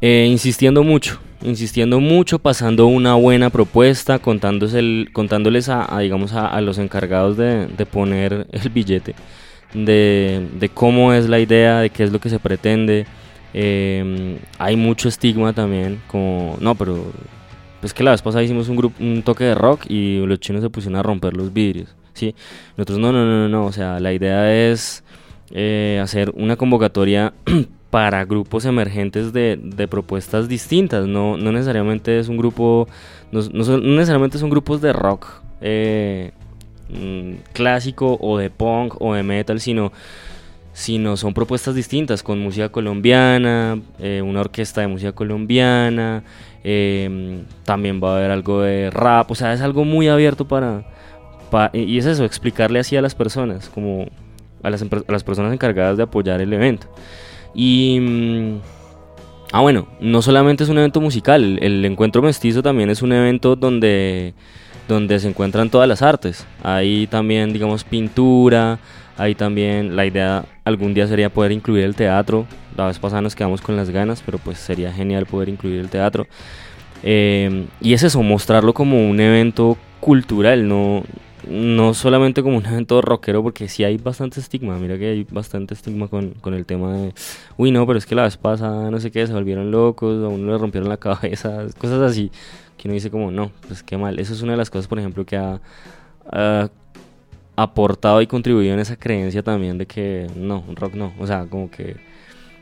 Eh, 0.00 0.26
insistiendo 0.30 0.82
mucho, 0.82 1.18
insistiendo 1.42 2.00
mucho, 2.00 2.38
pasando 2.38 2.86
una 2.86 3.14
buena 3.14 3.50
propuesta, 3.50 4.18
contándoles, 4.18 5.10
contándoles 5.12 5.68
a, 5.68 5.98
digamos, 6.00 6.32
a, 6.32 6.60
los 6.60 6.78
encargados 6.78 7.36
de, 7.36 7.66
de 7.66 7.86
poner 7.86 8.46
el 8.52 8.68
billete 8.70 9.14
de, 9.84 10.70
cómo 10.74 11.12
es 11.12 11.28
la 11.28 11.38
idea, 11.38 11.80
de 11.80 11.90
qué 11.90 12.04
es 12.04 12.12
lo 12.12 12.20
que 12.20 12.30
se 12.30 12.38
pretende. 12.38 13.06
Em, 13.52 14.38
hay 14.58 14.76
mucho 14.76 15.08
estigma 15.08 15.52
también, 15.52 16.00
como, 16.08 16.56
no, 16.60 16.74
pero 16.74 17.12
es 17.82 17.94
que 17.94 18.04
la 18.04 18.10
vez 18.10 18.22
pasada 18.22 18.44
hicimos 18.44 18.68
un, 18.68 18.76
grupo, 18.76 19.02
un 19.02 19.22
toque 19.22 19.44
de 19.44 19.54
rock 19.54 19.86
y 19.88 20.18
los 20.26 20.40
chinos 20.40 20.62
se 20.62 20.70
pusieron 20.70 20.98
a 20.98 21.02
romper 21.02 21.36
los 21.36 21.52
vidrios. 21.52 21.94
¿sí? 22.14 22.34
Nosotros 22.76 22.98
no, 22.98 23.12
no, 23.12 23.24
no, 23.24 23.48
no, 23.48 23.66
o 23.66 23.72
sea, 23.72 24.00
la 24.00 24.12
idea 24.12 24.52
es 24.70 25.04
eh, 25.50 26.00
hacer 26.02 26.32
una 26.34 26.56
convocatoria 26.56 27.32
para 27.90 28.24
grupos 28.24 28.64
emergentes 28.64 29.32
de, 29.32 29.58
de 29.62 29.88
propuestas 29.88 30.48
distintas, 30.48 31.06
no, 31.06 31.36
no, 31.36 31.52
necesariamente 31.52 32.18
es 32.18 32.28
un 32.28 32.36
grupo, 32.36 32.88
no, 33.32 33.40
no, 33.52 33.78
necesariamente 33.78 34.38
son 34.38 34.50
grupos 34.50 34.80
de 34.80 34.92
rock 34.92 35.28
eh, 35.60 36.32
Mm, 36.88 37.38
clásico 37.52 38.16
o 38.20 38.38
de 38.38 38.48
punk 38.48 39.00
o 39.00 39.14
de 39.14 39.24
metal, 39.24 39.60
sino, 39.60 39.92
sino 40.72 41.16
son 41.16 41.34
propuestas 41.34 41.74
distintas 41.74 42.22
con 42.22 42.38
música 42.38 42.68
colombiana, 42.68 43.80
eh, 43.98 44.22
una 44.22 44.40
orquesta 44.40 44.82
de 44.82 44.86
música 44.86 45.12
colombiana, 45.12 46.22
em, 46.62 47.42
también 47.64 48.00
va 48.02 48.14
a 48.14 48.16
haber 48.18 48.30
algo 48.30 48.62
de 48.62 48.90
rap, 48.90 49.30
o 49.30 49.34
sea, 49.34 49.52
es 49.52 49.60
algo 49.62 49.84
muy 49.84 50.08
abierto 50.08 50.46
para, 50.46 50.84
y 51.72 51.98
es 51.98 52.06
eso, 52.06 52.24
explicarle 52.24 52.78
así 52.78 52.96
a 52.96 53.02
las 53.02 53.14
personas, 53.14 53.68
como 53.68 54.06
a 54.62 54.70
las, 54.70 54.82
a 54.82 55.12
las 55.12 55.24
personas 55.24 55.52
encargadas 55.52 55.96
de 55.96 56.04
apoyar 56.04 56.40
el 56.40 56.52
evento. 56.52 56.86
Y... 57.56 57.98
Mm, 57.98 58.60
ah, 59.50 59.62
bueno, 59.62 59.88
no 59.98 60.22
solamente 60.22 60.62
es 60.62 60.70
un 60.70 60.78
evento 60.78 61.00
musical, 61.00 61.58
el 61.60 61.84
encuentro 61.84 62.22
mestizo 62.22 62.62
también 62.62 62.90
es 62.90 63.02
un 63.02 63.12
evento 63.12 63.56
donde 63.56 64.34
donde 64.88 65.18
se 65.18 65.28
encuentran 65.28 65.70
todas 65.70 65.88
las 65.88 66.02
artes. 66.02 66.46
Hay 66.62 67.06
también, 67.08 67.52
digamos, 67.52 67.84
pintura, 67.84 68.78
hay 69.16 69.34
también, 69.34 69.96
la 69.96 70.06
idea 70.06 70.44
algún 70.64 70.94
día 70.94 71.06
sería 71.06 71.30
poder 71.30 71.52
incluir 71.52 71.84
el 71.84 71.94
teatro. 71.94 72.46
La 72.76 72.86
vez 72.86 72.98
pasada 72.98 73.22
nos 73.22 73.34
quedamos 73.34 73.60
con 73.60 73.76
las 73.76 73.90
ganas, 73.90 74.22
pero 74.24 74.38
pues 74.38 74.58
sería 74.58 74.92
genial 74.92 75.26
poder 75.26 75.48
incluir 75.48 75.80
el 75.80 75.88
teatro. 75.88 76.26
Eh, 77.02 77.66
y 77.80 77.94
es 77.94 78.02
eso, 78.02 78.22
mostrarlo 78.22 78.74
como 78.74 79.08
un 79.08 79.18
evento 79.20 79.76
cultural, 80.00 80.68
no, 80.68 81.04
no 81.46 81.94
solamente 81.94 82.42
como 82.42 82.56
un 82.56 82.66
evento 82.66 83.00
rockero, 83.00 83.42
porque 83.42 83.68
sí 83.68 83.84
hay 83.84 83.96
bastante 83.96 84.40
estigma. 84.40 84.78
Mira 84.78 84.98
que 84.98 85.06
hay 85.06 85.26
bastante 85.30 85.74
estigma 85.74 86.08
con, 86.08 86.30
con, 86.40 86.54
el 86.54 86.66
tema 86.66 86.96
de, 86.96 87.14
uy, 87.56 87.70
no, 87.70 87.86
pero 87.86 87.98
es 87.98 88.06
que 88.06 88.14
la 88.14 88.24
vez 88.24 88.36
pasada, 88.36 88.90
no 88.90 89.00
sé 89.00 89.10
qué, 89.10 89.26
se 89.26 89.32
volvieron 89.32 89.70
locos, 89.70 90.24
a 90.24 90.28
uno 90.28 90.52
le 90.52 90.58
rompieron 90.58 90.88
la 90.88 90.96
cabeza, 90.98 91.66
cosas 91.78 92.00
así 92.00 92.30
que 92.76 92.88
uno 92.88 92.94
dice 92.94 93.10
como, 93.10 93.30
no, 93.30 93.50
pues 93.66 93.82
qué 93.82 93.96
mal. 93.96 94.18
Eso 94.18 94.34
es 94.34 94.42
una 94.42 94.52
de 94.52 94.58
las 94.58 94.70
cosas, 94.70 94.86
por 94.86 94.98
ejemplo, 94.98 95.24
que 95.24 95.36
ha, 95.36 95.60
aportado 97.58 98.20
y 98.20 98.26
contribuido 98.26 98.74
en 98.74 98.80
esa 98.80 98.96
creencia 98.96 99.42
también 99.42 99.78
de 99.78 99.86
que 99.86 100.26
no, 100.36 100.64
rock 100.74 100.94
no. 100.94 101.14
O 101.18 101.26
sea, 101.26 101.46
como 101.46 101.70
que, 101.70 101.96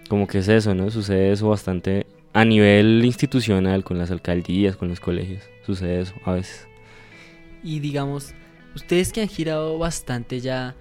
como 0.08 0.26
que 0.26 0.38
es 0.38 0.48
eso, 0.48 0.74
¿no? 0.74 0.90
Sucede 0.90 1.32
eso 1.32 1.48
bastante 1.48 2.06
a 2.32 2.44
nivel 2.44 3.04
institucional, 3.04 3.82
con 3.82 3.98
las 3.98 4.10
alcaldías, 4.10 4.76
con 4.76 4.88
los 4.88 5.00
colegios. 5.00 5.42
Sucede 5.66 6.00
eso 6.00 6.14
a 6.24 6.32
veces. 6.32 6.68
Y 7.64 7.80
digamos, 7.80 8.34
ustedes 8.74 9.12
que 9.12 9.20
han 9.20 9.28
girado 9.28 9.78
bastante 9.78 10.40
ya, 10.40 10.74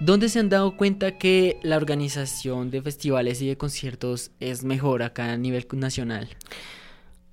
¿dónde 0.00 0.28
se 0.28 0.38
han 0.40 0.48
dado 0.48 0.76
cuenta 0.76 1.18
que 1.18 1.58
la 1.62 1.76
organización 1.76 2.70
de 2.70 2.82
festivales 2.82 3.40
y 3.42 3.48
de 3.48 3.56
conciertos 3.56 4.30
es 4.40 4.64
mejor 4.64 5.02
acá 5.02 5.32
a 5.32 5.36
nivel 5.36 5.66
nacional? 5.72 6.28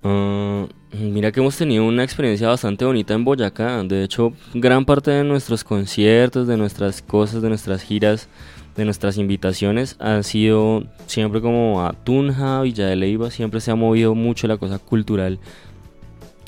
Ah, 0.06 0.66
mira 0.92 1.32
que 1.32 1.40
hemos 1.40 1.56
tenido 1.56 1.86
una 1.86 2.04
experiencia 2.04 2.48
bastante 2.48 2.84
bonita 2.84 3.14
en 3.14 3.24
Boyacá. 3.24 3.82
De 3.84 4.04
hecho, 4.04 4.34
gran 4.52 4.84
parte 4.84 5.10
de 5.10 5.24
nuestros 5.24 5.64
conciertos, 5.64 6.46
de 6.46 6.58
nuestras 6.58 7.00
cosas, 7.00 7.40
de 7.40 7.48
nuestras 7.48 7.82
giras, 7.82 8.28
de 8.76 8.84
nuestras 8.84 9.16
invitaciones 9.16 9.96
han 10.00 10.24
sido 10.24 10.84
siempre 11.06 11.40
como 11.40 11.84
a 11.86 11.92
Tunja, 11.92 12.60
Villa 12.62 12.86
de 12.86 12.96
Leyva. 12.96 13.30
Siempre 13.30 13.60
se 13.60 13.70
ha 13.70 13.76
movido 13.76 14.14
mucho 14.14 14.46
la 14.46 14.58
cosa 14.58 14.78
cultural 14.78 15.38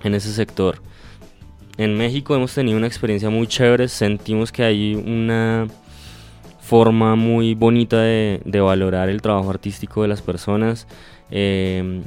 en 0.04 0.14
ese 0.14 0.32
sector. 0.32 0.82
En 1.78 1.96
México 1.96 2.34
hemos 2.34 2.54
tenido 2.54 2.78
una 2.78 2.86
experiencia 2.86 3.28
muy 3.28 3.46
chévere. 3.46 3.88
Sentimos 3.88 4.50
que 4.50 4.64
hay 4.64 4.94
una 4.94 5.66
forma 6.60 7.14
muy 7.14 7.54
bonita 7.54 8.00
de, 8.00 8.40
valorar 8.60 9.08
el 9.08 9.20
trabajo 9.22 9.50
artístico 9.50 10.02
de 10.02 10.08
las 10.08 10.22
personas. 10.22 10.86
Eh, 11.30 12.02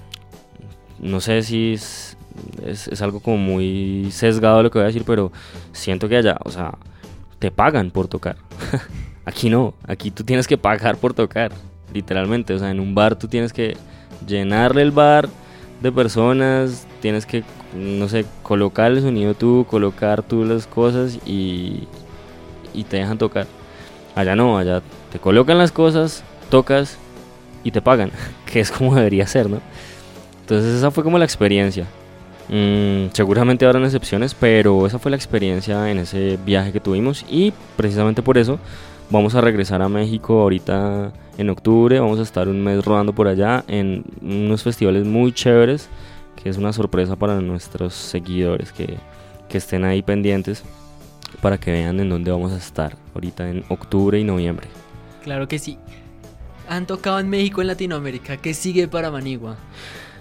no 0.99 1.21
sé 1.21 1.43
si 1.43 1.73
es, 1.73 2.17
algo 3.01 3.19
como 3.19 3.37
muy 3.37 4.09
sesgado 4.11 4.63
lo 4.63 4.71
que 4.71 4.79
voy 4.79 4.83
a 4.83 4.87
decir, 4.87 5.03
pero 5.05 5.31
siento 5.71 6.09
que 6.09 6.17
allá, 6.17 6.37
o 6.43 6.49
sea, 6.49 6.77
te 7.37 7.51
pagan 7.51 7.91
por 7.91 8.07
tocar. 8.07 8.37
aquí 9.25 9.49
no, 9.49 9.75
aquí 9.87 10.11
tú 10.11 10.23
tienes 10.23 10.47
que 10.47 10.57
pagar 10.57 10.97
por 10.97 11.13
tocar, 11.13 11.51
literalmente. 11.93 12.53
O 12.53 12.59
sea, 12.59 12.71
en 12.71 12.79
un 12.79 12.95
bar 12.95 13.17
tú 13.17 13.27
tienes 13.27 13.53
que 13.53 13.77
llenarle 14.27 14.81
el 14.81 14.91
bar, 14.91 15.29
de 15.81 15.91
personas, 15.91 16.87
tienes 17.01 17.25
que, 17.25 17.43
no 17.73 18.07
sé, 18.09 18.25
colocar 18.43 18.91
el 18.91 19.01
sonido 19.01 19.33
tú, 19.33 19.65
colocar 19.69 20.23
tú 20.23 20.45
las 20.45 20.67
cosas 20.67 21.19
y, 21.25 21.87
y 22.73 22.83
te 22.83 22.97
dejan 22.97 23.17
tocar. 23.17 23.47
Allá 24.15 24.35
no, 24.35 24.57
allá 24.57 24.81
te 25.11 25.19
colocan 25.19 25.57
las 25.57 25.71
cosas, 25.71 26.23
tocas 26.49 26.97
y 27.63 27.71
te 27.71 27.81
pagan, 27.81 28.11
que 28.45 28.59
es 28.59 28.71
como 28.71 28.95
debería 28.95 29.27
ser, 29.27 29.49
¿no? 29.49 29.61
Entonces 30.41 30.75
esa 30.75 30.91
fue 30.91 31.03
como 31.03 31.17
la 31.17 31.25
experiencia. 31.25 31.85
Mm, 32.49 33.11
seguramente 33.13 33.65
habrán 33.65 33.85
excepciones, 33.85 34.33
pero 34.33 34.87
esa 34.87 34.97
fue 34.97 35.11
la 35.11 35.17
experiencia 35.17 35.91
en 35.91 35.99
ese 35.99 36.39
viaje 36.43 36.71
que 36.71 36.79
tuvimos 36.79 37.23
y 37.29 37.53
precisamente 37.77 38.23
por 38.23 38.39
eso 38.39 38.57
vamos 39.09 39.35
a 39.35 39.41
regresar 39.41 39.81
a 39.81 39.89
México 39.89 40.41
ahorita 40.41 41.11
en 41.37 41.49
octubre, 41.49 41.99
vamos 41.99 42.19
a 42.19 42.23
estar 42.23 42.47
un 42.47 42.63
mes 42.63 42.83
rodando 42.83 43.13
por 43.13 43.27
allá 43.27 43.63
en 43.67 44.03
unos 44.21 44.63
festivales 44.63 45.05
muy 45.05 45.31
chéveres, 45.31 45.89
que 46.41 46.49
es 46.49 46.57
una 46.57 46.73
sorpresa 46.73 47.15
para 47.15 47.39
nuestros 47.41 47.93
seguidores 47.93 48.71
que, 48.71 48.97
que 49.47 49.57
estén 49.57 49.85
ahí 49.85 50.01
pendientes 50.01 50.63
para 51.41 51.57
que 51.57 51.71
vean 51.71 51.99
en 51.99 52.09
dónde 52.09 52.31
vamos 52.31 52.51
a 52.51 52.57
estar 52.57 52.95
ahorita 53.13 53.49
en 53.49 53.63
octubre 53.69 54.19
y 54.19 54.23
noviembre. 54.23 54.67
Claro 55.23 55.47
que 55.47 55.59
sí. 55.59 55.77
Han 56.67 56.85
tocado 56.85 57.19
en 57.19 57.29
México, 57.29 57.61
en 57.61 57.67
Latinoamérica. 57.67 58.37
¿Qué 58.37 58.53
sigue 58.53 58.87
para 58.87 59.11
Manigua? 59.11 59.57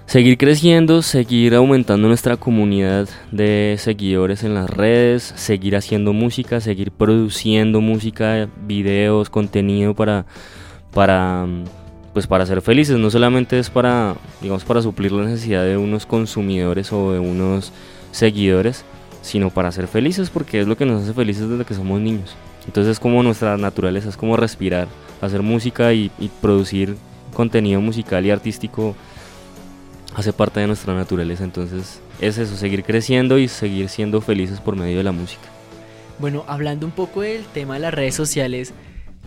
Seguir 0.09 0.39
creciendo, 0.39 1.03
seguir 1.03 1.55
aumentando 1.55 2.09
nuestra 2.09 2.39
comunidad 2.39 3.11
de 3.31 3.77
seguidores 3.79 4.43
en 4.43 4.55
las 4.55 4.71
redes, 4.71 5.35
seguir 5.37 5.77
haciendo 5.77 6.15
música, 6.15 6.63
seguir 6.63 6.93
produciendo 6.93 7.83
música, 7.83 8.49
videos, 8.67 9.29
contenido 9.29 9.93
para, 9.93 10.25
para, 10.95 11.47
pues 12.15 12.27
para 12.27 12.47
ser 12.47 12.63
felices. 12.63 12.97
No 12.97 13.11
solamente 13.11 13.59
es 13.59 13.69
para, 13.69 14.15
digamos, 14.41 14.65
para 14.65 14.81
suplir 14.81 15.13
la 15.13 15.27
necesidad 15.27 15.63
de 15.63 15.77
unos 15.77 16.07
consumidores 16.07 16.91
o 16.91 17.13
de 17.13 17.19
unos 17.19 17.71
seguidores, 18.11 18.87
sino 19.21 19.51
para 19.51 19.71
ser 19.73 19.89
felices 19.89 20.31
porque 20.31 20.61
es 20.61 20.67
lo 20.67 20.79
que 20.79 20.87
nos 20.87 21.03
hace 21.03 21.13
felices 21.13 21.51
desde 21.51 21.67
que 21.67 21.75
somos 21.75 22.01
niños. 22.01 22.35
Entonces 22.65 22.93
es 22.93 22.99
como 22.99 23.23
nuestra 23.23 23.59
naturaleza, 23.59 24.09
es 24.09 24.17
como 24.17 24.39
respirar, 24.39 24.89
hacer 25.21 25.43
música 25.43 25.93
y, 25.93 26.11
y 26.19 26.29
producir 26.41 26.97
contenido 27.35 27.83
musical 27.83 28.25
y 28.25 28.31
artístico 28.31 28.97
hace 30.15 30.33
parte 30.33 30.61
de 30.61 30.67
nuestra 30.67 30.95
naturaleza. 30.95 31.45
Entonces 31.45 32.01
es 32.21 32.39
eso, 32.39 32.57
seguir 32.57 32.85
creciendo 32.85 33.39
y 33.39 33.49
seguir 33.49 33.89
siendo 33.89 34.21
felices 34.21 34.61
por 34.61 34.77
medio 34.77 34.99
de 34.99 35.05
la 35.05 35.13
música. 35.13 35.49
Bueno, 36.19 36.45
hablando 36.49 36.87
un 36.87 36.93
poco 36.93 37.23
del 37.23 37.45
tema 37.45 37.75
de 37.75 37.81
las 37.81 37.95
redes 37.95 38.15
sociales, 38.15 38.73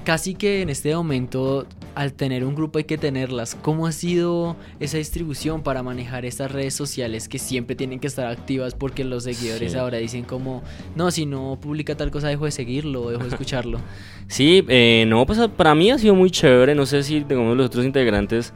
casi 0.03 0.35
que 0.35 0.61
en 0.61 0.69
este 0.69 0.93
momento 0.95 1.65
al 1.95 2.13
tener 2.13 2.45
un 2.45 2.55
grupo 2.55 2.79
hay 2.79 2.85
que 2.85 2.97
tenerlas. 2.97 3.55
¿Cómo 3.61 3.85
ha 3.87 3.91
sido 3.91 4.55
esa 4.79 4.97
distribución 4.97 5.61
para 5.61 5.83
manejar 5.83 6.25
estas 6.25 6.51
redes 6.51 6.73
sociales 6.73 7.27
que 7.27 7.39
siempre 7.39 7.75
tienen 7.75 7.99
que 7.99 8.07
estar 8.07 8.27
activas 8.27 8.75
porque 8.75 9.03
los 9.03 9.23
seguidores 9.23 9.75
ahora 9.75 9.97
dicen 9.97 10.23
como, 10.23 10.63
no, 10.95 11.11
si 11.11 11.25
no 11.25 11.59
publica 11.61 11.95
tal 11.95 12.11
cosa 12.11 12.29
dejo 12.29 12.45
de 12.45 12.51
seguirlo, 12.51 13.09
dejo 13.09 13.23
de 13.23 13.29
escucharlo? 13.31 13.79
sí, 14.27 14.63
eh, 14.69 15.05
no, 15.07 15.25
pues 15.25 15.39
para 15.57 15.75
mí 15.75 15.91
ha 15.91 15.97
sido 15.97 16.15
muy 16.15 16.31
chévere, 16.31 16.73
no 16.75 16.85
sé 16.85 17.03
si 17.03 17.19
digamos 17.21 17.57
los 17.57 17.65
otros 17.65 17.85
integrantes 17.85 18.53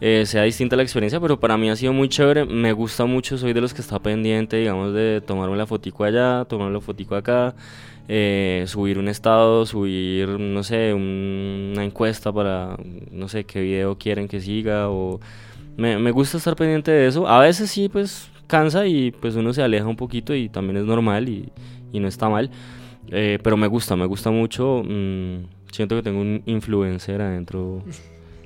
eh, 0.00 0.24
sea 0.26 0.42
distinta 0.42 0.76
la 0.76 0.82
experiencia, 0.82 1.20
pero 1.20 1.40
para 1.40 1.56
mí 1.56 1.70
ha 1.70 1.76
sido 1.76 1.92
muy 1.92 2.08
chévere. 2.08 2.44
Me 2.44 2.72
gusta 2.72 3.06
mucho, 3.06 3.38
soy 3.38 3.52
de 3.52 3.60
los 3.60 3.72
que 3.72 3.80
está 3.80 3.98
pendiente, 3.98 4.56
digamos, 4.56 4.92
de 4.92 5.22
tomarme 5.26 5.56
la 5.56 5.66
fotico 5.66 6.04
allá, 6.04 6.44
tomarme 6.44 6.74
la 6.74 6.80
fotico 6.80 7.14
acá, 7.14 7.54
eh, 8.08 8.64
subir 8.66 8.98
un 8.98 9.08
estado, 9.08 9.64
subir, 9.66 10.28
no 10.28 10.62
sé, 10.62 10.92
una 10.92 11.84
encuesta 11.84 12.32
para, 12.32 12.76
no 13.10 13.28
sé, 13.28 13.44
qué 13.44 13.60
video 13.60 13.96
quieren 13.98 14.28
que 14.28 14.40
siga 14.40 14.88
o... 14.90 15.20
Me, 15.76 16.10
gusta 16.10 16.38
estar 16.38 16.56
pendiente 16.56 16.90
de 16.90 17.06
eso. 17.06 17.28
A 17.28 17.40
veces 17.40 17.70
sí, 17.70 17.90
pues 17.90 18.30
cansa 18.46 18.86
y 18.86 19.10
pues 19.10 19.34
uno 19.34 19.52
se 19.52 19.62
aleja 19.62 19.86
un 19.86 19.96
poquito 19.96 20.34
y 20.34 20.48
también 20.48 20.78
es 20.78 20.84
normal 20.84 21.28
y, 21.28 21.50
y 21.92 22.00
no 22.00 22.08
está 22.08 22.30
mal. 22.30 22.50
Eh, 23.10 23.38
pero 23.42 23.56
me 23.56 23.66
gusta, 23.66 23.94
me 23.96 24.06
gusta 24.06 24.30
mucho. 24.30 24.82
Mm, 24.84 25.44
siento 25.70 25.96
que 25.96 26.02
tengo 26.02 26.20
un 26.20 26.42
influencer 26.46 27.20
adentro. 27.20 27.82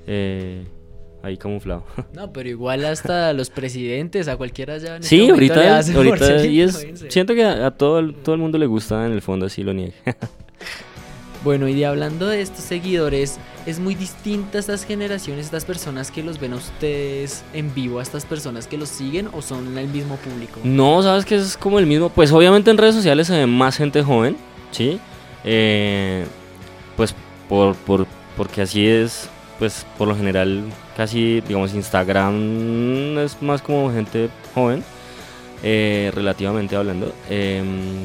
Eh, 0.06 0.64
ahí 1.22 1.36
camuflado. 1.36 1.84
No, 2.12 2.32
pero 2.32 2.48
igual 2.48 2.84
hasta 2.84 3.32
los 3.32 3.50
presidentes, 3.50 4.28
a 4.28 4.36
cualquiera 4.36 4.78
ya. 4.78 4.96
En 4.96 5.02
sí, 5.02 5.20
este 5.20 5.32
ahorita, 5.32 5.80
ahorita 5.94 6.46
y 6.46 6.60
es, 6.60 6.86
siento 7.08 7.34
que 7.34 7.44
a, 7.44 7.70
todo, 7.70 8.12
todo 8.12 8.34
el 8.34 8.40
mundo 8.40 8.58
le 8.58 8.66
gusta 8.66 9.06
en 9.06 9.12
el 9.12 9.22
fondo, 9.22 9.46
así 9.46 9.62
lo 9.62 9.72
niega. 9.72 9.94
bueno, 11.44 11.68
y 11.68 11.74
de 11.74 11.86
hablando 11.86 12.26
de 12.26 12.42
estos 12.42 12.64
seguidores, 12.64 13.38
¿es 13.66 13.78
muy 13.78 13.94
distinta 13.94 14.58
estas 14.58 14.84
generaciones, 14.84 15.46
estas 15.46 15.64
personas 15.64 16.10
que 16.10 16.22
los 16.22 16.40
ven 16.40 16.52
a 16.52 16.56
ustedes 16.56 17.44
en 17.54 17.72
vivo, 17.74 18.00
a 18.00 18.02
estas 18.02 18.26
personas 18.26 18.66
que 18.66 18.76
los 18.76 18.88
siguen 18.88 19.28
o 19.32 19.40
son 19.40 19.78
el 19.78 19.88
mismo 19.88 20.16
público? 20.16 20.60
No, 20.64 21.02
sabes 21.02 21.24
que 21.24 21.36
es 21.36 21.56
como 21.56 21.78
el 21.78 21.86
mismo. 21.86 22.08
Pues 22.10 22.32
obviamente 22.32 22.70
en 22.70 22.78
redes 22.78 22.94
sociales 22.94 23.26
se 23.26 23.38
ve 23.38 23.46
más 23.46 23.76
gente 23.76 24.02
joven, 24.02 24.36
¿sí? 24.72 24.98
Eh, 25.44 26.26
pues 26.96 27.14
por, 27.48 27.74
por, 27.76 28.06
porque 28.36 28.62
así 28.62 28.86
es, 28.86 29.28
pues 29.58 29.86
por 29.96 30.08
lo 30.08 30.16
general 30.16 30.64
casi, 31.00 31.40
digamos, 31.40 31.72
Instagram 31.72 33.16
es 33.20 33.40
más 33.40 33.62
como 33.62 33.90
gente 33.90 34.28
joven, 34.54 34.84
eh, 35.62 36.12
relativamente 36.14 36.76
hablando. 36.76 37.14
Em, 37.30 38.04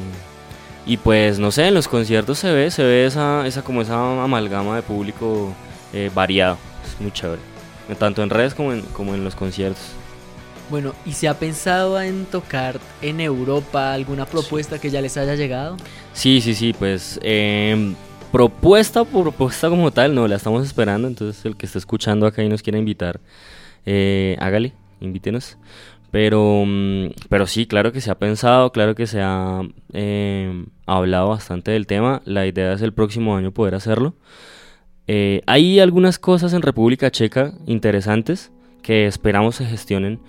y 0.86 0.96
pues, 0.96 1.38
no 1.38 1.50
sé, 1.50 1.68
en 1.68 1.74
los 1.74 1.88
conciertos 1.88 2.38
se 2.38 2.50
ve, 2.50 2.70
se 2.70 2.82
ve 2.82 3.04
esa, 3.04 3.46
esa 3.46 3.60
como 3.60 3.82
esa 3.82 4.24
amalgama 4.24 4.76
de 4.76 4.80
público 4.80 5.52
eh, 5.92 6.10
variado. 6.14 6.56
Es 6.86 6.98
muy 6.98 7.12
chévere. 7.12 7.42
Tanto 7.98 8.22
en 8.22 8.30
redes 8.30 8.54
como 8.54 8.72
en, 8.72 8.80
como 8.80 9.14
en 9.14 9.24
los 9.24 9.34
conciertos. 9.34 9.88
Bueno, 10.70 10.94
¿y 11.04 11.12
se 11.12 11.28
ha 11.28 11.38
pensado 11.38 12.00
en 12.00 12.24
tocar 12.24 12.80
en 13.02 13.20
Europa 13.20 13.92
alguna 13.92 14.24
propuesta 14.24 14.78
que 14.78 14.88
ya 14.88 15.02
les 15.02 15.18
haya 15.18 15.34
llegado? 15.34 15.76
Sí, 16.14 16.40
sí, 16.40 16.54
sí, 16.54 16.72
pues 16.72 17.20
eh, 17.22 17.94
propuesta 18.32 19.04
por 19.04 19.22
propuesta 19.22 19.68
como 19.68 19.90
tal, 19.90 20.14
no, 20.14 20.28
la 20.28 20.36
estamos 20.36 20.64
esperando. 20.64 21.08
Entonces, 21.08 21.44
el 21.44 21.56
que 21.56 21.66
esté 21.66 21.78
escuchando 21.78 22.26
acá 22.26 22.42
y 22.42 22.48
nos 22.48 22.62
quiera 22.62 22.78
invitar, 22.78 23.20
eh, 23.84 24.36
hágale, 24.40 24.72
invítenos. 25.00 25.56
Pero, 26.10 26.64
mm, 26.66 27.08
pero 27.28 27.46
sí, 27.46 27.66
claro 27.66 27.92
que 27.92 28.00
se 28.00 28.10
ha 28.10 28.18
pensado, 28.18 28.72
claro 28.72 28.94
que 28.94 29.06
se 29.06 29.20
ha 29.20 29.60
eh, 29.92 30.64
hablado 30.86 31.28
bastante 31.28 31.72
del 31.72 31.86
tema. 31.86 32.22
La 32.24 32.46
idea 32.46 32.72
es 32.72 32.82
el 32.82 32.92
próximo 32.92 33.36
año 33.36 33.52
poder 33.52 33.74
hacerlo. 33.74 34.14
Eh, 35.08 35.42
hay 35.46 35.80
algunas 35.80 36.18
cosas 36.18 36.52
en 36.52 36.62
República 36.62 37.10
Checa 37.10 37.52
interesantes 37.66 38.50
que 38.82 39.06
esperamos 39.06 39.56
se 39.56 39.66
gestionen 39.66 40.20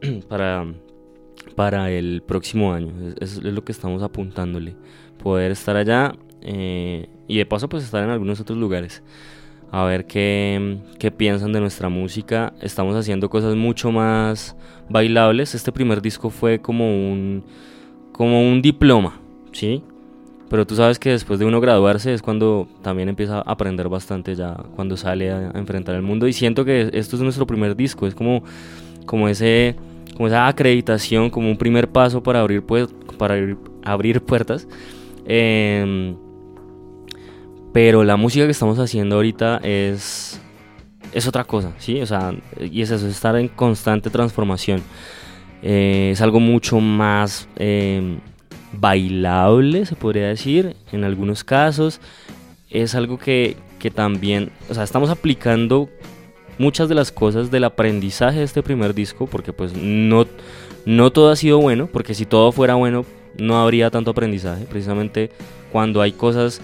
para, 0.28 0.66
para 1.56 1.90
el 1.90 2.22
próximo 2.26 2.72
año. 2.72 2.92
Es, 3.20 3.38
es 3.38 3.42
lo 3.42 3.64
que 3.64 3.72
estamos 3.72 4.02
apuntándole. 4.02 4.76
Poder 5.22 5.52
estar 5.52 5.76
allá 5.76 6.14
y 7.26 7.38
de 7.38 7.46
paso 7.46 7.68
pues 7.68 7.84
estar 7.84 8.02
en 8.04 8.10
algunos 8.10 8.40
otros 8.40 8.58
lugares 8.58 9.02
a 9.74 9.82
ver 9.84 10.06
qué, 10.06 10.78
qué, 11.00 11.10
piensan 11.10 11.52
de 11.52 11.58
nuestra 11.58 11.88
música. 11.88 12.52
Estamos 12.60 12.94
haciendo 12.94 13.28
cosas 13.28 13.56
mucho 13.56 13.90
más 13.90 14.54
bailables. 14.88 15.56
Este 15.56 15.72
primer 15.72 16.00
disco 16.00 16.30
fue 16.30 16.60
como 16.60 16.86
un, 16.86 17.42
como 18.12 18.48
un 18.48 18.62
diploma, 18.62 19.18
¿sí? 19.50 19.82
Pero 20.48 20.64
tú 20.64 20.76
sabes 20.76 21.00
que 21.00 21.10
después 21.10 21.40
de 21.40 21.44
uno 21.44 21.60
graduarse 21.60 22.14
es 22.14 22.22
cuando 22.22 22.68
también 22.82 23.08
empieza 23.08 23.38
a 23.38 23.40
aprender 23.40 23.88
bastante 23.88 24.36
ya, 24.36 24.54
cuando 24.76 24.96
sale 24.96 25.32
a, 25.32 25.50
enfrentar 25.56 25.96
el 25.96 26.02
mundo. 26.02 26.28
Y 26.28 26.32
siento 26.32 26.64
que 26.64 26.90
esto 26.92 27.16
es 27.16 27.22
nuestro 27.22 27.44
primer 27.44 27.74
disco, 27.74 28.06
es 28.06 28.14
como, 28.14 28.44
como, 29.06 29.28
ese, 29.28 29.74
como 30.16 30.28
esa 30.28 30.46
acreditación, 30.46 31.30
como 31.30 31.50
un 31.50 31.56
primer 31.56 31.88
paso 31.88 32.22
para 32.22 32.38
abrir, 32.38 32.62
pues, 32.62 32.86
para 33.18 33.34
abrir, 33.82 34.20
puertas. 34.20 34.68
Eh, 35.26 36.14
pero 37.74 38.04
la 38.04 38.16
música 38.16 38.44
que 38.44 38.52
estamos 38.52 38.78
haciendo 38.78 39.16
ahorita 39.16 39.60
es, 39.64 40.40
es 41.12 41.26
otra 41.26 41.42
cosa, 41.42 41.72
¿sí? 41.78 42.00
O 42.00 42.06
sea, 42.06 42.32
y 42.60 42.82
es 42.82 42.92
eso, 42.92 43.04
es 43.08 43.14
estar 43.14 43.34
en 43.34 43.48
constante 43.48 44.10
transformación. 44.10 44.80
Eh, 45.60 46.10
es 46.12 46.20
algo 46.20 46.38
mucho 46.38 46.78
más 46.78 47.48
eh, 47.56 48.16
bailable, 48.74 49.86
se 49.86 49.96
podría 49.96 50.28
decir, 50.28 50.76
en 50.92 51.02
algunos 51.02 51.42
casos. 51.42 52.00
Es 52.70 52.94
algo 52.94 53.18
que, 53.18 53.56
que 53.80 53.90
también, 53.90 54.52
o 54.70 54.74
sea, 54.74 54.84
estamos 54.84 55.10
aplicando 55.10 55.88
muchas 56.58 56.88
de 56.88 56.94
las 56.94 57.10
cosas 57.10 57.50
del 57.50 57.64
aprendizaje 57.64 58.38
de 58.38 58.44
este 58.44 58.62
primer 58.62 58.94
disco, 58.94 59.26
porque 59.26 59.52
pues 59.52 59.74
no, 59.74 60.28
no 60.86 61.10
todo 61.10 61.32
ha 61.32 61.34
sido 61.34 61.58
bueno, 61.58 61.88
porque 61.92 62.14
si 62.14 62.24
todo 62.24 62.52
fuera 62.52 62.76
bueno 62.76 63.04
no 63.36 63.60
habría 63.60 63.90
tanto 63.90 64.12
aprendizaje, 64.12 64.64
precisamente 64.64 65.32
cuando 65.72 66.00
hay 66.00 66.12
cosas 66.12 66.60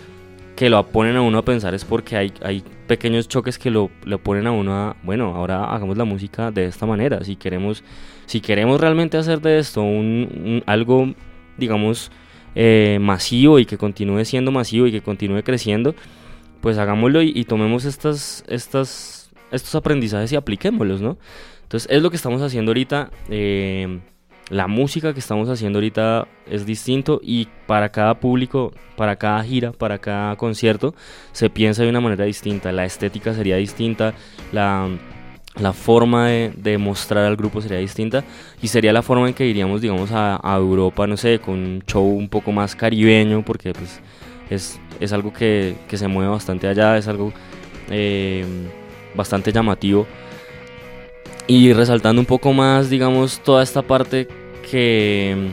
que 0.60 0.68
lo 0.68 0.86
ponen 0.86 1.16
a 1.16 1.22
uno 1.22 1.38
a 1.38 1.42
pensar 1.42 1.74
es 1.74 1.86
porque 1.86 2.18
hay, 2.18 2.34
hay 2.42 2.62
pequeños 2.86 3.28
choques 3.28 3.58
que 3.58 3.70
lo, 3.70 3.90
lo, 4.04 4.18
ponen 4.18 4.46
a 4.46 4.52
uno 4.52 4.74
a, 4.74 4.96
bueno, 5.02 5.34
ahora 5.34 5.64
hagamos 5.64 5.96
la 5.96 6.04
música 6.04 6.50
de 6.50 6.66
esta 6.66 6.84
manera. 6.84 7.24
Si 7.24 7.34
queremos, 7.34 7.82
si 8.26 8.42
queremos 8.42 8.78
realmente 8.78 9.16
hacer 9.16 9.40
de 9.40 9.58
esto 9.58 9.80
un, 9.80 10.62
algo, 10.66 11.14
digamos, 11.56 12.12
eh, 12.54 12.98
masivo 13.00 13.58
y 13.58 13.64
que 13.64 13.78
continúe 13.78 14.22
siendo 14.26 14.52
masivo 14.52 14.86
y 14.86 14.92
que 14.92 15.00
continúe 15.00 15.42
creciendo, 15.42 15.94
pues 16.60 16.76
hagámoslo 16.76 17.22
y, 17.22 17.42
tomemos 17.44 17.86
estas, 17.86 18.44
estas, 18.46 19.30
estos 19.52 19.74
aprendizajes 19.74 20.30
y 20.30 20.36
apliquémoslos, 20.36 21.00
¿no? 21.00 21.16
Entonces 21.62 21.90
es 21.90 22.02
lo 22.02 22.10
que 22.10 22.16
estamos 22.16 22.42
haciendo 22.42 22.72
ahorita. 22.72 23.10
Eh, 23.30 23.98
la 24.50 24.66
música 24.66 25.14
que 25.14 25.20
estamos 25.20 25.48
haciendo 25.48 25.78
ahorita 25.78 26.26
es 26.46 26.66
distinto 26.66 27.20
y 27.22 27.46
para 27.68 27.90
cada 27.90 28.14
público, 28.14 28.72
para 28.96 29.14
cada 29.16 29.42
gira, 29.44 29.70
para 29.72 29.98
cada 29.98 30.36
concierto, 30.36 30.94
se 31.32 31.48
piensa 31.48 31.84
de 31.84 31.88
una 31.88 32.00
manera 32.00 32.24
distinta. 32.24 32.72
La 32.72 32.84
estética 32.84 33.32
sería 33.32 33.56
distinta, 33.56 34.12
la, 34.52 34.88
forma 35.72 36.28
de, 36.28 36.78
mostrar 36.78 37.24
al 37.24 37.36
grupo 37.36 37.60
sería 37.60 37.78
distinta 37.78 38.24
y 38.60 38.68
sería 38.68 38.92
la 38.92 39.02
forma 39.02 39.28
en 39.28 39.34
que 39.34 39.46
iríamos, 39.46 39.80
digamos, 39.80 40.10
a, 40.12 40.40
Europa, 40.56 41.06
no 41.06 41.16
sé, 41.16 41.38
con 41.38 41.54
un 41.54 41.82
show 41.86 42.04
un 42.04 42.28
poco 42.28 42.50
más 42.50 42.74
caribeño, 42.74 43.44
porque 43.44 43.72
pues 43.72 44.00
es, 44.50 45.12
algo 45.12 45.32
que, 45.32 45.76
se 45.92 46.08
mueve 46.08 46.28
bastante 46.28 46.66
allá, 46.66 46.98
es 46.98 47.06
algo 47.06 47.32
eh, 47.88 48.44
bastante 49.14 49.52
llamativo. 49.52 50.08
Y 51.46 51.72
resaltando 51.72 52.20
un 52.20 52.26
poco 52.26 52.52
más, 52.52 52.90
digamos, 52.90 53.40
toda 53.40 53.62
esta 53.62 53.82
parte 53.82 54.28
que, 54.70 55.50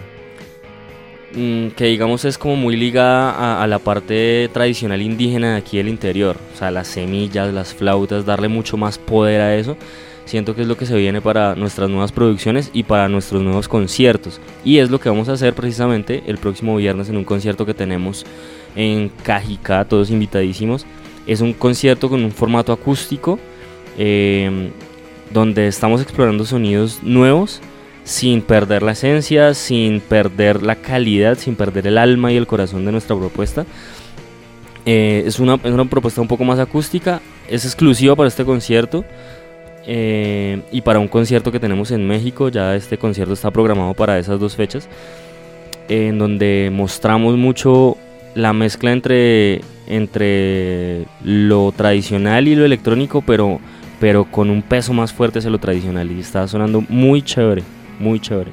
mm, 1.34 1.70
que 1.70 1.86
digamos 1.86 2.24
es 2.26 2.38
como 2.38 2.56
muy 2.56 2.76
ligada 2.76 3.62
a, 3.62 3.68
la 3.68 3.80
parte 3.80 4.50
tradicional 4.54 5.02
indígena 5.02 5.54
de 5.54 5.58
aquí 5.58 5.78
del 5.78 5.88
interior. 5.88 6.38
O 6.54 6.58
sea, 6.58 6.72
las 6.72 6.88
semillas, 6.88 7.54
las 7.54 7.74
flautas, 7.74 8.26
darle 8.26 8.48
mucho 8.48 8.78
más 8.78 8.98
poder 8.98 9.42
a 9.42 9.56
eso. 9.56 9.78
Siento 10.26 10.56
que 10.56 10.64
es 10.64 10.68
lo 10.68 10.76
que 10.76 10.86
se 10.86 10.96
viene 10.96 11.22
para 11.22 11.56
nuestras 11.56 11.90
nuevas 11.90 12.12
producciones 12.12 12.70
y 12.74 12.84
para 12.84 13.08
nuestros 13.08 13.42
nuevos 13.42 13.70
conciertos. 13.70 14.42
Y 14.66 14.80
es 14.80 14.90
lo 14.90 15.00
que 15.00 15.10
vamos 15.10 15.30
a 15.30 15.34
hacer 15.34 15.54
precisamente 15.54 16.22
el 16.28 16.38
próximo 16.38 16.76
viernes 16.76 17.08
en 17.10 17.16
un 17.16 17.24
concierto 17.24 17.66
que 17.66 17.74
tenemos 17.74 18.26
en 18.76 19.10
Cajicá, 19.24 19.86
todos 19.86 20.12
invitadísimos. 20.12 20.86
Es 21.26 21.40
un 21.40 21.54
concierto 21.54 22.10
con 22.10 22.24
un 22.24 22.32
formato 22.32 22.74
acústico 22.74 23.40
eh, 23.98 24.70
donde 25.32 25.68
estamos 25.68 26.02
explorando 26.02 26.46
sonidos 26.46 27.00
nuevos 27.04 27.62
sin 28.08 28.42
perder 28.42 28.84
la 28.84 28.94
esencia, 28.94 29.54
sin 29.54 30.00
perder 30.00 30.64
la 30.64 30.76
calidad, 30.76 31.38
sin 31.38 31.56
perder 31.56 31.88
el 31.88 31.98
alma 31.98 32.32
y 32.32 32.38
el 32.38 32.48
corazón 32.48 32.86
de 32.86 32.94
nuestra 32.94 33.18
propuesta. 33.18 33.66
Eh, 34.86 35.24
es, 35.26 35.40
una, 35.40 35.56
es, 35.56 35.72
una, 35.72 35.84
propuesta 35.84 36.22
un 36.22 36.30
poco 36.30 36.46
más 36.46 36.60
acústica, 36.60 37.20
es 37.50 37.66
exclusiva 37.66 38.16
para 38.16 38.30
este 38.30 38.46
concierto 38.46 39.04
eh, 39.86 40.62
y 40.72 40.80
para 40.80 41.00
un 41.00 41.10
concierto 41.10 41.52
que 41.52 41.60
tenemos 41.60 41.92
en 41.92 42.08
México. 42.08 42.48
Ya 42.48 42.74
este 42.76 42.98
concierto 42.98 43.34
está 43.34 43.52
programado 43.52 43.94
para 43.94 44.18
esas 44.18 44.40
dos 44.40 44.56
fechas, 44.56 44.88
en 45.90 46.18
donde 46.18 46.70
mostramos 46.72 47.36
mucho 47.36 47.98
la 48.34 48.54
mezcla 48.54 48.94
entre, 48.94 49.60
entre 49.88 51.06
lo 51.26 51.74
tradicional 51.74 52.48
y 52.48 52.56
lo 52.56 52.64
electrónico, 52.64 53.22
pero, 53.22 53.60
pero 54.00 54.26
con 54.26 54.50
un 54.50 54.62
peso 54.62 54.94
más 54.94 55.14
fuerte 55.14 55.40
hacia 55.40 55.52
lo 55.52 55.60
tradicional 55.60 56.12
y 56.12 56.20
está 56.20 56.48
sonando 56.48 56.82
muy 56.90 57.22
chévere 57.22 57.64
muy 58.00 58.20
chévere. 58.20 58.52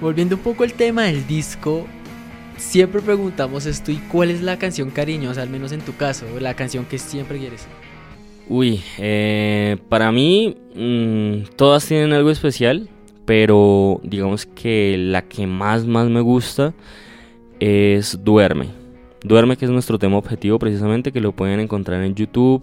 Volviendo 0.00 0.36
un 0.36 0.42
poco 0.42 0.64
al 0.64 0.72
tema 0.72 1.04
del 1.04 1.26
disco, 1.26 1.86
siempre 2.56 3.00
preguntamos 3.00 3.66
esto 3.66 3.90
y 3.90 3.96
cuál 3.96 4.30
es 4.30 4.42
la 4.42 4.58
canción 4.58 4.90
cariñosa, 4.90 5.42
al 5.42 5.50
menos 5.50 5.72
en 5.72 5.80
tu 5.80 5.96
caso, 5.96 6.26
la 6.40 6.54
canción 6.54 6.84
que 6.84 6.98
siempre 6.98 7.38
quieres. 7.38 7.66
Uy, 8.48 8.80
eh, 8.98 9.76
para 9.88 10.10
mí 10.12 10.56
mm, 10.74 11.54
todas 11.56 11.86
tienen 11.86 12.12
algo 12.12 12.30
especial, 12.30 12.88
pero 13.26 14.00
digamos 14.04 14.46
que 14.46 14.96
la 14.98 15.22
que 15.22 15.46
más 15.46 15.86
más 15.86 16.08
me 16.08 16.20
gusta 16.20 16.72
es 17.60 18.18
Duerme. 18.22 18.68
Duerme 19.22 19.56
que 19.56 19.64
es 19.64 19.70
nuestro 19.70 19.98
tema 19.98 20.16
objetivo 20.16 20.58
precisamente, 20.60 21.10
que 21.10 21.20
lo 21.20 21.32
pueden 21.32 21.58
encontrar 21.58 22.02
en 22.04 22.14
YouTube 22.14 22.62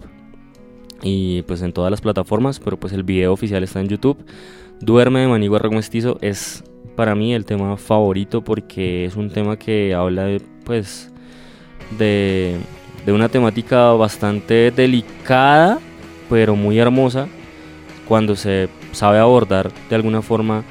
y 1.02 1.42
pues 1.42 1.62
en 1.62 1.72
todas 1.72 1.90
las 1.90 2.00
plataformas, 2.00 2.60
pero 2.60 2.78
pues 2.78 2.92
el 2.92 3.02
video 3.02 3.32
oficial 3.32 3.62
está 3.62 3.80
en 3.80 3.88
YouTube. 3.88 4.18
Duerme 4.80 5.20
de 5.20 5.28
Manigua 5.28 5.60
Mestizo 5.70 6.18
es 6.20 6.64
para 6.96 7.14
mí 7.14 7.34
el 7.34 7.44
tema 7.44 7.76
favorito 7.76 8.42
porque 8.42 9.04
es 9.04 9.16
un 9.16 9.30
tema 9.30 9.58
que 9.58 9.94
habla 9.94 10.24
de, 10.24 10.40
pues, 10.64 11.10
de, 11.98 12.56
de 13.04 13.12
una 13.12 13.28
temática 13.28 13.92
bastante 13.92 14.70
delicada, 14.70 15.78
pero 16.28 16.56
muy 16.56 16.78
hermosa 16.78 17.28
cuando 18.06 18.36
se 18.36 18.68
sabe 18.92 19.18
abordar 19.18 19.70
de 19.90 19.96
alguna 19.96 20.22
forma, 20.22 20.64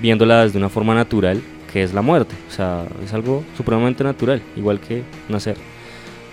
viéndola 0.00 0.44
desde 0.44 0.58
una 0.58 0.68
forma 0.68 0.94
natural, 0.94 1.42
que 1.72 1.82
es 1.82 1.92
la 1.92 2.02
muerte. 2.02 2.34
O 2.48 2.52
sea, 2.52 2.86
es 3.04 3.12
algo 3.12 3.44
supremamente 3.56 4.04
natural, 4.04 4.42
igual 4.56 4.80
que 4.80 5.02
nacer. 5.28 5.56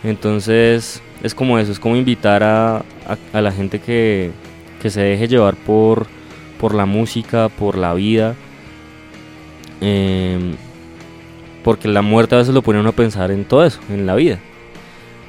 Entonces, 0.04 1.02
es 1.22 1.34
como 1.34 1.58
eso, 1.60 1.72
es 1.72 1.80
como 1.80 1.96
invitar 1.96 2.44
a, 2.44 2.84
a, 3.34 3.42
la 3.42 3.52
gente 3.52 3.80
que, 3.80 4.32
que 4.82 4.90
se 4.90 5.02
deje 5.02 5.28
llevar 5.28 5.56
por 5.56 6.08
por 6.64 6.74
la 6.74 6.86
música, 6.86 7.50
por 7.50 7.78
la 7.78 7.94
vida. 7.94 8.36
Em, 9.82 10.56
porque 11.62 11.90
la 11.90 12.02
muerte 12.02 12.36
a 12.36 12.38
veces 12.38 12.54
lo 12.54 12.62
pone 12.62 12.80
uno 12.80 12.88
a 12.88 12.94
pensar 12.94 13.32
en 13.32 13.44
todo 13.44 13.66
eso, 13.66 13.82
en 13.90 14.06
la 14.06 14.16
vida. 14.16 14.40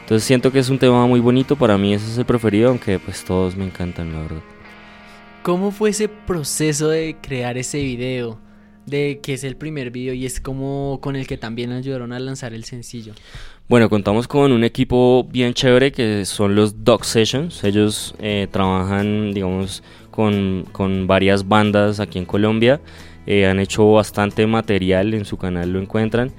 Entonces 0.03 0.23
siento 0.23 0.53
que 0.53 0.61
es 0.61 0.69
un 0.69 0.79
tema 0.79 1.09
muy 1.09 1.19
bonito, 1.19 1.57
para 1.57 1.77
mí 1.77 1.93
ese 1.93 2.07
es 2.09 2.19
el 2.19 2.25
preferido, 2.25 2.69
aunque 2.69 3.01
pues 3.01 3.25
todos 3.25 3.57
me 3.57 3.65
encantan, 3.65 4.13
la 4.13 4.21
verdad. 4.21 4.43
¿Cómo 5.43 5.73
fue 5.73 5.91
ese 5.91 6.07
proceso 6.09 6.89
de 6.89 7.17
crear 7.21 7.59
ese 7.59 7.79
video? 7.79 8.39
De 8.87 9.21
que 9.23 9.35
es 9.35 9.45
el 9.45 9.57
primer 9.57 9.91
video 9.91 10.13
y 10.13 10.27
es 10.27 10.41
como 10.41 10.99
con 11.01 11.17
el 11.17 11.27
que 11.27 11.39
también 11.39 11.73
ayudaron 11.73 12.13
a 12.13 12.19
lanzar 12.19 12.53
el 12.53 12.65
sencillo. 12.65 13.15
Bueno, 13.67 13.89
contamos 13.89 14.29
con 14.29 14.53
un 14.53 14.63
equipo 14.63 15.25
bien 15.25 15.55
chévere 15.55 15.91
que 15.91 16.27
son 16.27 16.55
los 16.55 16.85
Dog 16.85 17.07
Sessions. 17.07 17.65
Ellos 17.65 18.15
eh, 18.19 18.47
trabajan, 18.51 19.33
digamos, 19.33 19.83
con, 20.11 21.07
varias 21.07 21.49
bandas 21.49 21.99
aquí 21.99 22.19
en 22.19 22.27
Colombia. 22.27 22.83
Eh, 23.27 23.47
han 23.47 23.59
hecho 23.59 23.91
bastante 23.93 24.47
material 24.47 25.15
en 25.15 25.25
su 25.25 25.39
canal, 25.39 25.73
lo 25.73 25.81
encuentran. 25.81 26.31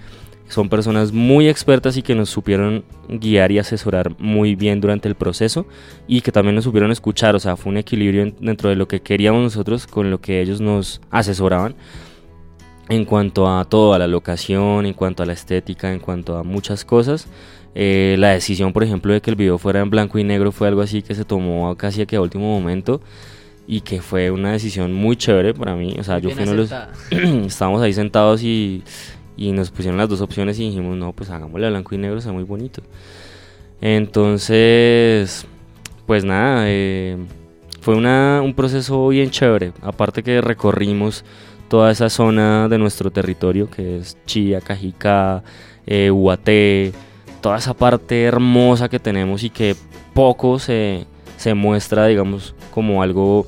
Son 0.47 0.69
personas 0.69 1.11
muy 1.11 1.49
expertas 1.49 1.97
y 1.97 2.03
que 2.03 2.13
nos 2.13 2.29
supieron 2.29 2.85
guiar 3.09 3.51
y 3.51 3.57
asesorar 3.57 4.15
muy 4.19 4.53
bien 4.53 4.79
durante 4.79 5.07
el 5.07 5.15
proceso 5.15 5.65
y 6.07 6.21
que 6.21 6.31
también 6.31 6.53
nos 6.53 6.65
supieron 6.65 6.91
escuchar. 6.91 7.35
O 7.35 7.39
sea, 7.39 7.55
fue 7.55 7.71
un 7.71 7.77
equilibrio 7.77 8.31
dentro 8.39 8.69
de 8.69 8.75
lo 8.75 8.87
que 8.87 9.01
queríamos 9.01 9.41
nosotros 9.41 9.87
con 9.87 10.11
lo 10.11 10.21
que 10.21 10.41
ellos 10.41 10.61
nos 10.61 11.01
asesoraban 11.09 11.75
en 12.89 13.05
cuanto 13.05 13.47
a 13.47 13.65
todo, 13.65 13.93
a 13.93 13.99
la 13.99 14.07
locación, 14.07 14.85
en 14.85 14.93
cuanto 14.93 15.23
a 15.23 15.25
la 15.25 15.33
estética, 15.33 15.91
en 15.91 15.99
cuanto 15.99 16.37
a 16.37 16.43
muchas 16.43 16.85
cosas. 16.85 17.27
Eh, 17.73 18.15
la 18.19 18.29
decisión, 18.29 18.71
por 18.71 18.83
ejemplo, 18.83 19.11
de 19.11 19.21
que 19.21 19.29
el 19.29 19.35
video 19.35 19.57
fuera 19.57 19.81
en 19.81 19.89
blanco 19.89 20.17
y 20.17 20.23
negro 20.23 20.51
fue 20.51 20.67
algo 20.67 20.81
así 20.81 21.01
que 21.01 21.13
se 21.13 21.25
tomó 21.25 21.75
casi 21.75 22.01
aquí 22.01 22.15
a 22.15 22.21
último 22.21 22.45
momento 22.45 23.01
y 23.67 23.81
que 23.81 24.01
fue 24.01 24.31
una 24.31 24.51
decisión 24.53 24.93
muy 24.93 25.17
chévere 25.17 25.53
para 25.53 25.75
mí. 25.75 25.95
O 25.99 26.03
sea, 26.03 26.19
yo 26.19 26.29
fui 26.29 26.43
uno 26.43 26.51
de 26.51 26.57
los... 26.57 26.71
estábamos 27.45 27.81
ahí 27.81 27.93
sentados 27.93 28.43
y, 28.43 28.83
y, 29.35 29.51
nos 29.51 29.71
pusieron 29.71 29.97
las 29.97 30.07
dos 30.07 30.21
opciones 30.21 30.59
y 30.59 30.69
dijimos, 30.69 30.95
no, 30.95 31.11
pues 31.11 31.29
hagámosle 31.29 31.67
a 31.67 31.69
blanco 31.69 31.95
y 31.95 31.97
negro, 31.97 32.17
está 32.17 32.31
muy 32.31 32.43
bonito. 32.43 32.81
Entonces, 33.81 35.45
pues 36.05 36.23
nada, 36.23 36.63
eh, 36.67 37.17
fue 37.81 37.95
una, 37.95 38.41
un 38.43 38.53
proceso 38.53 39.09
bien 39.09 39.31
chévere. 39.31 39.73
Aparte 39.81 40.23
que 40.23 40.39
recorrimos 40.39 41.25
toda 41.67 41.91
esa 41.91 42.09
zona 42.09 42.67
de 42.67 42.77
nuestro 42.77 43.11
territorio, 43.11 43.69
que 43.69 43.97
es 43.97 44.17
Chía, 44.25 44.61
Cajicá, 44.61 45.43
eh, 45.87 46.11
toda 47.41 47.57
esa 47.57 47.73
parte 47.73 48.23
hermosa 48.23 48.89
que 48.89 48.99
tenemos 48.99 49.43
y 49.43 49.49
que 49.49 49.75
poco 50.13 50.59
se, 50.59 51.05
se 51.37 51.53
muestra, 51.53 52.07
digamos, 52.07 52.55
como 52.71 53.03
algo 53.03 53.45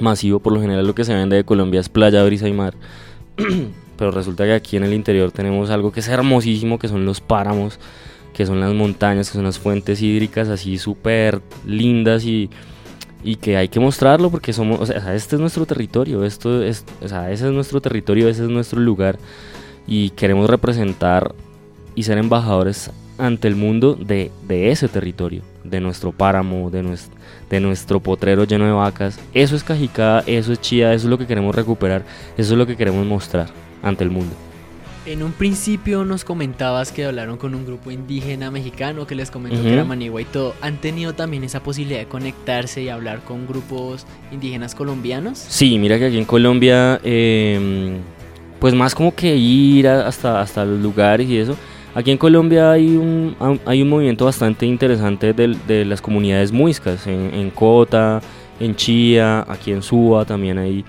masivo. 0.00 0.40
Por 0.40 0.52
lo 0.52 0.60
general 0.60 0.86
lo 0.86 0.94
que 0.94 1.04
se 1.04 1.14
vende 1.14 1.36
de 1.36 1.44
Colombia 1.44 1.80
es 1.80 1.88
playa, 1.88 2.24
brisa 2.24 2.48
y 2.48 2.52
mar. 2.52 2.74
Pero 3.96 4.10
resulta 4.10 4.44
que 4.44 4.52
aquí 4.52 4.76
en 4.76 4.84
el 4.84 4.92
interior 4.92 5.32
tenemos 5.32 5.70
algo 5.70 5.92
que 5.92 6.00
es 6.00 6.08
hermosísimo, 6.08 6.78
que 6.78 6.88
son 6.88 7.06
los 7.06 7.20
páramos, 7.20 7.78
que 8.34 8.44
son 8.44 8.60
las 8.60 8.74
montañas, 8.74 9.30
que 9.30 9.36
son 9.36 9.44
las 9.44 9.58
fuentes 9.58 10.02
hídricas 10.02 10.48
así 10.48 10.76
súper 10.76 11.40
lindas 11.64 12.24
y, 12.24 12.50
y, 13.26 13.36
que 13.36 13.56
hay 13.56 13.68
que 13.68 13.80
mostrarlo 13.80 14.30
porque 14.30 14.52
somos, 14.52 14.80
o 14.80 14.86
sea, 14.86 15.14
este 15.14 15.36
es 15.36 15.40
nuestro 15.40 15.66
territorio, 15.66 16.24
esto 16.24 16.62
es, 16.62 16.84
o 17.02 17.08
sea, 17.08 17.30
ese 17.30 17.46
es 17.46 17.52
nuestro 17.52 17.80
territorio, 17.80 18.28
ese 18.28 18.44
es 18.44 18.48
nuestro 18.48 18.80
lugar 18.80 19.18
y 19.86 20.10
queremos 20.10 20.48
representar 20.48 21.34
y 21.94 22.04
ser 22.04 22.18
embajadores 22.18 22.90
ante 23.18 23.48
el 23.48 23.56
mundo 23.56 23.94
de, 23.94 24.30
de 24.46 24.70
ese 24.70 24.88
territorio, 24.88 25.42
de 25.64 25.80
nuestro 25.80 26.12
páramo, 26.12 26.70
de 26.70 26.82
nuestro 26.82 27.16
de 27.50 27.60
nuestro 27.60 28.00
potrero 28.00 28.44
lleno 28.44 28.64
de 28.64 28.72
vacas. 28.72 29.18
Eso 29.32 29.56
es 29.56 29.64
Cajicá, 29.64 30.22
eso 30.26 30.52
es 30.52 30.60
Chía, 30.60 30.92
eso 30.92 31.06
es 31.06 31.10
lo 31.10 31.18
que 31.18 31.26
queremos 31.26 31.54
recuperar, 31.54 32.04
eso 32.36 32.54
es 32.54 32.58
lo 32.58 32.66
que 32.66 32.76
queremos 32.76 33.06
mostrar 33.06 33.48
ante 33.82 34.04
el 34.04 34.10
mundo. 34.10 34.34
En 35.06 35.22
un 35.22 35.30
principio 35.30 36.04
nos 36.04 36.24
comentabas 36.24 36.90
que 36.90 37.04
hablaron 37.04 37.36
con 37.36 37.54
un 37.54 37.64
grupo 37.64 37.92
indígena 37.92 38.50
mexicano 38.50 39.06
que 39.06 39.14
les 39.14 39.30
comentó 39.30 39.62
que 39.62 39.72
era 39.72 39.84
Manigua 39.84 40.20
y 40.20 40.24
todo. 40.24 40.54
¿Han 40.60 40.80
tenido 40.80 41.14
también 41.14 41.44
esa 41.44 41.62
posibilidad 41.62 42.00
de 42.00 42.06
conectarse 42.06 42.82
y 42.82 42.88
hablar 42.88 43.20
con 43.22 43.46
grupos 43.46 44.04
indígenas 44.32 44.74
colombianos? 44.74 45.38
Sí, 45.38 45.78
mira 45.78 45.96
que 46.00 46.06
aquí 46.06 46.18
en 46.18 46.24
Colombia, 46.24 47.00
em, 47.04 47.98
pues 48.58 48.74
más 48.74 48.96
como 48.96 49.14
que 49.14 49.36
ir 49.36 49.86
hasta, 49.86 50.40
hasta 50.40 50.64
los 50.64 50.80
lugares 50.80 51.28
y 51.28 51.38
eso, 51.38 51.56
Aquí 51.96 52.10
en 52.10 52.18
Colombia 52.18 52.72
hay 52.72 52.94
un, 52.94 53.34
hay 53.64 53.80
un 53.80 53.88
movimiento 53.88 54.26
bastante 54.26 54.66
interesante 54.66 55.32
de, 55.32 55.56
de 55.66 55.86
las 55.86 56.02
comunidades 56.02 56.52
muiscas, 56.52 57.06
en, 57.06 57.48
Cota, 57.48 58.20
en 58.60 58.76
Chía, 58.76 59.46
aquí 59.48 59.72
en 59.72 59.82
Suba 59.82 60.26
también 60.26 60.58
hay, 60.58 60.84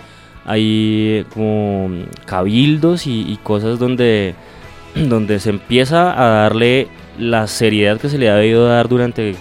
hay 0.47 1.25
como 1.33 1.89
cabildos 2.25 3.05
y, 3.05 3.37
cosas 3.43 3.77
donde, 3.77 4.33
donde 4.95 5.39
se 5.39 5.51
empieza 5.51 6.11
a 6.19 6.43
darle 6.43 6.87
la 7.19 7.45
seriedad 7.47 7.99
que 7.99 8.09
se 8.09 8.17
le 8.17 8.29
ha 8.29 8.35
debido 8.35 8.67
dar 8.67 8.87
durante 8.87 9.35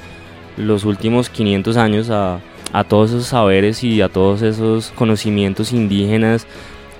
los 0.56 0.84
últimos 0.84 1.30
500 1.30 1.76
años 1.76 2.10
a, 2.10 2.40
a 2.72 2.84
todos 2.84 3.10
esos 3.10 3.26
saberes 3.26 3.82
y 3.84 4.02
a 4.02 4.08
todos 4.08 4.42
esos 4.42 4.90
conocimientos 4.90 5.72
indígenas 5.72 6.46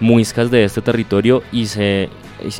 muiscas 0.01 0.51
de 0.51 0.65
este 0.65 0.81
territorio 0.81 1.43
y 1.53 1.67
se, 1.67 2.09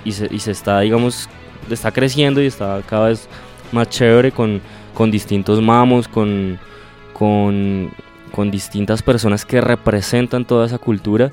y, 0.05 0.13
se, 0.13 0.29
y 0.31 0.39
se, 0.39 0.51
está, 0.51 0.81
digamos, 0.81 1.29
está 1.71 1.91
creciendo 1.93 2.43
y 2.43 2.47
está 2.47 2.83
cada 2.87 3.09
vez 3.09 3.29
más 3.73 3.89
chévere 3.89 4.33
con, 4.33 4.61
con 4.95 5.11
distintos 5.11 5.61
mamos, 5.61 6.09
con, 6.09 6.59
con, 7.13 7.91
con, 8.37 8.51
distintas 8.51 9.03
personas 9.03 9.45
que 9.45 9.61
representan 9.61 10.45
toda 10.45 10.67
esa 10.67 10.79
cultura. 10.79 11.33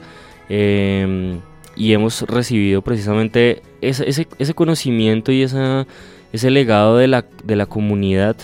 Em, 0.49 1.39
y 1.76 1.93
hemos 1.93 2.22
recibido 2.24 2.82
precisamente 2.82 3.62
ese, 3.82 4.08
ese, 4.08 4.28
ese 4.38 4.54
conocimiento 4.54 5.32
y 5.32 5.41
esa, 5.41 5.88
ese 6.32 6.51
legado 6.51 6.97
de 6.97 7.08
la, 7.08 7.26
de 7.43 7.56
la 7.56 7.66
comunidad 7.66 8.36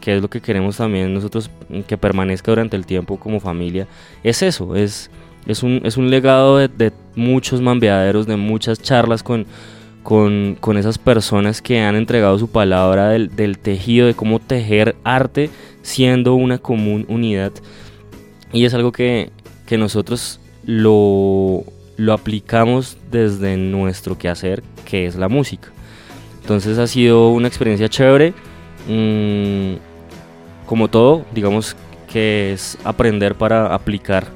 que 0.00 0.16
es 0.16 0.22
lo 0.22 0.30
que 0.30 0.40
queremos 0.40 0.76
también 0.76 1.12
nosotros 1.12 1.50
que 1.86 1.98
permanezca 1.98 2.50
durante 2.50 2.76
el 2.76 2.86
tiempo 2.86 3.18
como 3.18 3.40
familia, 3.40 3.86
es 4.22 4.42
eso, 4.42 4.76
es, 4.76 5.10
es, 5.46 5.62
un, 5.62 5.80
es 5.84 5.96
un 5.96 6.10
legado 6.10 6.58
de, 6.58 6.92
muchos 7.14 7.60
mambeaderos, 7.60 8.26
de 8.26 8.36
muchas 8.36 8.80
charlas 8.80 9.22
con, 9.22 9.46
con, 10.02 10.76
esas 10.78 10.98
personas 10.98 11.60
que 11.60 11.80
han 11.80 11.96
entregado 11.96 12.38
su 12.38 12.48
palabra 12.48 13.08
del, 13.08 13.34
del, 13.34 13.58
tejido, 13.58 14.06
de 14.06 14.14
cómo 14.14 14.38
tejer 14.38 14.94
arte 15.04 15.50
siendo 15.82 16.34
una 16.34 16.58
común 16.58 17.04
unidad. 17.08 17.52
Y 18.52 18.64
es 18.64 18.74
algo 18.74 18.92
que, 18.92 19.30
que 19.66 19.78
nosotros 19.78 20.40
lo, 20.64 21.64
lo 21.96 22.12
aplicamos 22.12 22.96
desde 23.10 23.56
nuestro 23.56 24.16
quehacer, 24.16 24.62
que 24.84 25.06
es 25.06 25.16
la 25.16 25.28
música. 25.28 25.68
Entonces 26.40 26.78
ha 26.78 26.86
sido 26.86 27.30
una 27.30 27.48
experiencia 27.48 27.88
chévere. 27.88 28.32
Mm, 28.88 29.74
como 30.66 30.88
todo, 30.88 31.24
digamos 31.34 31.76
que 32.10 32.52
es 32.52 32.78
aprender 32.84 33.34
para 33.34 33.74
aplicar 33.74 34.26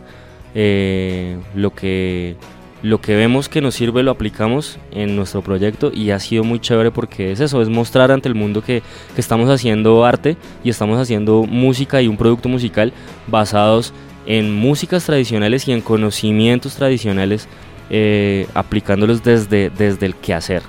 eh, 0.54 1.38
lo 1.54 1.74
que 1.74 2.36
lo 2.82 3.00
que 3.00 3.14
vemos 3.14 3.48
que 3.48 3.60
nos 3.60 3.74
sirve 3.76 4.02
lo 4.02 4.10
aplicamos 4.10 4.78
en 4.90 5.14
nuestro 5.14 5.40
proyecto 5.40 5.92
y 5.94 6.10
ha 6.10 6.18
sido 6.18 6.42
muy 6.42 6.58
chévere 6.58 6.90
porque 6.90 7.30
es 7.30 7.40
eso, 7.40 7.62
es 7.62 7.68
mostrar 7.68 8.10
ante 8.10 8.28
el 8.28 8.34
mundo 8.34 8.62
que, 8.62 8.82
estamos 9.16 9.48
haciendo 9.48 10.04
arte 10.04 10.36
y 10.64 10.70
estamos 10.70 10.98
haciendo 10.98 11.44
música 11.44 12.02
y 12.02 12.08
un 12.08 12.16
producto 12.16 12.48
musical 12.48 12.92
basados 13.28 13.92
en 14.26 14.52
músicas 14.52 15.04
tradicionales 15.04 15.68
y 15.68 15.72
en 15.72 15.80
conocimientos 15.80 16.74
tradicionales 16.74 17.48
eh, 17.90 18.46
aplicándolos 18.54 19.22
desde, 19.22 19.70
desde 19.70 20.06
el 20.06 20.16
quehacer. 20.16 20.62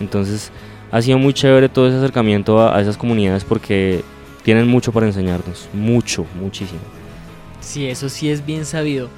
Entonces 0.00 0.52
ha 0.90 1.00
sido 1.00 1.18
muy 1.18 1.32
chévere 1.32 1.68
todo 1.68 1.88
ese 1.88 1.96
acercamiento 1.96 2.60
a 2.72 2.80
esas 2.80 2.96
comunidades 2.98 3.44
porque 3.44 4.02
tienen 4.42 4.68
mucho 4.68 4.92
para 4.92 5.06
enseñarnos, 5.06 5.68
mucho, 5.72 6.26
muchísimo. 6.34 6.80
Sí, 7.60 7.86
eso 7.86 8.10
sí 8.10 8.28
es 8.28 8.44
bien 8.44 8.66
sabido. 8.66 9.08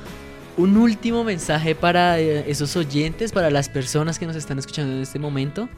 Un 0.57 0.77
último 0.77 1.23
mensaje 1.23 1.75
para 1.75 2.19
eh, 2.19 2.45
esos 2.49 2.77
oyentes, 2.77 3.33
para 3.33 3.51
las 3.51 3.69
personas 3.69 4.19
que 4.19 4.27
nos 4.27 4.37
están 4.37 4.59
escuchando 4.59 4.95
en 4.95 5.03
este 5.03 5.19
momento. 5.19 5.69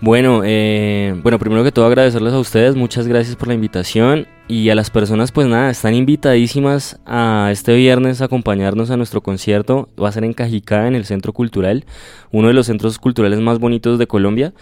Bueno, 0.00 0.42
eh, 0.44 1.18
bueno, 1.22 1.38
primero 1.38 1.64
que 1.64 1.72
todo 1.72 1.86
agradecerles 1.86 2.34
a 2.34 2.38
ustedes, 2.38 2.76
muchas 2.76 3.06
gracias 3.06 3.34
por 3.34 3.48
la 3.48 3.54
invitación 3.54 4.26
y 4.46 4.68
a 4.68 4.74
las 4.74 4.90
personas 4.90 5.32
pues 5.32 5.46
nada, 5.46 5.70
están 5.70 5.94
invitadísimas 5.94 7.00
a 7.06 7.48
este 7.50 7.74
viernes 7.74 8.20
a 8.20 8.26
acompañarnos 8.26 8.90
a 8.90 8.98
nuestro 8.98 9.22
concierto, 9.22 9.88
va 10.00 10.10
a 10.10 10.12
ser 10.12 10.24
en 10.24 10.34
Cajicá, 10.34 10.86
en 10.86 10.96
el 10.96 11.06
Centro 11.06 11.32
Cultural, 11.32 11.86
uno 12.30 12.48
de 12.48 12.54
los 12.54 12.66
centros 12.66 12.98
culturales 12.98 13.40
más 13.40 13.58
bonitos 13.58 13.98
de 13.98 14.06
Colombia. 14.06 14.52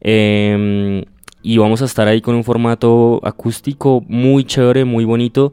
Eh, 0.00 1.04
y 1.42 1.58
vamos 1.58 1.82
a 1.82 1.84
estar 1.86 2.06
ahí 2.08 2.20
con 2.20 2.34
un 2.34 2.44
formato 2.44 3.20
acústico 3.22 4.04
muy 4.08 4.44
chévere, 4.44 4.84
muy 4.84 5.04
bonito. 5.04 5.52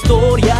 스토리야 0.05 0.54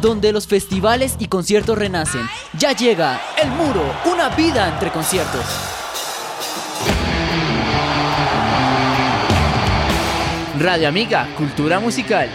donde 0.00 0.32
los 0.32 0.46
festivales 0.48 1.14
y 1.20 1.28
conciertos 1.28 1.78
renacen. 1.78 2.22
Ya 2.58 2.72
llega 2.72 3.20
El 3.40 3.50
Muro, 3.50 3.84
una 4.06 4.28
vida 4.30 4.68
entre 4.68 4.90
conciertos. 4.90 5.44
Radio 10.58 10.88
Amiga, 10.88 11.28
Cultura 11.36 11.78
Musical. 11.78 12.28